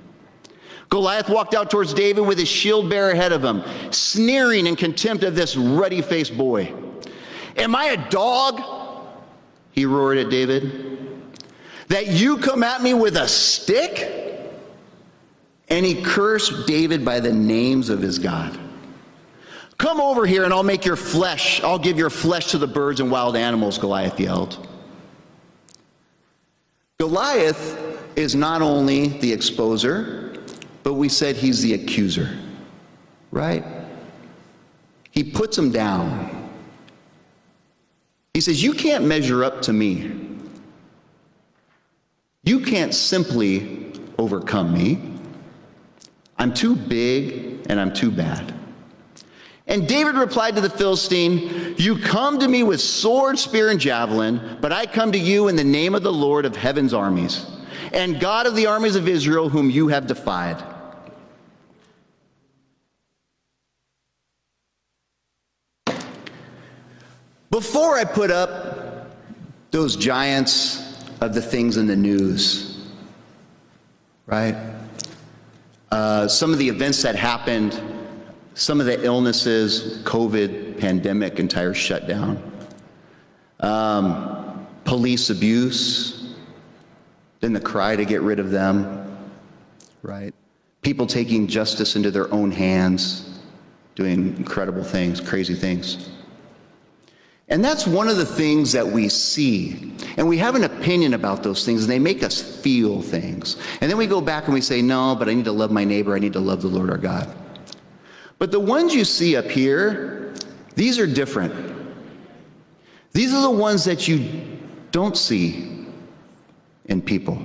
Goliath 0.89 1.29
walked 1.29 1.55
out 1.55 1.71
towards 1.71 1.93
David 1.93 2.27
with 2.27 2.37
his 2.37 2.49
shield 2.49 2.89
bearer 2.89 3.11
ahead 3.11 3.31
of 3.31 3.43
him, 3.43 3.63
sneering 3.91 4.67
in 4.67 4.75
contempt 4.75 5.23
of 5.23 5.33
this 5.33 5.55
ruddy 5.55 6.01
faced 6.01 6.37
boy. 6.37 6.73
Am 7.57 7.75
I 7.75 7.85
a 7.85 8.09
dog? 8.09 8.61
He 9.71 9.85
roared 9.85 10.17
at 10.17 10.29
David. 10.29 10.91
That 11.87 12.07
you 12.07 12.37
come 12.37 12.63
at 12.63 12.81
me 12.81 12.93
with 12.93 13.17
a 13.17 13.27
stick? 13.27 14.23
And 15.69 15.85
he 15.85 16.01
cursed 16.01 16.67
David 16.67 17.03
by 17.03 17.19
the 17.19 17.33
names 17.33 17.89
of 17.89 18.01
his 18.01 18.19
God. 18.19 18.59
Come 19.77 19.99
over 19.99 20.25
here 20.25 20.43
and 20.45 20.53
I'll 20.53 20.63
make 20.63 20.85
your 20.85 20.95
flesh, 20.95 21.61
I'll 21.61 21.79
give 21.79 21.97
your 21.97 22.09
flesh 22.09 22.51
to 22.51 22.57
the 22.57 22.67
birds 22.67 22.99
and 23.01 23.11
wild 23.11 23.35
animals, 23.35 23.77
Goliath 23.77 24.19
yelled. 24.19 24.67
Goliath 26.97 27.77
is 28.15 28.35
not 28.35 28.61
only 28.61 29.09
the 29.09 29.33
exposer, 29.33 30.39
but 30.83 30.93
we 30.93 31.09
said 31.09 31.35
he's 31.35 31.61
the 31.61 31.73
accuser, 31.73 32.37
right? 33.31 33.65
He 35.11 35.23
puts 35.23 35.57
him 35.57 35.71
down. 35.71 36.44
He 38.35 38.41
says, 38.41 38.61
You 38.61 38.73
can't 38.73 39.05
measure 39.05 39.45
up 39.45 39.61
to 39.61 39.71
me. 39.71 40.11
You 42.43 42.59
can't 42.59 42.93
simply 42.93 43.93
overcome 44.19 44.73
me. 44.73 44.99
I'm 46.37 46.53
too 46.53 46.75
big 46.75 47.65
and 47.69 47.79
I'm 47.79 47.93
too 47.93 48.11
bad. 48.11 48.53
And 49.67 49.87
David 49.87 50.15
replied 50.15 50.55
to 50.55 50.61
the 50.61 50.69
Philistine, 50.69 51.75
You 51.77 51.97
come 51.97 52.37
to 52.39 52.47
me 52.49 52.63
with 52.63 52.81
sword, 52.81 53.39
spear, 53.39 53.69
and 53.69 53.79
javelin, 53.79 54.57
but 54.59 54.73
I 54.73 54.85
come 54.85 55.13
to 55.13 55.17
you 55.17 55.47
in 55.47 55.55
the 55.55 55.63
name 55.63 55.95
of 55.95 56.03
the 56.03 56.11
Lord 56.11 56.43
of 56.43 56.57
heaven's 56.57 56.93
armies, 56.93 57.45
and 57.93 58.19
God 58.19 58.47
of 58.47 58.55
the 58.57 58.65
armies 58.65 58.97
of 58.97 59.07
Israel, 59.07 59.47
whom 59.47 59.69
you 59.69 59.87
have 59.87 60.07
defied. 60.07 60.61
Before 67.55 67.95
I 67.95 68.03
put 68.03 68.31
up 68.31 69.07
those 69.71 69.95
giants 69.95 71.01
of 71.21 71.33
the 71.33 71.41
things 71.41 71.77
in 71.77 71.87
the 71.87 71.95
news, 71.95 72.85
right? 74.25 74.57
Uh, 75.89 76.27
some 76.27 76.51
of 76.51 76.59
the 76.59 76.67
events 76.67 77.01
that 77.03 77.15
happened, 77.15 77.81
some 78.55 78.81
of 78.81 78.87
the 78.87 79.01
illnesses, 79.05 80.03
COVID, 80.03 80.81
pandemic, 80.81 81.39
entire 81.39 81.73
shutdown, 81.73 82.43
um, 83.61 84.67
police 84.83 85.29
abuse, 85.29 86.35
then 87.39 87.53
the 87.53 87.61
cry 87.61 87.95
to 87.95 88.03
get 88.03 88.21
rid 88.21 88.39
of 88.39 88.51
them, 88.51 89.17
right? 90.01 90.33
People 90.81 91.07
taking 91.07 91.47
justice 91.47 91.95
into 91.95 92.11
their 92.11 92.29
own 92.33 92.51
hands, 92.51 93.39
doing 93.95 94.35
incredible 94.35 94.83
things, 94.83 95.21
crazy 95.21 95.55
things. 95.55 96.09
And 97.47 97.63
that's 97.63 97.85
one 97.85 98.07
of 98.07 98.17
the 98.17 98.25
things 98.25 98.71
that 98.71 98.85
we 98.85 99.07
see. 99.07 99.93
And 100.17 100.27
we 100.27 100.37
have 100.39 100.55
an 100.55 100.63
opinion 100.63 101.13
about 101.13 101.43
those 101.43 101.63
things, 101.63 101.83
and 101.83 101.91
they 101.91 101.99
make 101.99 102.23
us 102.23 102.41
feel 102.41 103.01
things. 103.01 103.57
And 103.81 103.89
then 103.89 103.97
we 103.97 104.07
go 104.07 104.19
back 104.19 104.45
and 104.45 104.53
we 104.53 104.61
say, 104.61 104.81
no, 104.81 105.15
but 105.15 105.29
I 105.29 105.33
need 105.33 105.45
to 105.45 105.51
love 105.51 105.71
my 105.71 105.83
neighbor, 105.83 106.15
I 106.15 106.19
need 106.19 106.33
to 106.33 106.39
love 106.39 106.61
the 106.61 106.67
Lord 106.67 106.89
our 106.89 106.97
God. 106.97 107.33
But 108.39 108.51
the 108.51 108.59
ones 108.59 108.95
you 108.95 109.05
see 109.05 109.35
up 109.35 109.45
here, 109.45 110.33
these 110.75 110.97
are 110.97 111.07
different. 111.07 111.53
These 113.13 113.33
are 113.33 113.41
the 113.41 113.51
ones 113.51 113.85
that 113.85 114.07
you 114.07 114.59
don't 114.91 115.15
see 115.15 115.85
in 116.85 117.01
people. 117.01 117.39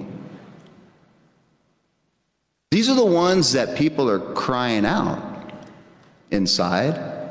These 2.71 2.89
are 2.89 2.95
the 2.95 3.05
ones 3.05 3.53
that 3.53 3.77
people 3.77 4.09
are 4.09 4.19
crying 4.35 4.87
out 4.87 5.53
inside, 6.31 7.31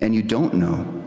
and 0.00 0.14
you 0.14 0.22
don't 0.22 0.54
know. 0.54 0.97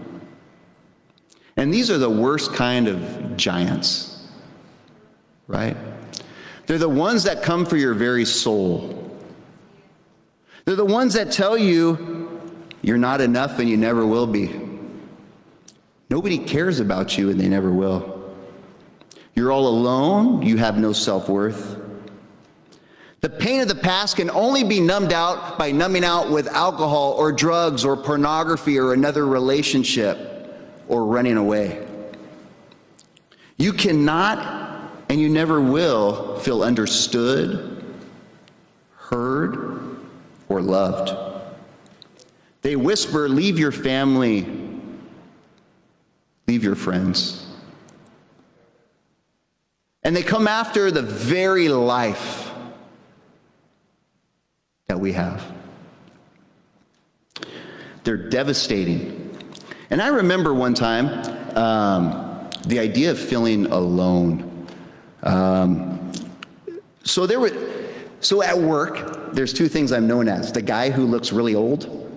And 1.62 1.72
these 1.72 1.92
are 1.92 2.00
the 2.00 2.10
worst 2.10 2.56
kind 2.56 2.88
of 2.88 3.38
giants, 3.38 4.28
right? 5.46 5.78
They're 6.66 6.80
the 6.80 6.90
ones 6.90 7.22
that 7.26 7.44
come 7.44 7.68
for 7.68 7.78
your 7.78 7.94
very 7.94 8.26
soul. 8.26 9.16
They're 10.66 10.76
the 10.76 10.84
ones 10.84 11.14
that 11.14 11.32
tell 11.32 11.56
you 11.56 12.42
you're 12.82 12.98
not 12.98 13.22
enough 13.22 13.60
and 13.60 13.70
you 13.70 13.78
never 13.78 14.08
will 14.08 14.26
be. 14.26 14.60
Nobody 16.10 16.40
cares 16.40 16.80
about 16.80 17.16
you 17.16 17.30
and 17.30 17.40
they 17.40 17.48
never 17.48 17.72
will. 17.72 18.34
You're 19.36 19.52
all 19.52 19.68
alone, 19.68 20.42
you 20.42 20.58
have 20.58 20.80
no 20.80 20.94
self 20.94 21.30
worth. 21.30 21.80
The 23.20 23.30
pain 23.30 23.62
of 23.62 23.68
the 23.68 23.76
past 23.76 24.16
can 24.16 24.32
only 24.32 24.64
be 24.64 24.80
numbed 24.80 25.14
out 25.14 25.60
by 25.60 25.72
numbing 25.72 26.06
out 26.06 26.32
with 26.32 26.48
alcohol 26.48 27.12
or 27.12 27.32
drugs 27.32 27.86
or 27.86 27.96
pornography 27.96 28.80
or 28.80 28.94
another 28.94 29.28
relationship 29.28 30.31
or 30.92 31.06
running 31.06 31.38
away. 31.38 31.88
You 33.56 33.72
cannot 33.72 34.92
and 35.08 35.22
you 35.22 35.30
never 35.30 35.62
will 35.62 36.38
feel 36.40 36.64
understood, 36.64 37.82
heard, 38.98 39.98
or 40.50 40.62
loved. 40.62 41.18
They 42.62 42.76
whisper, 42.76 43.30
Leave 43.30 43.58
your 43.58 43.72
family, 43.72 44.46
leave 46.46 46.64
your 46.64 46.76
friends. 46.76 47.48
And 50.04 50.14
they 50.14 50.24
come 50.24 50.46
after 50.46 50.92
the 50.92 51.04
very 51.04 51.70
life 51.70 52.52
that 54.88 55.00
we 55.00 55.14
have. 55.14 55.42
They're 58.04 58.18
devastating. 58.18 59.21
And 59.92 60.02
I 60.02 60.08
remember 60.08 60.54
one 60.54 60.74
time 60.74 61.08
um, 61.58 62.50
the 62.66 62.80
idea 62.80 63.12
of 63.12 63.20
feeling 63.20 63.66
alone. 63.68 64.68
Um, 65.22 66.14
so 67.04 67.28
there 67.28 67.42
were, 67.42 67.52
so 68.22 68.42
at 68.42 68.58
work, 68.58 69.34
there's 69.34 69.52
two 69.52 69.68
things 69.68 69.92
I'm 69.92 70.08
known 70.08 70.30
as: 70.30 70.54
the 70.54 70.62
guy 70.62 70.90
who 70.90 71.06
looks 71.06 71.34
really 71.34 71.56
old, 71.56 72.10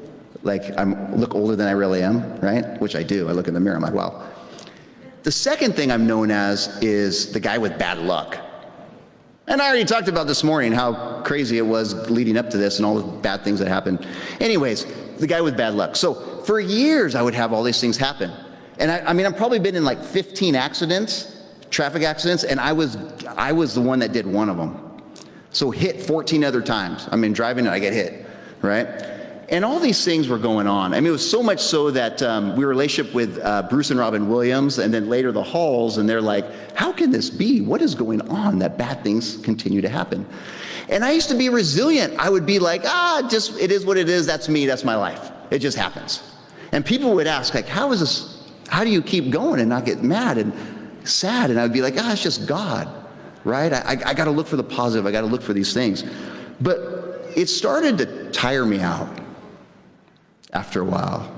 like 0.45 0.63
I 0.79 0.85
look 1.15 1.35
older 1.35 1.57
than 1.57 1.67
I 1.67 1.73
really 1.73 2.01
am, 2.01 2.39
right? 2.41 2.81
Which 2.81 2.95
I 2.95 3.03
do. 3.03 3.29
I 3.29 3.33
look 3.33 3.49
in 3.49 3.55
the 3.55 3.61
mirror, 3.61 3.77
I'm 3.77 3.83
like, 3.83 3.93
wow. 3.93 4.31
The 5.25 5.33
second 5.33 5.75
thing 5.75 5.91
I'm 5.91 6.07
known 6.07 6.31
as 6.31 6.79
is 6.81 7.33
the 7.33 7.41
guy 7.41 7.59
with 7.59 7.77
bad 7.79 7.99
luck. 7.99 8.39
And 9.47 9.61
I 9.61 9.67
already 9.67 9.85
talked 9.85 10.09
about 10.09 10.27
this 10.27 10.45
morning 10.45 10.73
how 10.73 11.23
crazy 11.23 11.59
it 11.59 11.67
was 11.67 12.09
leading 12.09 12.37
up 12.37 12.51
to 12.51 12.57
this 12.57 12.77
and 12.77 12.87
all 12.87 12.95
the 12.95 13.19
bad 13.19 13.43
things 13.43 13.59
that 13.59 13.69
happened. 13.69 14.07
Anyways, 14.39 14.87
the 15.17 15.27
guy 15.27 15.41
with 15.41 15.57
bad 15.57 15.75
luck. 15.75 15.97
So 15.97 16.34
for 16.45 16.61
years, 16.61 17.15
I 17.15 17.23
would 17.23 17.35
have 17.35 17.53
all 17.53 17.63
these 17.63 17.81
things 17.81 17.97
happen. 17.97 18.31
And 18.79 18.91
I, 18.91 19.01
I 19.01 19.13
mean, 19.13 19.27
I've 19.27 19.37
probably 19.37 19.59
been 19.59 19.77
in 19.77 19.85
like 19.85 20.03
15 20.03 20.55
accidents, 20.55 21.37
traffic 21.71 22.03
accidents, 22.03 22.45
and 22.45 22.61
I 22.61 22.73
was, 22.73 22.97
I 23.37 23.53
was 23.53 23.75
the 23.75 23.81
one 23.81 23.99
that 24.01 24.13
did 24.13 24.27
one 24.27 24.49
of 24.49 24.57
them. 24.57 25.03
So 25.51 25.71
hit 25.71 26.03
14 26.03 26.43
other 26.43 26.61
times. 26.61 27.09
I 27.13 27.17
mean, 27.17 27.33
driving 27.33 27.67
and 27.67 27.75
I 27.75 27.79
get 27.79 27.93
hit, 27.93 28.27
right? 28.61 28.87
And 29.51 29.65
all 29.65 29.79
these 29.79 30.05
things 30.05 30.27
were 30.27 30.39
going 30.39 30.67
on. 30.67 30.95
I 30.95 30.97
mean, 30.97 31.09
it 31.09 31.13
was 31.13 31.31
so 31.31 31.43
much 31.43 31.61
so 31.61 31.91
that 31.93 32.23
um, 32.23 32.57
we 32.57 32.65
were 32.65 32.71
relationship 32.71 33.15
with 33.15 33.39
uh, 33.39 33.63
Bruce 33.63 33.91
and 33.91 34.01
Robin 34.01 34.29
Williams, 34.29 34.79
and 34.79 34.93
then 34.93 35.09
later 35.09 35.31
the 35.31 35.43
Halls, 35.43 35.99
and 35.99 36.09
they're 36.09 36.23
like, 36.23 36.45
"How 36.75 36.93
can 36.93 37.11
this 37.11 37.29
be? 37.29 37.61
What 37.61 37.83
is 37.83 37.95
going 37.95 38.23
on 38.23 38.59
that 38.61 38.79
bad 38.79 39.05
things 39.05 39.37
continue 39.37 39.83
to 39.83 39.89
happen?" 39.89 40.27
And 40.89 41.05
I 41.05 41.13
used 41.13 41.29
to 41.29 41.37
be 41.37 41.51
resilient. 41.51 42.15
I 42.19 42.31
would 42.31 42.47
be 42.47 42.59
like, 42.59 42.83
"Ah, 42.87 43.29
just 43.31 43.61
it 43.61 43.71
is 43.71 43.85
what 43.85 43.99
it 43.99 44.09
is. 44.09 44.27
That's 44.27 44.49
me. 44.49 44.65
That's 44.65 44.83
my 44.83 44.97
life. 44.97 45.31
It 45.51 45.59
just 45.59 45.77
happens." 45.77 46.34
And 46.75 46.85
people 46.85 47.15
would 47.15 47.27
ask, 47.27 47.55
like, 47.55 47.67
"How 47.67 47.91
is 47.93 48.01
this? 48.01 48.51
How 48.69 48.85
do 48.85 48.91
you 48.91 49.01
keep 49.01 49.31
going 49.31 49.61
and 49.61 49.71
not 49.71 49.87
get 49.87 50.03
mad 50.03 50.37
and 50.37 50.53
sad?" 51.09 51.49
And 51.49 51.59
I 51.59 51.63
would 51.63 51.73
be 51.73 51.81
like, 51.81 51.95
"Ah, 51.97 52.13
it's 52.13 52.23
just 52.23 52.47
God." 52.47 53.01
right? 53.45 53.73
I, 53.73 53.79
I, 53.79 53.91
I 54.07 54.15
got 54.15 54.25
to 54.25 54.31
look 54.31 54.47
for 54.47 54.57
the 54.57 54.65
positive. 54.65 55.07
I 55.07 55.13
got 55.13 55.21
to 55.21 55.27
look 55.27 55.43
for 55.43 55.53
these 55.53 55.73
things. 55.73 56.05
But 56.61 57.31
it 57.37 57.47
started 57.47 57.99
to 57.99 58.31
tire 58.31 58.65
me 58.65 58.81
out 58.81 59.09
after 60.53 60.81
a 60.81 60.85
while. 60.85 61.31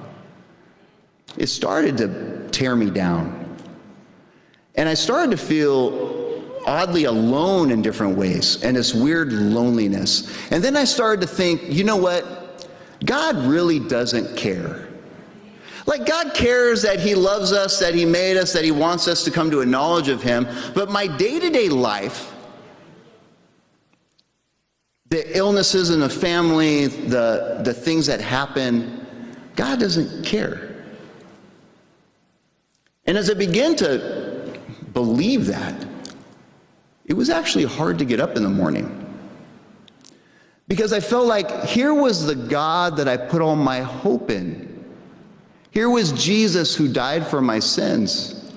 It 1.36 1.48
started 1.48 1.98
to 1.98 2.48
tear 2.50 2.74
me 2.76 2.90
down. 2.90 3.42
And 4.76 4.88
I 4.88 4.94
started 4.94 5.30
to 5.32 5.36
feel 5.36 6.14
oddly 6.66 7.04
alone 7.04 7.70
in 7.70 7.80
different 7.82 8.16
ways 8.16 8.62
and 8.62 8.76
this 8.76 8.94
weird 8.94 9.32
loneliness. 9.32 10.36
And 10.50 10.62
then 10.62 10.76
I 10.76 10.84
started 10.84 11.20
to 11.22 11.26
think, 11.26 11.62
you 11.64 11.84
know 11.84 11.96
what? 11.96 12.68
God 13.04 13.36
really 13.36 13.78
doesn't 13.78 14.36
care. 14.36 14.85
Like, 15.86 16.04
God 16.04 16.34
cares 16.34 16.82
that 16.82 16.98
He 16.98 17.14
loves 17.14 17.52
us, 17.52 17.78
that 17.78 17.94
He 17.94 18.04
made 18.04 18.36
us, 18.36 18.52
that 18.52 18.64
He 18.64 18.72
wants 18.72 19.06
us 19.06 19.24
to 19.24 19.30
come 19.30 19.50
to 19.52 19.60
a 19.60 19.66
knowledge 19.66 20.08
of 20.08 20.22
Him. 20.22 20.46
But 20.74 20.90
my 20.90 21.06
day 21.06 21.38
to 21.38 21.48
day 21.48 21.68
life, 21.68 22.34
the 25.08 25.36
illnesses 25.36 25.90
in 25.90 26.00
the 26.00 26.08
family, 26.08 26.86
the, 26.86 27.60
the 27.64 27.72
things 27.72 28.06
that 28.06 28.20
happen, 28.20 29.06
God 29.54 29.78
doesn't 29.78 30.24
care. 30.24 30.74
And 33.06 33.16
as 33.16 33.30
I 33.30 33.34
began 33.34 33.76
to 33.76 34.58
believe 34.92 35.46
that, 35.46 35.86
it 37.04 37.14
was 37.14 37.30
actually 37.30 37.64
hard 37.64 37.98
to 37.98 38.04
get 38.04 38.18
up 38.18 38.36
in 38.36 38.42
the 38.42 38.48
morning. 38.48 39.04
Because 40.66 40.92
I 40.92 40.98
felt 40.98 41.26
like 41.26 41.64
here 41.64 41.94
was 41.94 42.26
the 42.26 42.34
God 42.34 42.96
that 42.96 43.06
I 43.06 43.16
put 43.16 43.40
all 43.40 43.54
my 43.54 43.80
hope 43.80 44.30
in. 44.30 44.75
Here 45.76 45.90
was 45.90 46.12
Jesus 46.12 46.74
who 46.74 46.88
died 46.88 47.26
for 47.26 47.42
my 47.42 47.58
sins. 47.58 48.50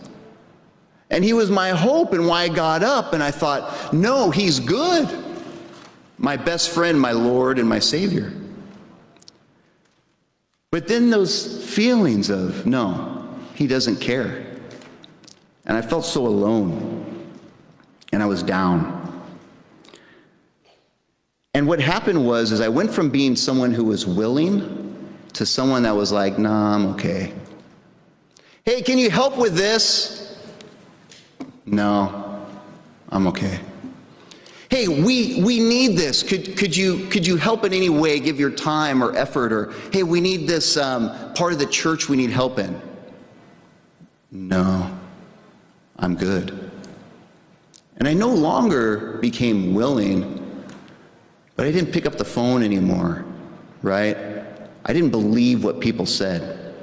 And 1.09 1.21
he 1.21 1.33
was 1.33 1.51
my 1.51 1.71
hope 1.71 2.13
and 2.13 2.25
why 2.25 2.43
I 2.43 2.47
got 2.47 2.81
up. 2.81 3.11
And 3.11 3.21
I 3.21 3.29
thought, 3.29 3.91
no, 3.91 4.31
he's 4.31 4.61
good. 4.61 5.21
My 6.17 6.37
best 6.37 6.69
friend, 6.69 6.97
my 6.97 7.11
Lord, 7.11 7.59
and 7.59 7.67
my 7.67 7.79
Savior. 7.79 8.31
But 10.71 10.87
then 10.87 11.09
those 11.09 11.61
feelings 11.69 12.29
of, 12.29 12.65
no, 12.65 13.27
he 13.53 13.67
doesn't 13.67 13.97
care. 13.97 14.45
And 15.65 15.75
I 15.75 15.81
felt 15.81 16.05
so 16.05 16.25
alone. 16.25 17.27
And 18.13 18.23
I 18.23 18.27
was 18.27 18.43
down. 18.43 19.21
And 21.53 21.67
what 21.67 21.81
happened 21.81 22.25
was, 22.25 22.53
is 22.53 22.61
I 22.61 22.69
went 22.69 22.91
from 22.91 23.09
being 23.09 23.35
someone 23.35 23.73
who 23.73 23.83
was 23.83 24.07
willing 24.07 24.78
to 25.33 25.45
someone 25.45 25.83
that 25.83 25.95
was 25.95 26.11
like, 26.11 26.37
nah, 26.37 26.75
I'm 26.75 26.85
okay. 26.87 27.33
Hey, 28.65 28.81
can 28.81 28.97
you 28.97 29.09
help 29.09 29.37
with 29.37 29.55
this? 29.55 30.37
No, 31.65 32.45
I'm 33.09 33.27
okay. 33.27 33.59
Hey, 34.69 34.87
we, 34.87 35.41
we 35.43 35.59
need 35.59 35.97
this. 35.97 36.21
Could, 36.21 36.55
could, 36.55 36.77
you, 36.77 37.07
could 37.07 37.25
you 37.25 37.37
help 37.37 37.63
in 37.63 37.73
any 37.73 37.89
way, 37.89 38.19
give 38.19 38.39
your 38.39 38.51
time 38.51 39.03
or 39.03 39.15
effort? 39.15 39.51
Or, 39.51 39.73
hey, 39.91 40.03
we 40.03 40.21
need 40.21 40.47
this 40.47 40.77
um, 40.77 41.33
part 41.33 41.53
of 41.53 41.59
the 41.59 41.65
church 41.65 42.07
we 42.07 42.17
need 42.17 42.29
help 42.29 42.59
in. 42.59 42.79
No, 44.31 44.95
I'm 45.97 46.15
good. 46.15 46.71
And 47.97 48.07
I 48.07 48.13
no 48.13 48.29
longer 48.29 49.17
became 49.17 49.73
willing, 49.73 50.65
but 51.55 51.65
I 51.65 51.71
didn't 51.71 51.91
pick 51.91 52.05
up 52.05 52.17
the 52.17 52.25
phone 52.25 52.61
anymore, 52.61 53.25
right? 53.81 54.15
I 54.85 54.93
didn't 54.93 55.11
believe 55.11 55.63
what 55.63 55.79
people 55.79 56.05
said. 56.05 56.73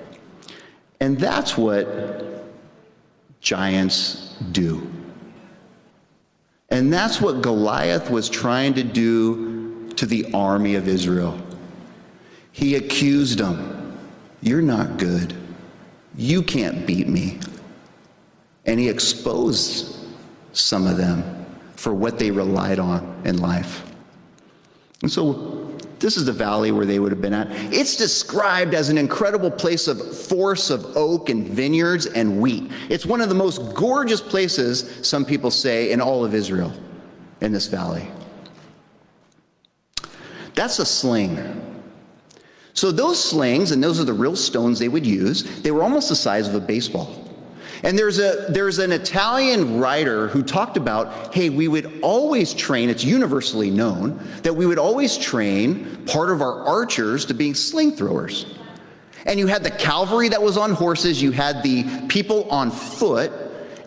And 1.01 1.19
that's 1.19 1.57
what 1.57 2.47
giants 3.41 4.37
do. 4.53 4.91
And 6.69 6.93
that's 6.93 7.21
what 7.21 7.43
Goliath 7.43 8.11
was 8.11 8.29
trying 8.29 8.75
to 8.75 8.83
do 8.83 9.89
to 9.97 10.07
the 10.07 10.27
army 10.35 10.75
of 10.75 10.89
Israel. 10.89 11.41
He 12.53 12.75
accused 12.77 13.39
them 13.39 13.99
You're 14.41 14.63
not 14.63 14.99
good. 14.99 15.35
You 16.17 16.43
can't 16.43 16.87
beat 16.87 17.09
me. 17.09 17.39
And 18.65 18.81
he 18.81 18.89
exposed 18.89 19.97
some 20.53 20.87
of 20.87 20.97
them 20.97 21.47
for 21.75 21.95
what 21.95 22.19
they 22.19 22.31
relied 22.31 22.79
on 22.79 23.23
in 23.25 23.39
life. 23.39 23.83
And 25.03 25.13
so 25.13 25.56
this 25.99 26.17
is 26.17 26.27
the 26.27 26.33
valley 26.33 26.73
where 26.73 26.85
they 26.85 26.99
would 26.99 27.11
have 27.11 27.23
been 27.23 27.33
at. 27.33 27.49
It's 27.73 27.97
described 27.97 28.75
as 28.75 28.91
an 28.91 28.99
incredible 28.99 29.51
place 29.51 29.89
of 29.89 30.17
force 30.17 30.69
of 30.69 30.97
oak 30.97 31.31
and 31.31 31.49
vineyards 31.49 32.07
and 32.07 32.41
wheat. 32.41 32.71
It's 32.91 33.07
one 33.07 33.21
of 33.21 33.29
the 33.29 33.35
most 33.35 33.75
gorgeous 33.75 34.21
places, 34.21 35.07
some 35.07 35.25
people 35.25 35.51
say, 35.51 35.93
in 35.93 36.01
all 36.01 36.25
of 36.25 36.35
Israel, 36.35 36.73
in 37.41 37.53
this 37.53 37.67
valley. 37.67 38.11
That's 40.55 40.79
a 40.79 40.87
sling. 40.87 41.63
So 42.75 42.93
those 42.93 43.23
slings, 43.23 43.71
and 43.71 43.83
those 43.83 43.99
are 43.99 44.05
the 44.05 44.13
real 44.13 44.37
stones 44.37 44.79
they 44.79 44.89
would 44.89 45.07
use, 45.07 45.63
they 45.63 45.71
were 45.71 45.83
almost 45.83 46.11
the 46.11 46.17
size 46.17 46.47
of 46.47 46.55
a 46.55 46.61
baseball. 46.61 47.26
And 47.83 47.99
there's, 47.99 48.19
a, 48.19 48.47
there's 48.49 48.79
an 48.79 48.93
Italian 48.93 49.79
writer 49.79 50.29
who 50.29 50.43
talked 50.43 50.77
about 50.77 51.35
hey, 51.35 51.51
we 51.51 51.69
would 51.69 52.01
always 52.03 52.55
train, 52.55 52.89
it's 52.89 53.05
universally 53.05 53.71
known, 53.71 54.21
that 54.43 54.55
we 54.55 54.67
would 54.67 54.79
always 54.79 55.19
train 55.19 56.05
part 56.07 56.31
of 56.31 56.41
our 56.41 56.63
archers 56.63 57.27
to 57.27 57.35
being 57.35 57.55
sling 57.55 57.93
throwers. 57.93 58.55
And 59.27 59.39
you 59.39 59.49
had 59.49 59.65
the 59.65 59.71
cavalry 59.71 60.29
that 60.29 60.41
was 60.41 60.57
on 60.57 60.73
horses, 60.73 61.21
you 61.21 61.33
had 61.33 61.63
the 61.63 62.07
people 62.09 62.49
on 62.51 62.71
foot, 62.71 63.33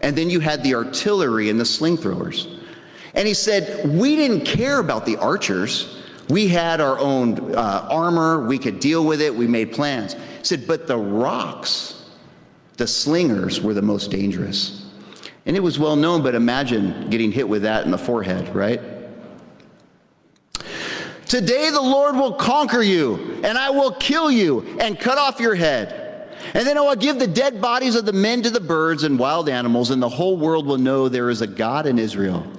and 0.04 0.18
then 0.18 0.30
you 0.30 0.40
had 0.40 0.64
the 0.64 0.76
artillery 0.76 1.50
and 1.50 1.60
the 1.60 1.66
sling 1.66 1.98
throwers. 1.98 2.60
And 3.14 3.28
he 3.28 3.34
said, 3.34 3.98
We 3.98 4.16
didn't 4.16 4.46
care 4.46 4.80
about 4.80 5.06
the 5.06 5.18
archers. 5.18 5.98
We 6.30 6.48
had 6.48 6.80
our 6.80 7.00
own 7.00 7.56
uh, 7.56 7.88
armor, 7.90 8.46
we 8.46 8.60
could 8.60 8.80
deal 8.80 9.04
with 9.04 9.20
it, 9.20 9.34
we 9.34 9.48
made 9.48 9.72
plans. 9.72 10.14
He 10.14 10.44
said, 10.44 10.68
But 10.68 10.88
the 10.88 10.98
rocks, 10.98 11.99
the 12.80 12.88
slingers 12.88 13.62
were 13.62 13.74
the 13.74 13.82
most 13.82 14.10
dangerous. 14.10 14.90
And 15.46 15.56
it 15.56 15.60
was 15.60 15.78
well 15.78 15.98
known, 15.98 16.24
but 16.24 16.34
imagine 16.34 17.10
getting 17.10 17.32
hit 17.32 17.48
with 17.48 17.64
that 17.64 17.84
in 17.84 17.92
the 17.92 17.98
forehead, 17.98 18.56
right? 18.56 18.82
Today 21.26 21.70
the 21.70 21.82
Lord 21.82 22.16
will 22.16 22.34
conquer 22.34 22.82
you, 22.82 23.42
and 23.44 23.58
I 23.58 23.70
will 23.70 23.92
kill 23.92 24.32
you 24.32 24.62
and 24.80 24.98
cut 24.98 25.18
off 25.18 25.42
your 25.42 25.56
head. 25.56 26.38
And 26.54 26.66
then 26.66 26.78
I 26.78 26.82
will 26.82 26.96
give 26.96 27.20
the 27.20 27.28
dead 27.28 27.62
bodies 27.62 27.96
of 27.96 28.06
the 28.06 28.14
men 28.14 28.42
to 28.44 28.50
the 28.50 28.62
birds 28.62 29.04
and 29.04 29.20
wild 29.20 29.50
animals, 29.50 29.90
and 29.90 30.02
the 30.02 30.08
whole 30.08 30.38
world 30.38 30.66
will 30.66 30.78
know 30.78 31.10
there 31.10 31.30
is 31.30 31.42
a 31.42 31.48
God 31.48 31.86
in 31.86 32.00
Israel. 32.00 32.50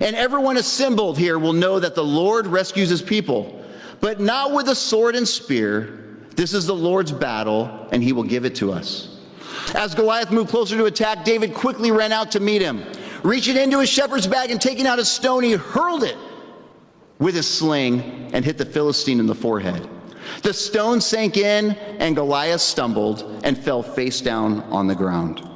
And 0.00 0.14
everyone 0.14 0.58
assembled 0.58 1.16
here 1.16 1.38
will 1.38 1.54
know 1.54 1.80
that 1.80 1.94
the 1.94 2.04
Lord 2.04 2.46
rescues 2.46 2.90
his 2.90 3.02
people, 3.02 3.64
but 4.00 4.20
not 4.20 4.52
with 4.52 4.68
a 4.68 4.74
sword 4.74 5.16
and 5.16 5.26
spear. 5.26 6.18
This 6.36 6.52
is 6.52 6.66
the 6.66 6.74
Lord's 6.74 7.12
battle, 7.12 7.88
and 7.90 8.02
he 8.02 8.12
will 8.12 8.22
give 8.22 8.44
it 8.44 8.54
to 8.56 8.70
us. 8.70 9.11
As 9.74 9.94
Goliath 9.94 10.30
moved 10.30 10.50
closer 10.50 10.76
to 10.76 10.84
attack, 10.86 11.24
David 11.24 11.54
quickly 11.54 11.90
ran 11.90 12.12
out 12.12 12.32
to 12.32 12.40
meet 12.40 12.62
him. 12.62 12.84
reaching 13.22 13.56
into 13.56 13.78
his 13.78 13.88
shepherd's 13.88 14.26
bag 14.26 14.50
and 14.50 14.60
taking 14.60 14.86
out 14.86 14.98
a 14.98 15.04
stone, 15.04 15.44
he 15.44 15.52
hurled 15.52 16.02
it 16.02 16.16
with 17.18 17.36
his 17.36 17.48
sling 17.48 18.30
and 18.32 18.44
hit 18.44 18.58
the 18.58 18.66
Philistine 18.66 19.20
in 19.20 19.26
the 19.26 19.34
forehead. 19.34 19.88
The 20.42 20.52
stone 20.52 21.00
sank 21.00 21.36
in, 21.36 21.72
and 21.98 22.16
Goliath 22.16 22.60
stumbled 22.60 23.40
and 23.44 23.56
fell 23.56 23.82
face 23.82 24.20
down 24.20 24.60
on 24.64 24.86
the 24.88 24.94
ground. 24.94 25.48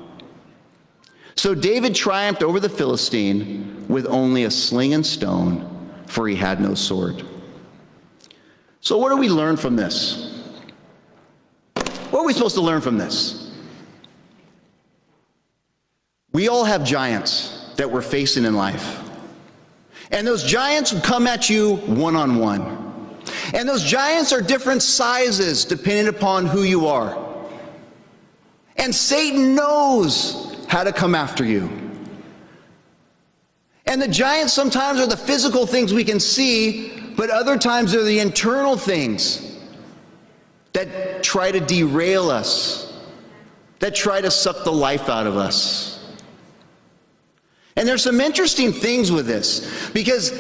So 1.35 1.55
David 1.55 1.95
triumphed 1.95 2.43
over 2.43 2.61
the 2.61 2.69
Philistine 2.69 3.85
with 3.89 4.07
only 4.07 4.45
a 4.45 4.51
sling 4.51 4.95
and 4.95 5.05
stone, 5.05 5.93
for 6.07 6.27
he 6.29 6.35
had 6.35 6.61
no 6.61 6.75
sword. 6.75 7.25
So, 8.81 8.97
what 8.99 9.11
do 9.11 9.17
we 9.17 9.29
learn 9.29 9.57
from 9.57 9.75
this? 9.75 10.45
What 12.11 12.21
are 12.21 12.25
we 12.25 12.33
supposed 12.33 12.55
to 12.55 12.61
learn 12.61 12.81
from 12.81 12.97
this? 12.99 13.46
We 16.37 16.49
all 16.49 16.65
have 16.65 16.85
giants 16.85 17.73
that 17.77 17.91
we're 17.91 18.03
facing 18.03 18.45
in 18.45 18.55
life. 18.55 19.01
And 20.11 20.27
those 20.27 20.45
giants 20.45 20.93
come 21.01 21.27
at 21.27 21.49
you 21.49 21.77
one 21.77 22.15
on 22.15 22.37
one. 22.37 23.25
And 23.55 23.67
those 23.67 23.83
giants 23.83 24.35
are 24.35 24.43
different 24.43 24.83
sizes 24.83 25.65
depending 25.65 26.09
upon 26.09 26.45
who 26.45 26.63
you 26.63 26.89
are. 26.89 27.17
And 28.77 28.95
Satan 28.95 29.55
knows 29.55 30.67
how 30.69 30.85
to 30.85 30.93
come 30.93 31.15
after 31.15 31.43
you. 31.43 31.71
And 33.87 34.03
the 34.03 34.07
giants 34.07 34.53
sometimes 34.53 35.01
are 35.01 35.07
the 35.07 35.17
physical 35.17 35.67
things 35.67 35.95
we 35.95 36.05
can 36.05 36.21
see, 36.21 37.15
but 37.17 37.31
other 37.31 37.57
times 37.57 37.93
they're 37.93 38.05
the 38.05 38.21
internal 38.21 38.77
things 38.77 39.57
that 40.75 41.23
try 41.23 41.51
to 41.51 41.61
derail 41.61 42.29
us, 42.29 42.93
that 43.79 43.95
try 43.95 44.21
to 44.21 44.31
suck 44.31 44.65
the 44.65 44.73
life 44.73 45.09
out 45.09 45.27
of 45.27 45.39
us. 45.39 45.96
And 47.77 47.87
there's 47.87 48.03
some 48.03 48.21
interesting 48.21 48.73
things 48.73 49.13
with 49.13 49.27
this 49.27 49.91
because 49.91 50.33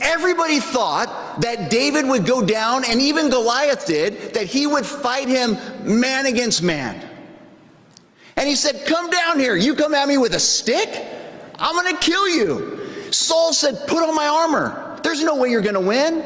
everybody 0.00 0.60
thought 0.60 1.40
that 1.40 1.70
David 1.70 2.06
would 2.06 2.26
go 2.26 2.44
down, 2.44 2.84
and 2.84 3.00
even 3.00 3.30
Goliath 3.30 3.86
did, 3.86 4.34
that 4.34 4.46
he 4.46 4.66
would 4.66 4.84
fight 4.84 5.28
him 5.28 5.56
man 5.82 6.26
against 6.26 6.62
man. 6.62 7.08
And 8.36 8.46
he 8.48 8.54
said, 8.54 8.86
Come 8.86 9.08
down 9.08 9.38
here. 9.38 9.56
You 9.56 9.74
come 9.74 9.94
at 9.94 10.06
me 10.06 10.18
with 10.18 10.34
a 10.34 10.40
stick? 10.40 11.06
I'm 11.58 11.74
going 11.74 11.96
to 11.96 12.02
kill 12.02 12.28
you. 12.28 12.78
Saul 13.10 13.52
said, 13.52 13.86
Put 13.86 14.06
on 14.06 14.14
my 14.14 14.26
armor. 14.26 15.00
There's 15.02 15.22
no 15.22 15.36
way 15.36 15.50
you're 15.50 15.62
going 15.62 15.74
to 15.74 15.80
win. 15.80 16.24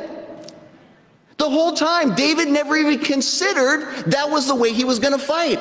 The 1.39 1.49
whole 1.49 1.75
time, 1.75 2.15
David 2.15 2.49
never 2.49 2.77
even 2.77 2.99
considered 2.99 4.05
that 4.07 4.31
was 4.31 4.47
the 4.47 4.55
way 4.55 4.73
he 4.73 4.85
was 4.85 4.99
going 4.99 5.13
to 5.13 5.25
fight. 5.25 5.61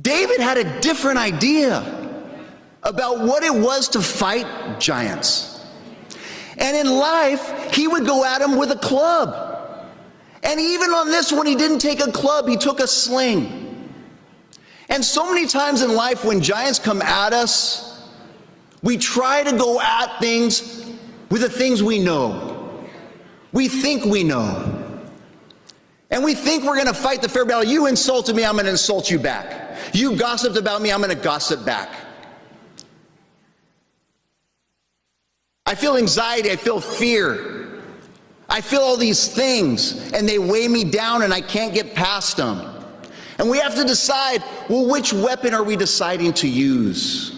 David 0.00 0.40
had 0.40 0.58
a 0.58 0.80
different 0.80 1.18
idea 1.18 2.05
about 2.86 3.18
what 3.18 3.42
it 3.42 3.52
was 3.52 3.88
to 3.90 4.00
fight 4.00 4.46
giants. 4.78 5.60
And 6.56 6.76
in 6.76 6.86
life, 6.86 7.74
he 7.74 7.86
would 7.88 8.06
go 8.06 8.24
at 8.24 8.38
them 8.38 8.56
with 8.56 8.70
a 8.70 8.76
club. 8.76 9.42
And 10.42 10.60
even 10.60 10.90
on 10.90 11.10
this 11.10 11.32
one, 11.32 11.46
he 11.46 11.56
didn't 11.56 11.80
take 11.80 12.00
a 12.00 12.10
club, 12.10 12.48
he 12.48 12.56
took 12.56 12.78
a 12.80 12.86
sling. 12.86 13.90
And 14.88 15.04
so 15.04 15.26
many 15.26 15.48
times 15.48 15.82
in 15.82 15.94
life, 15.94 16.24
when 16.24 16.40
giants 16.40 16.78
come 16.78 17.02
at 17.02 17.32
us, 17.32 18.08
we 18.82 18.96
try 18.96 19.42
to 19.42 19.56
go 19.56 19.80
at 19.80 20.20
things 20.20 20.86
with 21.28 21.42
the 21.42 21.50
things 21.50 21.82
we 21.82 21.98
know. 21.98 22.86
We 23.52 23.66
think 23.66 24.04
we 24.04 24.22
know. 24.22 24.72
And 26.10 26.22
we 26.22 26.34
think 26.34 26.62
we're 26.62 26.76
going 26.76 26.86
to 26.86 26.94
fight 26.94 27.20
the 27.20 27.28
fair 27.28 27.44
battle. 27.44 27.64
You 27.64 27.86
insulted 27.86 28.36
me, 28.36 28.44
I'm 28.44 28.52
going 28.52 28.66
to 28.66 28.70
insult 28.70 29.10
you 29.10 29.18
back. 29.18 29.76
You 29.92 30.14
gossiped 30.14 30.56
about 30.56 30.82
me, 30.82 30.92
I'm 30.92 31.02
going 31.02 31.14
to 31.14 31.20
gossip 31.20 31.64
back. 31.64 32.05
I 35.66 35.74
feel 35.74 35.96
anxiety, 35.96 36.50
I 36.50 36.56
feel 36.56 36.80
fear. 36.80 37.82
I 38.48 38.60
feel 38.60 38.80
all 38.80 38.96
these 38.96 39.26
things, 39.26 40.12
and 40.12 40.28
they 40.28 40.38
weigh 40.38 40.68
me 40.68 40.84
down, 40.84 41.22
and 41.22 41.34
I 41.34 41.40
can't 41.40 41.74
get 41.74 41.94
past 41.94 42.36
them. 42.36 42.72
And 43.38 43.50
we 43.50 43.58
have 43.58 43.74
to 43.74 43.84
decide 43.84 44.42
well, 44.68 44.88
which 44.88 45.12
weapon 45.12 45.52
are 45.52 45.64
we 45.64 45.76
deciding 45.76 46.32
to 46.34 46.48
use? 46.48 47.32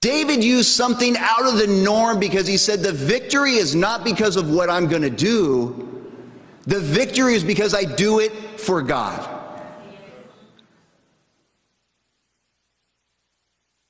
David 0.00 0.44
used 0.44 0.70
something 0.70 1.16
out 1.18 1.44
of 1.44 1.58
the 1.58 1.66
norm 1.66 2.20
because 2.20 2.46
he 2.46 2.56
said, 2.56 2.80
The 2.80 2.92
victory 2.92 3.54
is 3.54 3.74
not 3.74 4.04
because 4.04 4.36
of 4.36 4.48
what 4.48 4.70
I'm 4.70 4.86
going 4.86 5.02
to 5.02 5.10
do, 5.10 6.06
the 6.66 6.78
victory 6.80 7.34
is 7.34 7.42
because 7.42 7.74
I 7.74 7.84
do 7.84 8.20
it 8.20 8.32
for 8.60 8.80
God. 8.80 9.37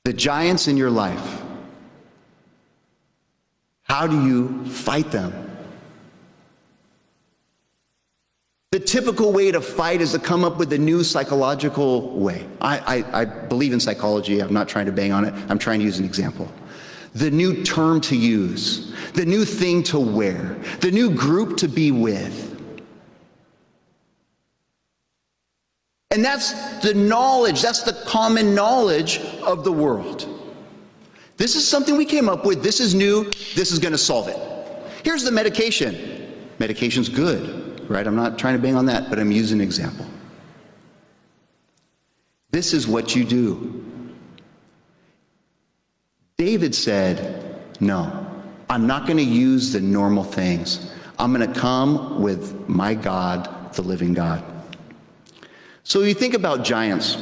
The 0.09 0.13
giants 0.13 0.67
in 0.67 0.75
your 0.75 0.89
life, 0.89 1.43
how 3.83 4.07
do 4.07 4.25
you 4.25 4.65
fight 4.65 5.11
them? 5.11 5.31
The 8.71 8.79
typical 8.79 9.31
way 9.31 9.51
to 9.51 9.61
fight 9.61 10.01
is 10.01 10.13
to 10.13 10.17
come 10.17 10.43
up 10.43 10.57
with 10.57 10.73
a 10.73 10.79
new 10.79 11.03
psychological 11.03 12.09
way. 12.17 12.47
I, 12.59 13.03
I, 13.13 13.21
I, 13.21 13.25
believe 13.25 13.71
in 13.71 13.79
psychology. 13.79 14.39
I'm 14.39 14.51
not 14.51 14.67
trying 14.67 14.87
to 14.87 14.91
bang 14.91 15.11
on 15.11 15.25
it. 15.25 15.33
I'm 15.47 15.59
trying 15.59 15.77
to 15.77 15.85
use 15.85 15.99
an 15.99 16.05
example. 16.05 16.51
The 17.13 17.29
new 17.29 17.63
term 17.63 18.01
to 18.01 18.15
use, 18.15 18.91
the 19.13 19.27
new 19.27 19.45
thing 19.45 19.83
to 19.83 19.99
wear, 19.99 20.57
the 20.79 20.89
new 20.89 21.11
group 21.11 21.57
to 21.57 21.67
be 21.67 21.91
with. 21.91 22.48
And 26.11 26.25
that's 26.25 26.53
the 26.79 26.93
knowledge, 26.95 27.61
that's 27.61 27.83
the 27.83 27.93
common 28.07 28.55
knowledge 28.55 29.19
of 29.43 29.63
the 29.63 29.71
world. 29.71 30.27
This 31.37 31.55
is 31.55 31.67
something 31.67 31.95
we 31.95 32.05
came 32.05 32.27
up 32.27 32.45
with. 32.45 32.63
This 32.63 32.79
is 32.79 32.93
new. 32.95 33.25
This 33.55 33.71
is 33.71 33.79
going 33.79 33.91
to 33.91 33.97
solve 33.97 34.27
it. 34.27 34.37
Here's 35.03 35.23
the 35.23 35.31
medication. 35.31 36.35
Medication's 36.57 37.07
good, 37.07 37.89
right? 37.89 38.05
I'm 38.05 38.15
not 38.15 38.37
trying 38.37 38.55
to 38.55 38.61
bang 38.61 38.75
on 38.75 38.85
that, 38.87 39.09
but 39.09 39.19
I'm 39.19 39.31
using 39.31 39.61
an 39.61 39.63
example. 39.63 40.05
This 42.51 42.73
is 42.73 42.87
what 42.87 43.15
you 43.15 43.23
do. 43.23 43.85
David 46.37 46.73
said, 46.73 47.61
No, 47.79 48.27
I'm 48.69 48.87
not 48.87 49.05
going 49.05 49.17
to 49.17 49.23
use 49.23 49.71
the 49.71 49.79
normal 49.79 50.23
things. 50.23 50.91
I'm 51.19 51.33
going 51.33 51.53
to 51.53 51.59
come 51.59 52.21
with 52.21 52.67
my 52.67 52.95
God, 52.95 53.73
the 53.73 53.81
living 53.81 54.13
God. 54.13 54.43
So 55.89 56.03
you 56.03 56.13
think 56.13 56.35
about 56.35 56.63
giants, 56.63 57.17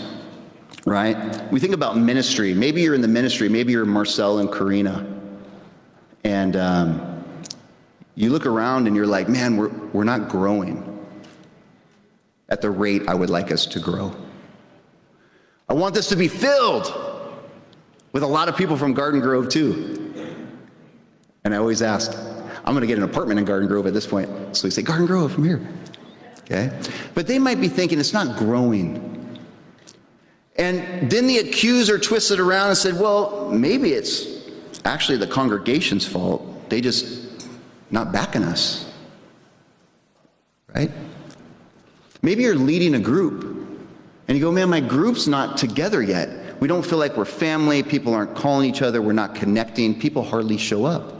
right? 0.85 1.49
We 1.53 1.59
think 1.61 1.73
about 1.73 1.97
ministry. 1.97 2.53
Maybe 2.53 2.81
you're 2.81 2.95
in 2.95 3.01
the 3.01 3.07
ministry. 3.07 3.47
Maybe 3.47 3.71
you're 3.71 3.85
Marcel 3.85 4.39
and 4.39 4.51
Karina. 4.51 5.07
And 6.25 6.57
um, 6.57 7.23
you 8.15 8.29
look 8.29 8.45
around 8.45 8.87
and 8.87 8.93
you're 8.93 9.07
like, 9.07 9.29
man, 9.29 9.55
we're, 9.55 9.69
we're 9.93 10.03
not 10.03 10.27
growing 10.27 10.83
at 12.49 12.59
the 12.59 12.69
rate 12.69 13.03
I 13.07 13.13
would 13.13 13.29
like 13.29 13.53
us 13.53 13.65
to 13.67 13.79
grow. 13.79 14.13
I 15.69 15.73
want 15.73 15.95
this 15.95 16.09
to 16.09 16.17
be 16.17 16.27
filled 16.27 16.93
with 18.11 18.21
a 18.21 18.27
lot 18.27 18.49
of 18.49 18.57
people 18.57 18.75
from 18.75 18.93
Garden 18.93 19.21
Grove, 19.21 19.47
too. 19.47 20.13
And 21.45 21.53
I 21.53 21.57
always 21.57 21.81
ask, 21.81 22.11
I'm 22.65 22.73
going 22.73 22.81
to 22.81 22.87
get 22.87 22.97
an 22.97 23.05
apartment 23.05 23.39
in 23.39 23.45
Garden 23.45 23.69
Grove 23.69 23.87
at 23.87 23.93
this 23.93 24.05
point. 24.05 24.29
So 24.57 24.67
we 24.67 24.71
say, 24.71 24.81
Garden 24.81 25.05
Grove, 25.05 25.31
from 25.31 25.45
here. 25.45 25.65
Okay? 26.49 26.71
But 27.13 27.27
they 27.27 27.39
might 27.39 27.59
be 27.59 27.67
thinking 27.67 27.99
it's 27.99 28.13
not 28.13 28.37
growing. 28.37 29.37
And 30.55 31.11
then 31.11 31.27
the 31.27 31.39
accuser 31.39 31.99
twisted 31.99 32.39
around 32.39 32.69
and 32.69 32.77
said, 32.77 32.99
well, 32.99 33.49
maybe 33.51 33.91
it's 33.91 34.25
actually 34.85 35.17
the 35.17 35.27
congregation's 35.27 36.07
fault. 36.07 36.69
They 36.69 36.79
just 36.79 37.27
not 37.91 38.13
backing 38.13 38.43
us. 38.43 38.91
Right? 40.73 40.91
Maybe 42.21 42.43
you're 42.43 42.55
leading 42.55 42.95
a 42.95 42.99
group 42.99 43.43
and 44.27 44.37
you 44.37 44.43
go, 44.43 44.51
man, 44.51 44.69
my 44.69 44.79
group's 44.79 45.27
not 45.27 45.57
together 45.57 46.01
yet. 46.01 46.59
We 46.59 46.67
don't 46.67 46.83
feel 46.83 46.97
like 46.97 47.17
we're 47.17 47.25
family. 47.25 47.83
People 47.83 48.13
aren't 48.13 48.35
calling 48.35 48.69
each 48.69 48.81
other. 48.81 49.01
We're 49.01 49.13
not 49.13 49.35
connecting. 49.35 49.99
People 49.99 50.23
hardly 50.23 50.57
show 50.57 50.85
up. 50.85 51.13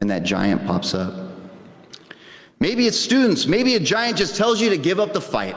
And 0.00 0.10
that 0.10 0.22
giant 0.22 0.64
pops 0.66 0.94
up. 0.94 1.27
Maybe 2.60 2.86
it's 2.86 2.98
students. 2.98 3.46
Maybe 3.46 3.76
a 3.76 3.80
giant 3.80 4.16
just 4.16 4.36
tells 4.36 4.60
you 4.60 4.70
to 4.70 4.76
give 4.76 4.98
up 4.98 5.12
the 5.12 5.20
fight. 5.20 5.56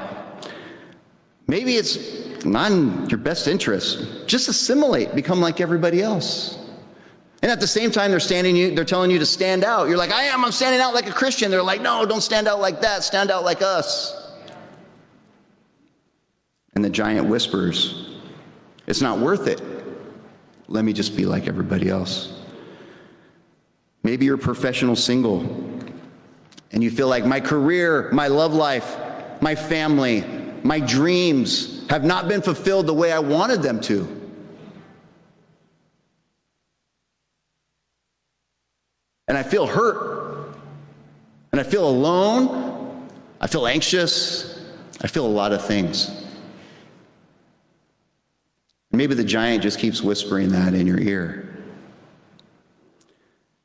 Maybe 1.47 1.75
it's 1.75 2.45
not 2.45 2.71
in 2.71 3.09
your 3.09 3.17
best 3.17 3.47
interest. 3.47 4.27
Just 4.27 4.47
assimilate, 4.47 5.15
become 5.15 5.41
like 5.41 5.59
everybody 5.59 6.01
else. 6.01 6.57
And 7.41 7.51
at 7.51 7.59
the 7.59 7.67
same 7.67 7.89
time, 7.89 8.11
they're 8.11 8.19
standing 8.19 8.55
you, 8.55 8.75
they're 8.75 8.85
telling 8.85 9.09
you 9.09 9.17
to 9.17 9.25
stand 9.25 9.63
out. 9.63 9.89
You're 9.89 9.97
like, 9.97 10.11
I 10.11 10.25
am, 10.25 10.45
I'm 10.45 10.51
standing 10.51 10.79
out 10.79 10.93
like 10.93 11.09
a 11.09 11.11
Christian. 11.11 11.49
They're 11.49 11.63
like, 11.63 11.81
no, 11.81 12.05
don't 12.05 12.21
stand 12.21 12.47
out 12.47 12.59
like 12.59 12.81
that, 12.81 13.03
stand 13.03 13.31
out 13.31 13.43
like 13.43 13.63
us. 13.63 14.17
And 16.75 16.85
the 16.85 16.89
giant 16.89 17.27
whispers, 17.27 18.19
It's 18.87 19.01
not 19.01 19.19
worth 19.19 19.47
it. 19.47 19.61
Let 20.67 20.85
me 20.85 20.93
just 20.93 21.17
be 21.17 21.25
like 21.25 21.47
everybody 21.47 21.89
else. 21.89 22.39
Maybe 24.03 24.25
you're 24.25 24.35
a 24.35 24.39
professional 24.39 24.95
single 24.95 25.41
and 26.71 26.83
you 26.83 26.89
feel 26.89 27.07
like 27.07 27.25
my 27.25 27.39
career, 27.39 28.09
my 28.11 28.27
love 28.27 28.53
life, 28.53 28.97
my 29.41 29.55
family, 29.55 30.23
my 30.63 30.79
dreams 30.79 31.87
have 31.89 32.03
not 32.03 32.27
been 32.27 32.41
fulfilled 32.41 32.87
the 32.87 32.93
way 32.93 33.11
I 33.11 33.19
wanted 33.19 33.61
them 33.61 33.81
to. 33.81 34.21
And 39.27 39.37
I 39.37 39.43
feel 39.43 39.65
hurt. 39.65 40.55
And 41.51 41.59
I 41.59 41.63
feel 41.63 41.87
alone. 41.87 43.09
I 43.39 43.47
feel 43.47 43.67
anxious. 43.67 44.61
I 45.01 45.07
feel 45.07 45.25
a 45.25 45.27
lot 45.27 45.51
of 45.51 45.65
things. 45.65 46.11
Maybe 48.91 49.15
the 49.15 49.23
giant 49.23 49.63
just 49.63 49.79
keeps 49.79 50.01
whispering 50.01 50.49
that 50.49 50.73
in 50.73 50.85
your 50.85 50.99
ear. 50.99 51.47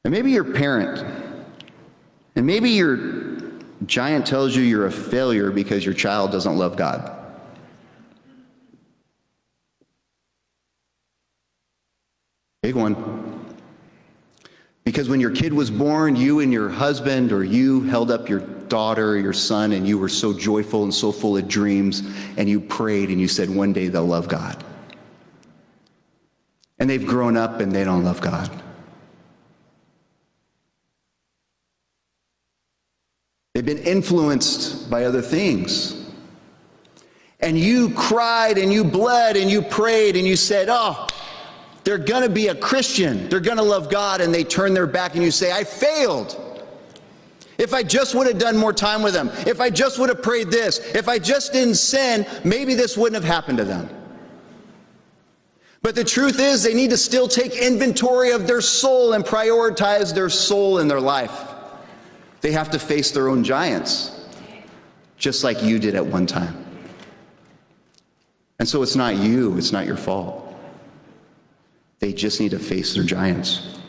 And 0.04 0.12
maybe 0.12 0.30
your 0.30 0.44
parent, 0.44 1.25
and 2.36 2.46
maybe 2.46 2.70
your 2.70 3.26
giant 3.86 4.26
tells 4.26 4.54
you 4.54 4.62
you're 4.62 4.86
a 4.86 4.92
failure 4.92 5.50
because 5.50 5.84
your 5.84 5.94
child 5.94 6.30
doesn't 6.30 6.56
love 6.56 6.76
God. 6.76 7.12
Big 12.62 12.74
one. 12.74 13.44
Because 14.84 15.08
when 15.08 15.20
your 15.20 15.30
kid 15.30 15.52
was 15.52 15.70
born, 15.70 16.14
you 16.14 16.40
and 16.40 16.52
your 16.52 16.68
husband 16.68 17.32
or 17.32 17.42
you 17.42 17.82
held 17.82 18.10
up 18.10 18.28
your 18.28 18.40
daughter 18.40 19.10
or 19.10 19.16
your 19.16 19.32
son 19.32 19.72
and 19.72 19.86
you 19.86 19.98
were 19.98 20.08
so 20.08 20.32
joyful 20.32 20.84
and 20.84 20.94
so 20.94 21.10
full 21.12 21.36
of 21.36 21.48
dreams 21.48 22.02
and 22.36 22.48
you 22.48 22.60
prayed 22.60 23.08
and 23.08 23.20
you 23.20 23.28
said, 23.28 23.48
one 23.48 23.72
day 23.72 23.88
they'll 23.88 24.04
love 24.04 24.28
God. 24.28 24.62
And 26.78 26.88
they've 26.88 27.06
grown 27.06 27.36
up 27.36 27.60
and 27.60 27.72
they 27.72 27.84
don't 27.84 28.04
love 28.04 28.20
God. 28.20 28.50
They've 33.56 33.64
been 33.64 33.78
influenced 33.78 34.90
by 34.90 35.06
other 35.06 35.22
things. 35.22 36.10
And 37.40 37.58
you 37.58 37.88
cried 37.94 38.58
and 38.58 38.70
you 38.70 38.84
bled 38.84 39.38
and 39.38 39.50
you 39.50 39.62
prayed 39.62 40.14
and 40.14 40.26
you 40.26 40.36
said, 40.36 40.68
Oh, 40.70 41.08
they're 41.82 41.96
going 41.96 42.22
to 42.22 42.28
be 42.28 42.48
a 42.48 42.54
Christian. 42.54 43.30
They're 43.30 43.40
going 43.40 43.56
to 43.56 43.62
love 43.62 43.90
God. 43.90 44.20
And 44.20 44.34
they 44.34 44.44
turn 44.44 44.74
their 44.74 44.86
back 44.86 45.14
and 45.14 45.24
you 45.24 45.30
say, 45.30 45.52
I 45.52 45.64
failed. 45.64 46.38
If 47.56 47.72
I 47.72 47.82
just 47.82 48.14
would 48.14 48.26
have 48.26 48.36
done 48.36 48.58
more 48.58 48.74
time 48.74 49.00
with 49.00 49.14
them, 49.14 49.30
if 49.46 49.58
I 49.58 49.70
just 49.70 49.98
would 49.98 50.10
have 50.10 50.22
prayed 50.22 50.50
this, 50.50 50.78
if 50.94 51.08
I 51.08 51.18
just 51.18 51.54
didn't 51.54 51.76
sin, 51.76 52.26
maybe 52.44 52.74
this 52.74 52.94
wouldn't 52.94 53.14
have 53.14 53.24
happened 53.24 53.56
to 53.56 53.64
them. 53.64 53.88
But 55.80 55.94
the 55.94 56.04
truth 56.04 56.38
is, 56.40 56.62
they 56.62 56.74
need 56.74 56.90
to 56.90 56.98
still 56.98 57.26
take 57.26 57.54
inventory 57.54 58.32
of 58.32 58.46
their 58.46 58.60
soul 58.60 59.14
and 59.14 59.24
prioritize 59.24 60.14
their 60.14 60.28
soul 60.28 60.78
in 60.78 60.88
their 60.88 61.00
life. 61.00 61.45
They 62.46 62.52
have 62.52 62.70
to 62.70 62.78
face 62.78 63.10
their 63.10 63.28
own 63.28 63.42
giants, 63.42 64.24
just 65.18 65.42
like 65.42 65.64
you 65.64 65.80
did 65.80 65.96
at 65.96 66.06
one 66.06 66.28
time. 66.28 66.56
And 68.60 68.68
so 68.68 68.84
it's 68.84 68.94
not 68.94 69.16
you, 69.16 69.58
it's 69.58 69.72
not 69.72 69.84
your 69.84 69.96
fault. 69.96 70.56
They 71.98 72.12
just 72.12 72.38
need 72.38 72.52
to 72.52 72.60
face 72.60 72.94
their 72.94 73.02
giants. 73.02 73.80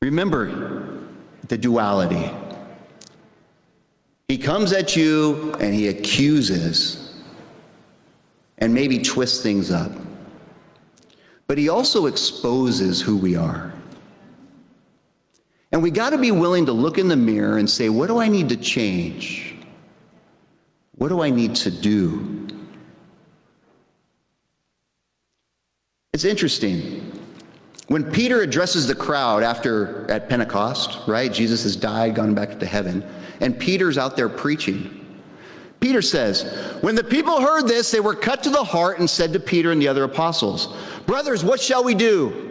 Remember 0.00 1.04
the 1.48 1.58
duality. 1.58 2.30
He 4.28 4.38
comes 4.38 4.72
at 4.72 4.96
you 4.96 5.52
and 5.60 5.74
he 5.74 5.88
accuses 5.88 7.14
and 8.56 8.72
maybe 8.72 9.00
twists 9.00 9.42
things 9.42 9.70
up. 9.70 9.92
But 11.46 11.58
he 11.58 11.68
also 11.68 12.06
exposes 12.06 13.02
who 13.02 13.18
we 13.18 13.36
are. 13.36 13.75
And 15.76 15.82
we 15.82 15.90
got 15.90 16.08
to 16.08 16.16
be 16.16 16.30
willing 16.30 16.64
to 16.64 16.72
look 16.72 16.96
in 16.96 17.06
the 17.06 17.16
mirror 17.16 17.58
and 17.58 17.68
say, 17.68 17.90
what 17.90 18.06
do 18.06 18.16
I 18.18 18.28
need 18.28 18.48
to 18.48 18.56
change? 18.56 19.56
What 20.92 21.08
do 21.08 21.20
I 21.20 21.28
need 21.28 21.54
to 21.56 21.70
do? 21.70 22.48
It's 26.14 26.24
interesting. 26.24 27.12
When 27.88 28.10
Peter 28.10 28.40
addresses 28.40 28.86
the 28.86 28.94
crowd 28.94 29.42
after 29.42 30.10
at 30.10 30.30
Pentecost, 30.30 31.06
right? 31.06 31.30
Jesus 31.30 31.64
has 31.64 31.76
died, 31.76 32.14
gone 32.14 32.34
back 32.34 32.58
to 32.58 32.64
heaven, 32.64 33.04
and 33.40 33.60
Peter's 33.60 33.98
out 33.98 34.16
there 34.16 34.30
preaching. 34.30 35.20
Peter 35.80 36.00
says, 36.00 36.78
When 36.80 36.94
the 36.94 37.04
people 37.04 37.42
heard 37.42 37.68
this, 37.68 37.90
they 37.90 38.00
were 38.00 38.14
cut 38.14 38.42
to 38.44 38.48
the 38.48 38.64
heart 38.64 38.98
and 38.98 39.10
said 39.10 39.34
to 39.34 39.40
Peter 39.40 39.72
and 39.72 39.82
the 39.82 39.88
other 39.88 40.04
apostles, 40.04 40.74
Brothers, 41.04 41.44
what 41.44 41.60
shall 41.60 41.84
we 41.84 41.94
do? 41.94 42.45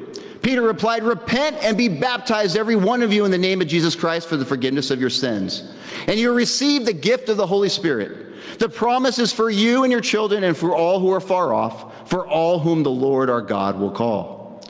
Peter 0.45 0.61
replied, 0.61 1.01
Repent 1.01 1.57
and 1.63 1.75
be 1.75 1.87
baptized, 1.87 2.55
every 2.55 2.75
one 2.75 3.01
of 3.01 3.11
you, 3.11 3.25
in 3.25 3.31
the 3.31 3.37
name 3.37 3.61
of 3.61 3.67
Jesus 3.67 3.95
Christ 3.95 4.29
for 4.29 4.37
the 4.37 4.45
forgiveness 4.45 4.91
of 4.91 5.01
your 5.01 5.09
sins. 5.09 5.73
And 6.05 6.19
you 6.19 6.31
receive 6.31 6.85
the 6.85 6.93
gift 6.93 7.29
of 7.29 7.37
the 7.37 7.47
Holy 7.47 7.67
Spirit. 7.67 8.59
The 8.59 8.69
promise 8.69 9.17
is 9.17 9.33
for 9.33 9.49
you 9.49 9.81
and 9.81 9.91
your 9.91 10.01
children 10.01 10.43
and 10.43 10.55
for 10.55 10.75
all 10.75 10.99
who 10.99 11.11
are 11.11 11.19
far 11.19 11.51
off, 11.51 12.07
for 12.07 12.27
all 12.27 12.59
whom 12.59 12.83
the 12.83 12.91
Lord 12.91 13.27
our 13.27 13.41
God 13.41 13.79
will 13.79 13.89
call. 13.89 14.61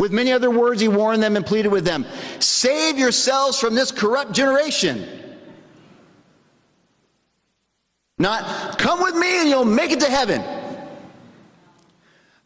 With 0.00 0.10
many 0.10 0.32
other 0.32 0.50
words, 0.50 0.80
he 0.80 0.88
warned 0.88 1.22
them 1.22 1.36
and 1.36 1.46
pleaded 1.46 1.68
with 1.68 1.84
them 1.84 2.06
Save 2.40 2.98
yourselves 2.98 3.60
from 3.60 3.76
this 3.76 3.92
corrupt 3.92 4.32
generation. 4.32 5.06
Not, 8.18 8.78
come 8.80 9.00
with 9.00 9.14
me 9.14 9.42
and 9.42 9.48
you'll 9.48 9.64
make 9.64 9.92
it 9.92 10.00
to 10.00 10.10
heaven. 10.10 10.42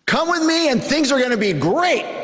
Come 0.04 0.28
with 0.28 0.44
me 0.44 0.68
and 0.68 0.84
things 0.84 1.10
are 1.10 1.18
going 1.18 1.30
to 1.30 1.38
be 1.38 1.54
great. 1.54 2.23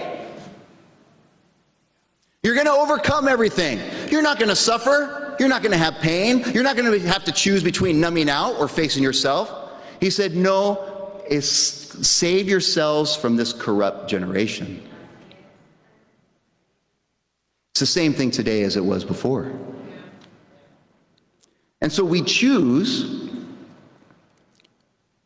You're 2.42 2.54
going 2.54 2.66
to 2.66 2.72
overcome 2.72 3.28
everything. 3.28 3.80
You're 4.10 4.22
not 4.22 4.38
going 4.38 4.48
to 4.48 4.56
suffer. 4.56 5.36
You're 5.38 5.48
not 5.48 5.62
going 5.62 5.72
to 5.72 5.78
have 5.78 5.96
pain. 5.96 6.42
You're 6.52 6.62
not 6.62 6.76
going 6.76 6.90
to 6.90 7.08
have 7.08 7.24
to 7.24 7.32
choose 7.32 7.62
between 7.62 8.00
numbing 8.00 8.30
out 8.30 8.58
or 8.58 8.66
facing 8.66 9.02
yourself. 9.02 9.72
He 10.00 10.08
said, 10.08 10.34
No, 10.34 11.22
save 11.40 12.48
yourselves 12.48 13.14
from 13.14 13.36
this 13.36 13.52
corrupt 13.52 14.08
generation. 14.08 14.86
It's 17.72 17.80
the 17.80 17.86
same 17.86 18.14
thing 18.14 18.30
today 18.30 18.62
as 18.62 18.76
it 18.76 18.84
was 18.84 19.04
before. 19.04 19.52
And 21.82 21.92
so 21.92 22.04
we 22.04 22.22
choose 22.22 23.30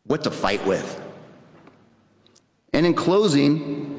what 0.04 0.24
to 0.24 0.30
fight 0.30 0.64
with. 0.66 1.00
And 2.72 2.84
in 2.84 2.94
closing, 2.94 3.93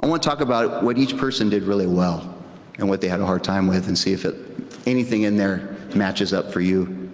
I 0.00 0.06
want 0.06 0.22
to 0.22 0.28
talk 0.28 0.40
about 0.40 0.82
what 0.84 0.96
each 0.96 1.16
person 1.16 1.48
did 1.48 1.64
really 1.64 1.86
well 1.86 2.34
and 2.78 2.88
what 2.88 3.00
they 3.00 3.08
had 3.08 3.20
a 3.20 3.26
hard 3.26 3.42
time 3.42 3.66
with 3.66 3.88
and 3.88 3.98
see 3.98 4.12
if 4.12 4.24
it, 4.24 4.36
anything 4.86 5.22
in 5.22 5.36
there 5.36 5.76
matches 5.94 6.32
up 6.32 6.52
for 6.52 6.60
you. 6.60 7.10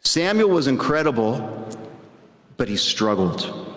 Samuel 0.00 0.48
was 0.48 0.66
incredible, 0.66 1.68
but 2.56 2.68
he 2.68 2.76
struggled. 2.76 3.74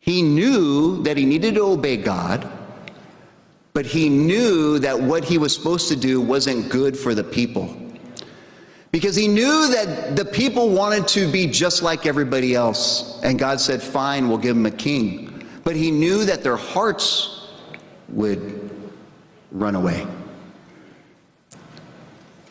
He 0.00 0.22
knew 0.22 1.02
that 1.02 1.16
he 1.16 1.26
needed 1.26 1.56
to 1.56 1.62
obey 1.62 1.96
God, 1.96 2.50
but 3.74 3.84
he 3.84 4.08
knew 4.08 4.78
that 4.78 4.98
what 4.98 5.24
he 5.24 5.36
was 5.36 5.54
supposed 5.54 5.88
to 5.88 5.96
do 5.96 6.20
wasn't 6.20 6.70
good 6.70 6.96
for 6.96 7.14
the 7.14 7.24
people. 7.24 7.76
Because 8.92 9.16
he 9.16 9.26
knew 9.26 9.72
that 9.72 10.14
the 10.14 10.24
people 10.24 10.70
wanted 10.70 11.08
to 11.08 11.30
be 11.30 11.48
just 11.48 11.82
like 11.82 12.06
everybody 12.06 12.54
else. 12.54 13.20
And 13.24 13.38
God 13.38 13.60
said, 13.60 13.82
Fine, 13.82 14.28
we'll 14.28 14.38
give 14.38 14.54
them 14.54 14.66
a 14.66 14.70
king. 14.70 15.33
But 15.64 15.76
he 15.76 15.90
knew 15.90 16.24
that 16.26 16.42
their 16.42 16.56
hearts 16.56 17.48
would 18.08 18.70
run 19.50 19.74
away 19.74 20.06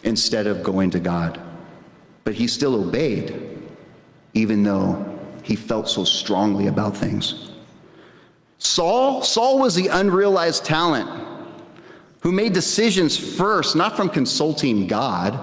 instead 0.04 0.48
of 0.48 0.64
going 0.64 0.90
to 0.92 1.00
God. 1.00 1.40
But 2.24 2.34
he 2.34 2.48
still 2.48 2.76
obeyed, 2.76 3.60
even 4.34 4.64
though 4.64 5.20
he 5.44 5.56
felt 5.56 5.90
so 5.90 6.04
strongly 6.04 6.68
about 6.68 6.98
things. 6.98 7.52
Saul, 8.58 9.22
Saul 9.22 9.60
was 9.60 9.76
the 9.76 9.90
unrealized 9.90 10.66
talent 10.66 11.10
who 12.22 12.32
made 12.32 12.54
decisions 12.54 13.18
first, 13.18 13.76
not 13.76 13.98
from 13.98 14.10
consulting 14.10 14.88
God, 14.88 15.38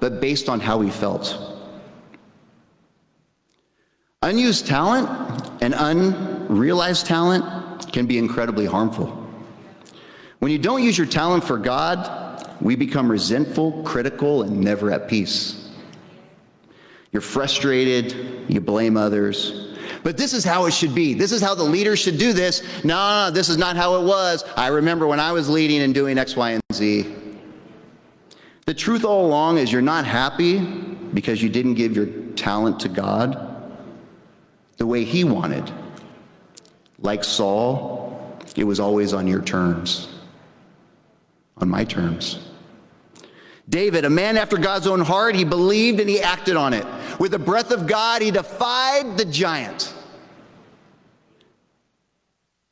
but 0.00 0.20
based 0.20 0.50
on 0.50 0.60
how 0.60 0.82
he 0.82 0.90
felt. 0.90 1.38
Unused 4.22 4.66
talent 4.66 5.08
and 5.62 5.74
unrealized 6.48 7.06
talent 7.06 7.92
can 7.92 8.06
be 8.06 8.18
incredibly 8.18 8.66
harmful. 8.66 9.22
When 10.38 10.52
you 10.52 10.58
don't 10.58 10.82
use 10.82 10.96
your 10.98 11.06
talent 11.06 11.44
for 11.44 11.58
God, 11.58 12.56
we 12.60 12.76
become 12.76 13.10
resentful, 13.10 13.82
critical, 13.82 14.42
and 14.42 14.60
never 14.60 14.90
at 14.90 15.08
peace. 15.08 15.70
You're 17.12 17.22
frustrated, 17.22 18.44
you 18.48 18.60
blame 18.60 18.96
others. 18.96 19.76
But 20.02 20.16
this 20.16 20.32
is 20.32 20.44
how 20.44 20.66
it 20.66 20.72
should 20.72 20.94
be. 20.94 21.14
This 21.14 21.32
is 21.32 21.40
how 21.40 21.54
the 21.54 21.64
leaders 21.64 21.98
should 21.98 22.18
do 22.18 22.32
this. 22.32 22.62
No, 22.84 22.94
No, 22.94 23.28
no, 23.28 23.34
this 23.34 23.48
is 23.48 23.56
not 23.56 23.76
how 23.76 23.96
it 23.96 24.04
was. 24.04 24.44
I 24.56 24.68
remember 24.68 25.06
when 25.06 25.20
I 25.20 25.32
was 25.32 25.48
leading 25.48 25.80
and 25.80 25.94
doing 25.94 26.18
X, 26.18 26.36
Y, 26.36 26.50
and 26.50 26.62
Z. 26.72 27.14
The 28.66 28.74
truth 28.74 29.04
all 29.04 29.26
along 29.26 29.58
is 29.58 29.72
you're 29.72 29.82
not 29.82 30.04
happy 30.04 30.58
because 30.58 31.42
you 31.42 31.48
didn't 31.48 31.74
give 31.74 31.96
your 31.96 32.06
talent 32.34 32.80
to 32.80 32.88
God 32.88 33.72
the 34.76 34.86
way 34.86 35.04
He 35.04 35.24
wanted. 35.24 35.72
Like 36.98 37.24
Saul, 37.24 38.38
it 38.56 38.64
was 38.64 38.80
always 38.80 39.12
on 39.12 39.26
your 39.26 39.42
terms, 39.42 40.08
on 41.58 41.68
my 41.68 41.84
terms. 41.84 42.48
David, 43.68 44.04
a 44.04 44.10
man 44.10 44.36
after 44.36 44.56
God's 44.56 44.86
own 44.86 45.00
heart, 45.00 45.34
he 45.34 45.44
believed 45.44 46.00
and 46.00 46.08
he 46.08 46.20
acted 46.20 46.56
on 46.56 46.72
it. 46.72 46.86
With 47.18 47.32
the 47.32 47.38
breath 47.38 47.72
of 47.72 47.86
God, 47.86 48.22
he 48.22 48.30
defied 48.30 49.18
the 49.18 49.24
giant. 49.24 49.92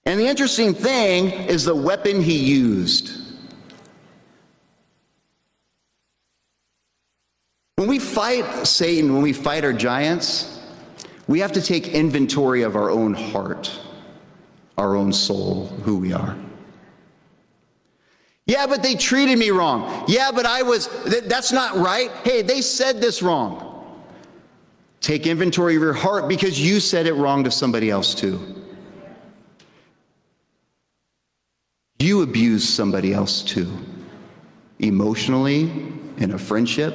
And 0.07 0.21
the 0.21 0.27
interesting 0.27 0.75
thing 0.75 1.33
is 1.33 1.65
the 1.65 1.75
weapon 1.75 2.21
he 2.21 2.37
used. 2.37 3.23
When 7.77 7.89
we 7.89 7.99
fight 7.99 8.67
Satan, 8.67 9.13
when 9.13 9.23
we 9.23 9.33
fight 9.33 9.65
our 9.65 9.73
giants, 9.73 10.61
we 11.27 11.41
have 11.41 11.53
to 11.53 11.63
take 11.63 11.89
inventory 11.89 12.63
of 12.63 12.77
our 12.77 12.91
own 12.91 13.15
heart, 13.15 13.79
our 14.77 14.97
own 14.97 15.13
soul, 15.13 15.67
who 15.85 15.97
we 15.97 16.13
are. 16.13 16.37
Yeah, 18.47 18.67
but 18.67 18.83
they 18.83 18.95
treated 18.95 19.39
me 19.39 19.51
wrong. 19.51 20.05
Yeah, 20.07 20.31
but 20.31 20.45
I 20.45 20.63
was, 20.63 20.89
that's 21.27 21.53
not 21.53 21.77
right. 21.77 22.11
Hey, 22.25 22.43
they 22.43 22.61
said 22.61 23.01
this 23.01 23.23
wrong. 23.23 23.71
Take 25.01 25.27
inventory 25.27 25.77
of 25.77 25.83
your 25.83 25.93
heart 25.93 26.29
because 26.29 26.61
you 26.61 26.81
said 26.81 27.07
it 27.07 27.15
wrong 27.15 27.45
to 27.45 27.51
somebody 27.51 27.91
else 27.91 28.15
too. 28.15 28.63
You 31.99 32.23
abused 32.23 32.69
somebody 32.69 33.15
else 33.15 33.43
too, 33.43 33.71
emotionally, 34.79 35.63
in 36.19 36.33
a 36.33 36.39
friendship. 36.39 36.95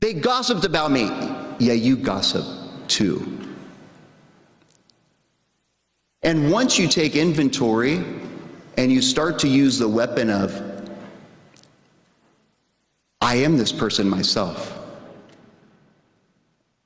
They 0.00 0.14
gossiped 0.14 0.64
about 0.64 0.90
me. 0.90 1.04
Yeah, 1.58 1.74
you 1.74 1.96
gossip 1.96 2.44
too. 2.88 3.35
And 6.26 6.50
once 6.50 6.76
you 6.76 6.88
take 6.88 7.14
inventory 7.14 8.04
and 8.76 8.90
you 8.90 9.00
start 9.00 9.38
to 9.38 9.48
use 9.48 9.78
the 9.78 9.88
weapon 9.88 10.28
of, 10.28 10.60
I 13.20 13.36
am 13.36 13.56
this 13.56 13.70
person 13.70 14.08
myself. 14.08 14.76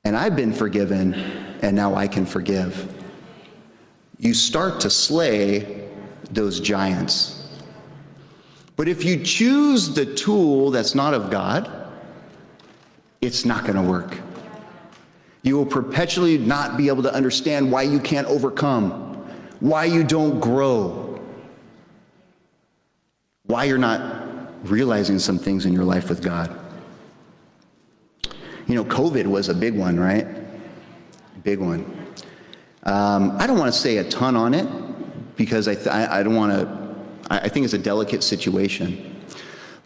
And 0.04 0.14
I've 0.14 0.36
been 0.36 0.52
forgiven, 0.52 1.14
and 1.62 1.74
now 1.74 1.94
I 1.94 2.06
can 2.06 2.26
forgive. 2.26 2.92
You 4.18 4.34
start 4.34 4.78
to 4.80 4.90
slay 4.90 5.88
those 6.30 6.60
giants. 6.60 7.48
But 8.76 8.88
if 8.88 9.06
you 9.06 9.24
choose 9.24 9.94
the 9.94 10.04
tool 10.04 10.70
that's 10.70 10.94
not 10.94 11.14
of 11.14 11.30
God, 11.30 11.90
it's 13.22 13.46
not 13.46 13.64
going 13.64 13.76
to 13.76 13.90
work. 13.90 14.18
You 15.42 15.56
will 15.56 15.66
perpetually 15.66 16.36
not 16.36 16.76
be 16.76 16.88
able 16.88 17.02
to 17.04 17.14
understand 17.14 17.72
why 17.72 17.82
you 17.84 18.00
can't 18.00 18.26
overcome 18.26 19.09
why 19.60 19.84
you 19.84 20.02
don't 20.02 20.40
grow, 20.40 21.20
why 23.44 23.64
you're 23.64 23.78
not 23.78 24.26
realizing 24.64 25.18
some 25.18 25.38
things 25.38 25.66
in 25.66 25.72
your 25.72 25.84
life 25.84 26.08
with 26.08 26.22
God. 26.22 26.58
You 28.66 28.74
know, 28.74 28.84
COVID 28.84 29.26
was 29.26 29.48
a 29.48 29.54
big 29.54 29.74
one, 29.74 29.98
right? 29.98 30.26
Big 31.42 31.58
one. 31.58 31.84
Um, 32.84 33.36
I 33.38 33.46
don't 33.46 33.58
want 33.58 33.72
to 33.72 33.78
say 33.78 33.98
a 33.98 34.04
ton 34.04 34.36
on 34.36 34.54
it 34.54 34.66
because 35.36 35.68
I, 35.68 35.74
th- 35.74 35.88
I, 35.88 36.22
don't 36.22 36.34
want 36.34 36.52
to, 36.52 36.96
I 37.30 37.48
think 37.48 37.64
it's 37.64 37.74
a 37.74 37.78
delicate 37.78 38.22
situation. 38.22 39.06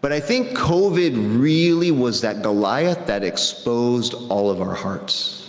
But 0.01 0.11
I 0.11 0.19
think 0.19 0.49
COVID 0.49 1.41
really 1.41 1.91
was 1.91 2.21
that 2.21 2.41
Goliath 2.41 3.07
that 3.07 3.23
exposed 3.23 4.13
all 4.13 4.51
of 4.51 4.61
our 4.61 4.73
hearts 4.73 5.44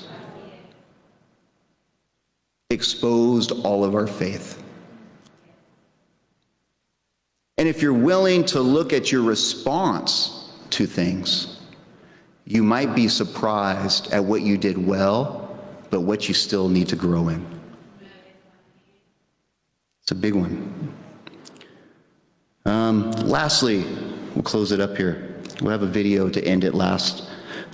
exposed 2.77 3.51
all 3.65 3.85
of 3.85 3.95
our 3.95 4.07
faith. 4.07 4.63
And 7.59 7.67
if 7.67 7.81
you're 7.81 7.95
willing 7.95 8.45
to 8.47 8.61
look 8.61 8.93
at 8.93 9.11
your 9.11 9.23
response 9.23 10.53
to 10.71 10.87
things, 10.87 11.59
you 12.45 12.63
might 12.63 12.95
be 12.95 13.09
surprised 13.09 14.13
at 14.13 14.23
what 14.23 14.43
you 14.43 14.59
did 14.59 14.77
well, 14.79 15.59
but 15.91 16.03
what 16.03 16.29
you 16.29 16.35
still 16.35 16.69
need 16.69 16.89
to 16.89 16.97
grow 16.97 17.29
in. 17.31 17.45
It's 20.03 20.13
a 20.13 20.15
big 20.15 20.35
one. 20.35 20.95
Um, 22.67 23.11
lastly, 23.13 23.85
we'll 24.35 24.45
close 24.45 24.71
it 24.71 24.81
up 24.81 24.97
here. 24.97 25.35
We'll 25.63 25.73
have 25.73 25.83
a 25.83 25.87
video 25.87 26.29
to 26.29 26.45
end 26.45 26.63
it 26.63 26.75
last. 26.75 27.31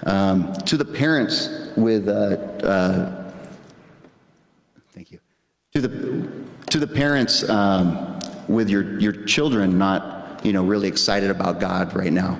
Um, 0.06 0.54
to 0.66 0.76
the 0.76 0.84
parents 0.84 1.48
with 1.76 2.08
uh, 2.08 2.36
uh, 2.64 3.21
to 5.72 5.80
the, 5.80 6.30
to 6.70 6.78
the 6.78 6.86
parents 6.86 7.48
um, 7.48 8.20
with 8.46 8.68
your, 8.68 8.98
your 9.00 9.24
children 9.24 9.78
not, 9.78 10.44
you 10.44 10.52
know, 10.52 10.62
really 10.62 10.86
excited 10.86 11.30
about 11.30 11.60
God 11.60 11.94
right 11.96 12.12
now. 12.12 12.38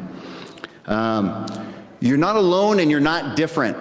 Um, 0.87 1.47
you're 2.01 2.19
not 2.19 2.37
alone 2.37 2.79
and 2.81 2.91
you're 2.91 3.01
not 3.01 3.35
different. 3.35 3.77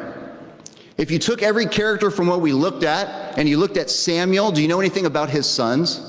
If 0.97 1.11
you 1.11 1.19
took 1.19 1.41
every 1.41 1.65
character 1.65 2.09
from 2.09 2.27
what 2.27 2.39
we 2.39 2.53
looked 2.53 2.83
at 2.83 3.37
and 3.37 3.49
you 3.49 3.57
looked 3.57 3.75
at 3.75 3.89
Samuel, 3.89 4.51
do 4.51 4.61
you 4.61 4.69
know 4.69 4.79
anything 4.79 5.05
about 5.05 5.29
his 5.29 5.49
sons? 5.49 5.99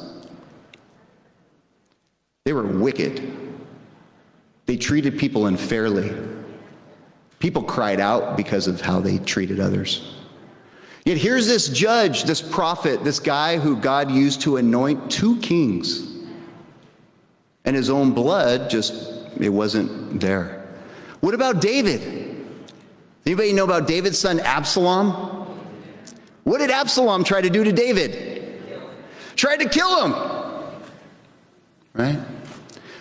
They 2.44 2.52
were 2.52 2.66
wicked. 2.66 3.36
They 4.66 4.76
treated 4.76 5.18
people 5.18 5.46
unfairly. 5.46 6.14
People 7.40 7.64
cried 7.64 7.98
out 7.98 8.36
because 8.36 8.68
of 8.68 8.80
how 8.80 9.00
they 9.00 9.18
treated 9.18 9.58
others. 9.58 10.14
Yet 11.04 11.18
here's 11.18 11.46
this 11.46 11.68
judge, 11.68 12.24
this 12.24 12.40
prophet, 12.40 13.02
this 13.02 13.18
guy 13.18 13.58
who 13.58 13.76
God 13.76 14.10
used 14.10 14.42
to 14.42 14.56
anoint 14.56 15.10
two 15.10 15.38
kings. 15.40 16.08
And 17.64 17.74
his 17.74 17.90
own 17.90 18.12
blood 18.12 18.70
just, 18.70 18.94
it 19.38 19.48
wasn't 19.48 20.20
there. 20.20 20.68
What 21.20 21.34
about 21.34 21.60
David? 21.60 22.46
Anybody 23.26 23.52
know 23.52 23.64
about 23.64 23.86
David's 23.86 24.18
son 24.18 24.40
Absalom? 24.40 25.46
What 26.44 26.58
did 26.58 26.70
Absalom 26.70 27.24
try 27.24 27.40
to 27.40 27.50
do 27.50 27.64
to 27.64 27.72
David? 27.72 28.60
Tried 29.36 29.58
to 29.58 29.68
kill 29.68 30.04
him. 30.04 30.12
Right? 31.94 32.18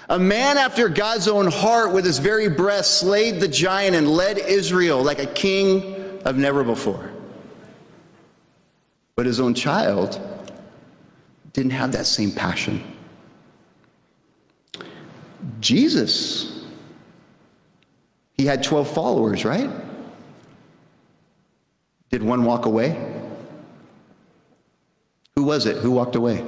A 0.10 0.20
man 0.20 0.58
after 0.58 0.89
God's 0.89 1.28
own 1.28 1.47
heart 1.47 1.93
with 1.93 2.06
his 2.06 2.18
very 2.18 2.49
breath 2.49 2.86
slayed 2.86 3.39
the 3.39 3.47
giant 3.47 3.95
and 3.95 4.10
led 4.10 4.38
Israel 4.38 5.02
like 5.02 5.20
a 5.20 5.26
king 5.26 6.20
of 6.26 6.36
never 6.36 6.64
before. 6.64 7.11
But 9.22 9.28
his 9.28 9.40
own 9.40 9.54
child 9.54 10.20
didn't 11.54 11.74
have 11.74 11.92
that 11.92 12.08
same 12.08 12.32
passion. 12.32 12.82
Jesus, 15.60 16.66
he 18.34 18.48
had 18.48 18.64
12 18.64 18.92
followers, 18.92 19.46
right? 19.46 19.70
Did 22.10 22.24
one 22.24 22.46
walk 22.46 22.66
away? 22.66 22.98
Who 25.36 25.44
was 25.44 25.68
it? 25.68 25.78
Who 25.78 25.92
walked 25.92 26.16
away? 26.16 26.44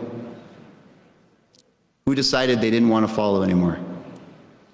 Who 2.07 2.15
decided 2.15 2.59
they 2.59 2.71
didn't 2.71 2.89
want 2.89 3.07
to 3.07 3.13
follow 3.13 3.43
anymore? 3.43 3.77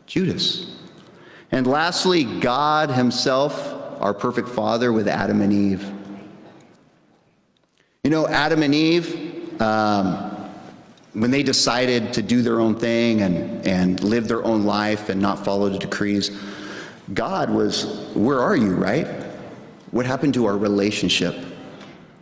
Judas. 0.06 0.74
And 1.52 1.68
lastly, 1.68 2.24
God 2.24 2.92
Himself, 2.92 3.76
our 4.00 4.14
perfect 4.14 4.48
Father, 4.48 4.94
with 4.94 5.10
Adam 5.10 5.42
and 5.42 5.52
Eve. 5.52 5.99
You 8.10 8.16
know, 8.16 8.28
Adam 8.28 8.64
and 8.64 8.74
Eve, 8.74 9.62
um, 9.62 10.16
when 11.14 11.30
they 11.30 11.44
decided 11.44 12.12
to 12.14 12.24
do 12.24 12.42
their 12.42 12.60
own 12.60 12.74
thing 12.74 13.22
and, 13.22 13.68
and 13.68 14.04
live 14.04 14.28
their 14.28 14.44
own 14.44 14.64
life 14.64 15.10
and 15.10 15.22
not 15.22 15.46
follow 15.46 15.70
the 15.70 15.78
decrees, 15.78 16.36
God 17.14 17.52
was, 17.52 18.10
where 18.16 18.40
are 18.40 18.56
you, 18.56 18.74
right? 18.74 19.06
What 19.92 20.08
happened 20.08 20.34
to 20.34 20.48
our 20.48 20.58
relationship? 20.58 21.36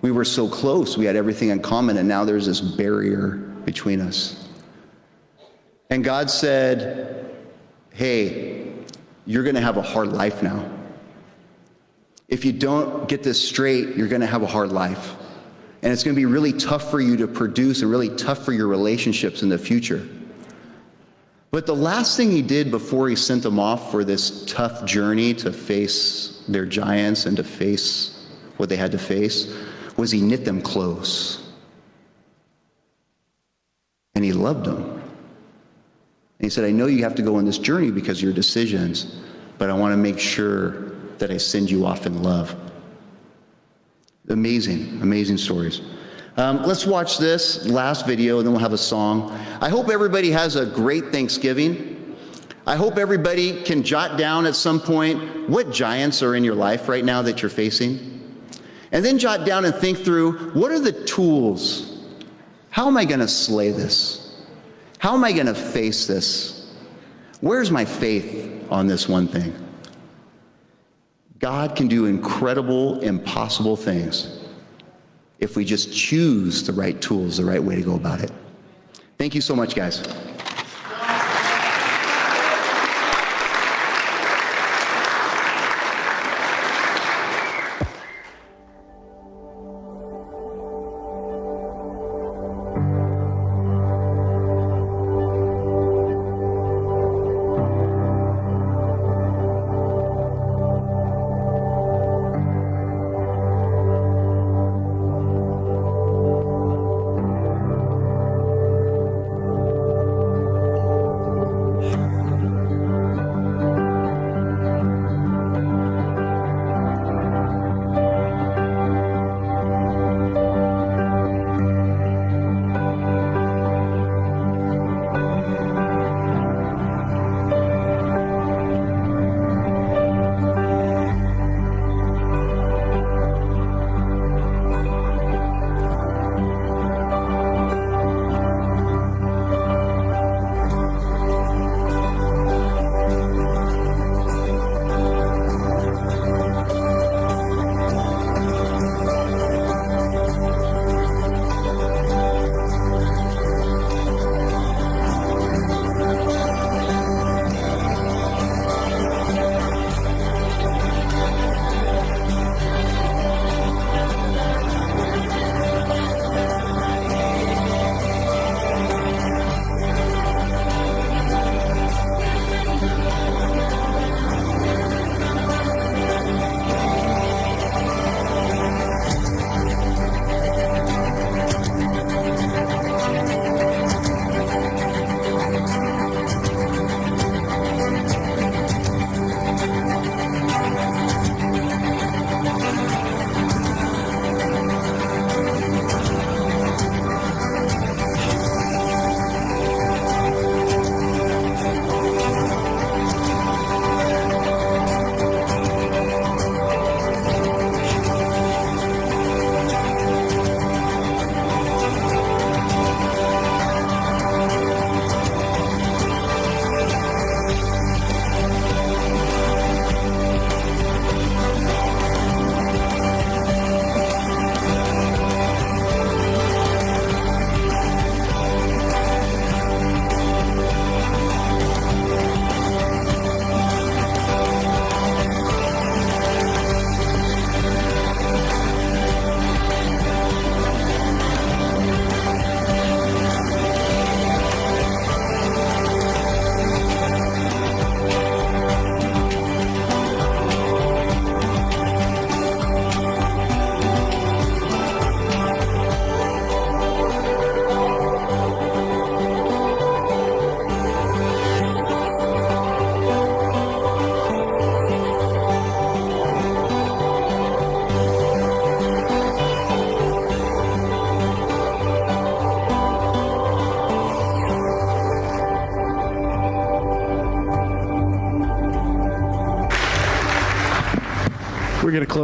We 0.01 0.11
were 0.11 0.25
so 0.25 0.49
close, 0.49 0.97
we 0.97 1.05
had 1.05 1.15
everything 1.15 1.51
in 1.51 1.61
common, 1.61 1.95
and 1.95 2.05
now 2.05 2.25
there's 2.25 2.47
this 2.47 2.59
barrier 2.59 3.37
between 3.63 4.01
us. 4.01 4.45
And 5.89 6.03
God 6.03 6.29
said, 6.29 7.33
Hey, 7.93 8.73
you're 9.25 9.43
going 9.43 9.55
to 9.55 9.61
have 9.61 9.77
a 9.77 9.81
hard 9.81 10.09
life 10.09 10.43
now. 10.43 10.69
If 12.27 12.43
you 12.43 12.51
don't 12.51 13.07
get 13.07 13.23
this 13.23 13.41
straight, 13.41 13.95
you're 13.95 14.09
going 14.09 14.19
to 14.19 14.27
have 14.27 14.43
a 14.43 14.47
hard 14.47 14.73
life. 14.73 15.15
And 15.81 15.93
it's 15.93 16.03
going 16.03 16.15
to 16.15 16.19
be 16.19 16.25
really 16.25 16.53
tough 16.53 16.89
for 16.89 16.99
you 16.99 17.17
to 17.17 17.27
produce 17.27 17.81
and 17.81 17.91
really 17.91 18.09
tough 18.09 18.43
for 18.43 18.51
your 18.51 18.67
relationships 18.67 19.43
in 19.43 19.49
the 19.49 19.57
future. 19.57 20.07
But 21.51 21.65
the 21.65 21.75
last 21.75 22.17
thing 22.17 22.31
he 22.31 22.41
did 22.41 22.71
before 22.71 23.09
he 23.09 23.15
sent 23.15 23.43
them 23.43 23.59
off 23.59 23.91
for 23.91 24.03
this 24.03 24.45
tough 24.45 24.85
journey 24.85 25.33
to 25.35 25.53
face 25.53 26.43
their 26.47 26.65
giants 26.65 27.25
and 27.25 27.37
to 27.37 27.43
face 27.43 28.27
what 28.57 28.69
they 28.69 28.75
had 28.75 28.91
to 28.91 28.97
face 28.97 29.55
was 29.95 30.11
he 30.11 30.21
knit 30.21 30.45
them 30.45 30.61
close. 30.61 31.51
And 34.15 34.25
he 34.25 34.33
loved 34.33 34.65
them. 34.65 34.83
And 34.83 36.45
he 36.45 36.49
said, 36.49 36.65
I 36.65 36.71
know 36.71 36.87
you 36.87 37.03
have 37.03 37.15
to 37.15 37.21
go 37.21 37.37
on 37.37 37.45
this 37.45 37.57
journey 37.57 37.91
because 37.91 38.17
of 38.17 38.23
your 38.23 38.33
decisions, 38.33 39.21
but 39.57 39.69
I 39.69 39.73
want 39.73 39.93
to 39.93 39.97
make 39.97 40.19
sure 40.19 40.91
that 41.17 41.31
I 41.31 41.37
send 41.37 41.71
you 41.71 41.85
off 41.85 42.05
in 42.05 42.21
love. 42.21 42.55
Amazing, 44.29 45.01
amazing 45.01 45.37
stories. 45.37 45.81
Um, 46.35 46.63
let's 46.63 46.85
watch 46.85 47.17
this 47.17 47.65
last 47.65 48.05
video 48.05 48.37
and 48.37 48.45
then 48.45 48.53
we'll 48.53 48.61
have 48.61 48.73
a 48.73 48.77
song. 48.77 49.31
I 49.61 49.69
hope 49.69 49.89
everybody 49.89 50.31
has 50.31 50.55
a 50.55 50.65
great 50.65 51.05
Thanksgiving. 51.11 52.15
I 52.65 52.75
hope 52.75 52.97
everybody 52.97 53.63
can 53.63 53.83
jot 53.83 54.17
down 54.17 54.45
at 54.45 54.55
some 54.55 54.81
point 54.81 55.49
what 55.49 55.71
giants 55.71 56.21
are 56.21 56.35
in 56.35 56.43
your 56.43 56.55
life 56.55 56.89
right 56.89 57.05
now 57.05 57.21
that 57.21 57.41
you're 57.41 57.49
facing. 57.49 58.21
And 58.91 59.03
then 59.03 59.17
jot 59.17 59.45
down 59.45 59.63
and 59.63 59.73
think 59.73 59.99
through 59.99 60.51
what 60.51 60.71
are 60.71 60.79
the 60.79 60.91
tools? 60.91 62.05
How 62.69 62.87
am 62.87 62.97
I 62.97 63.05
going 63.05 63.21
to 63.21 63.27
slay 63.27 63.71
this? 63.71 64.43
How 64.99 65.13
am 65.13 65.23
I 65.23 65.31
going 65.31 65.47
to 65.47 65.55
face 65.55 66.05
this? 66.05 66.75
Where's 67.39 67.71
my 67.71 67.85
faith 67.85 68.67
on 68.69 68.87
this 68.87 69.07
one 69.07 69.27
thing? 69.27 69.66
God 71.39 71.75
can 71.75 71.87
do 71.87 72.05
incredible, 72.05 72.99
impossible 73.01 73.75
things 73.75 74.45
if 75.39 75.55
we 75.55 75.63
just 75.63 75.93
choose 75.93 76.63
the 76.63 76.73
right 76.73 76.99
tools, 76.99 77.37
the 77.37 77.45
right 77.45 77.61
way 77.61 77.75
to 77.75 77.81
go 77.81 77.95
about 77.95 78.21
it. 78.21 78.31
Thank 79.17 79.35
you 79.35 79.41
so 79.41 79.55
much, 79.55 79.75
guys. 79.75 80.07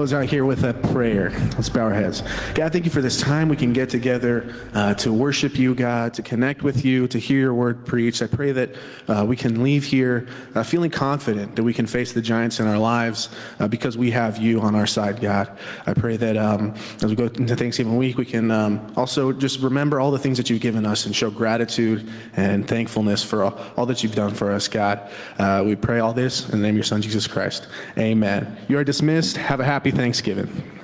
Close 0.04 0.12
out 0.12 0.26
here 0.26 0.44
with 0.44 0.66
a 0.66 0.83
prayer. 0.94 1.32
Let's 1.56 1.70
bow 1.70 1.86
our 1.86 1.94
heads. 1.94 2.22
God, 2.54 2.72
thank 2.72 2.86
you 2.86 2.92
for 2.92 3.02
this 3.02 3.20
time 3.20 3.50
we 3.50 3.56
can 3.56 3.74
get 3.74 3.90
together 3.90 4.54
uh, 4.76 4.94
to 4.96 5.12
worship 5.12 5.58
you, 5.58 5.74
God, 5.74 6.14
to 6.14 6.22
connect 6.22 6.62
with 6.62 6.86
you, 6.86 7.08
to 7.08 7.18
hear 7.18 7.40
your 7.40 7.56
word 7.56 7.84
preached. 7.84 8.22
I 8.22 8.28
pray 8.28 8.52
that 8.52 8.76
uh, 9.08 9.26
we 9.28 9.36
can 9.36 9.64
leave 9.64 9.86
here 9.86 10.28
uh, 10.54 10.62
feeling 10.62 10.92
confident 10.92 11.56
that 11.56 11.64
we 11.64 11.74
can 11.74 11.88
face 11.88 12.14
the 12.14 12.22
giants 12.22 12.60
in 12.60 12.68
our 12.68 12.78
lives 12.78 13.30
uh, 13.60 13.68
because 13.68 13.98
we 13.98 14.12
have 14.12 14.38
you 14.38 14.62
on 14.62 14.76
our 14.76 14.86
side, 14.86 15.20
God. 15.20 15.58
I 15.88 15.96
pray 15.96 16.16
that 16.18 16.38
um, 16.38 16.76
as 17.02 17.06
we 17.06 17.16
go 17.16 17.26
into 17.26 17.56
Thanksgiving 17.56 17.98
week, 17.98 18.20
we 18.20 18.26
can 18.26 18.52
um, 18.52 18.94
also 18.96 19.32
just 19.32 19.62
remember 19.62 20.00
all 20.00 20.12
the 20.12 20.20
things 20.20 20.38
that 20.38 20.52
you've 20.52 20.62
given 20.62 20.86
us 20.86 21.08
and 21.08 21.16
show 21.16 21.32
gratitude 21.32 22.08
and 22.36 22.68
thankfulness 22.68 23.24
for 23.24 23.46
all, 23.46 23.60
all 23.78 23.88
that 23.88 24.04
you've 24.04 24.14
done 24.14 24.36
for 24.36 24.52
us, 24.52 24.68
God. 24.68 25.10
Uh, 25.40 25.64
we 25.66 25.76
pray 25.76 26.02
all 26.02 26.14
this 26.14 26.46
in 26.46 26.52
the 26.52 26.58
name 26.58 26.76
of 26.76 26.76
your 26.76 26.84
Son, 26.84 27.02
Jesus 27.02 27.26
Christ. 27.26 27.68
Amen. 27.98 28.60
You 28.68 28.78
are 28.78 28.84
dismissed. 28.84 29.38
Have 29.38 29.60
a 29.60 29.66
happy 29.66 29.90
Thanksgiving. 29.90 30.82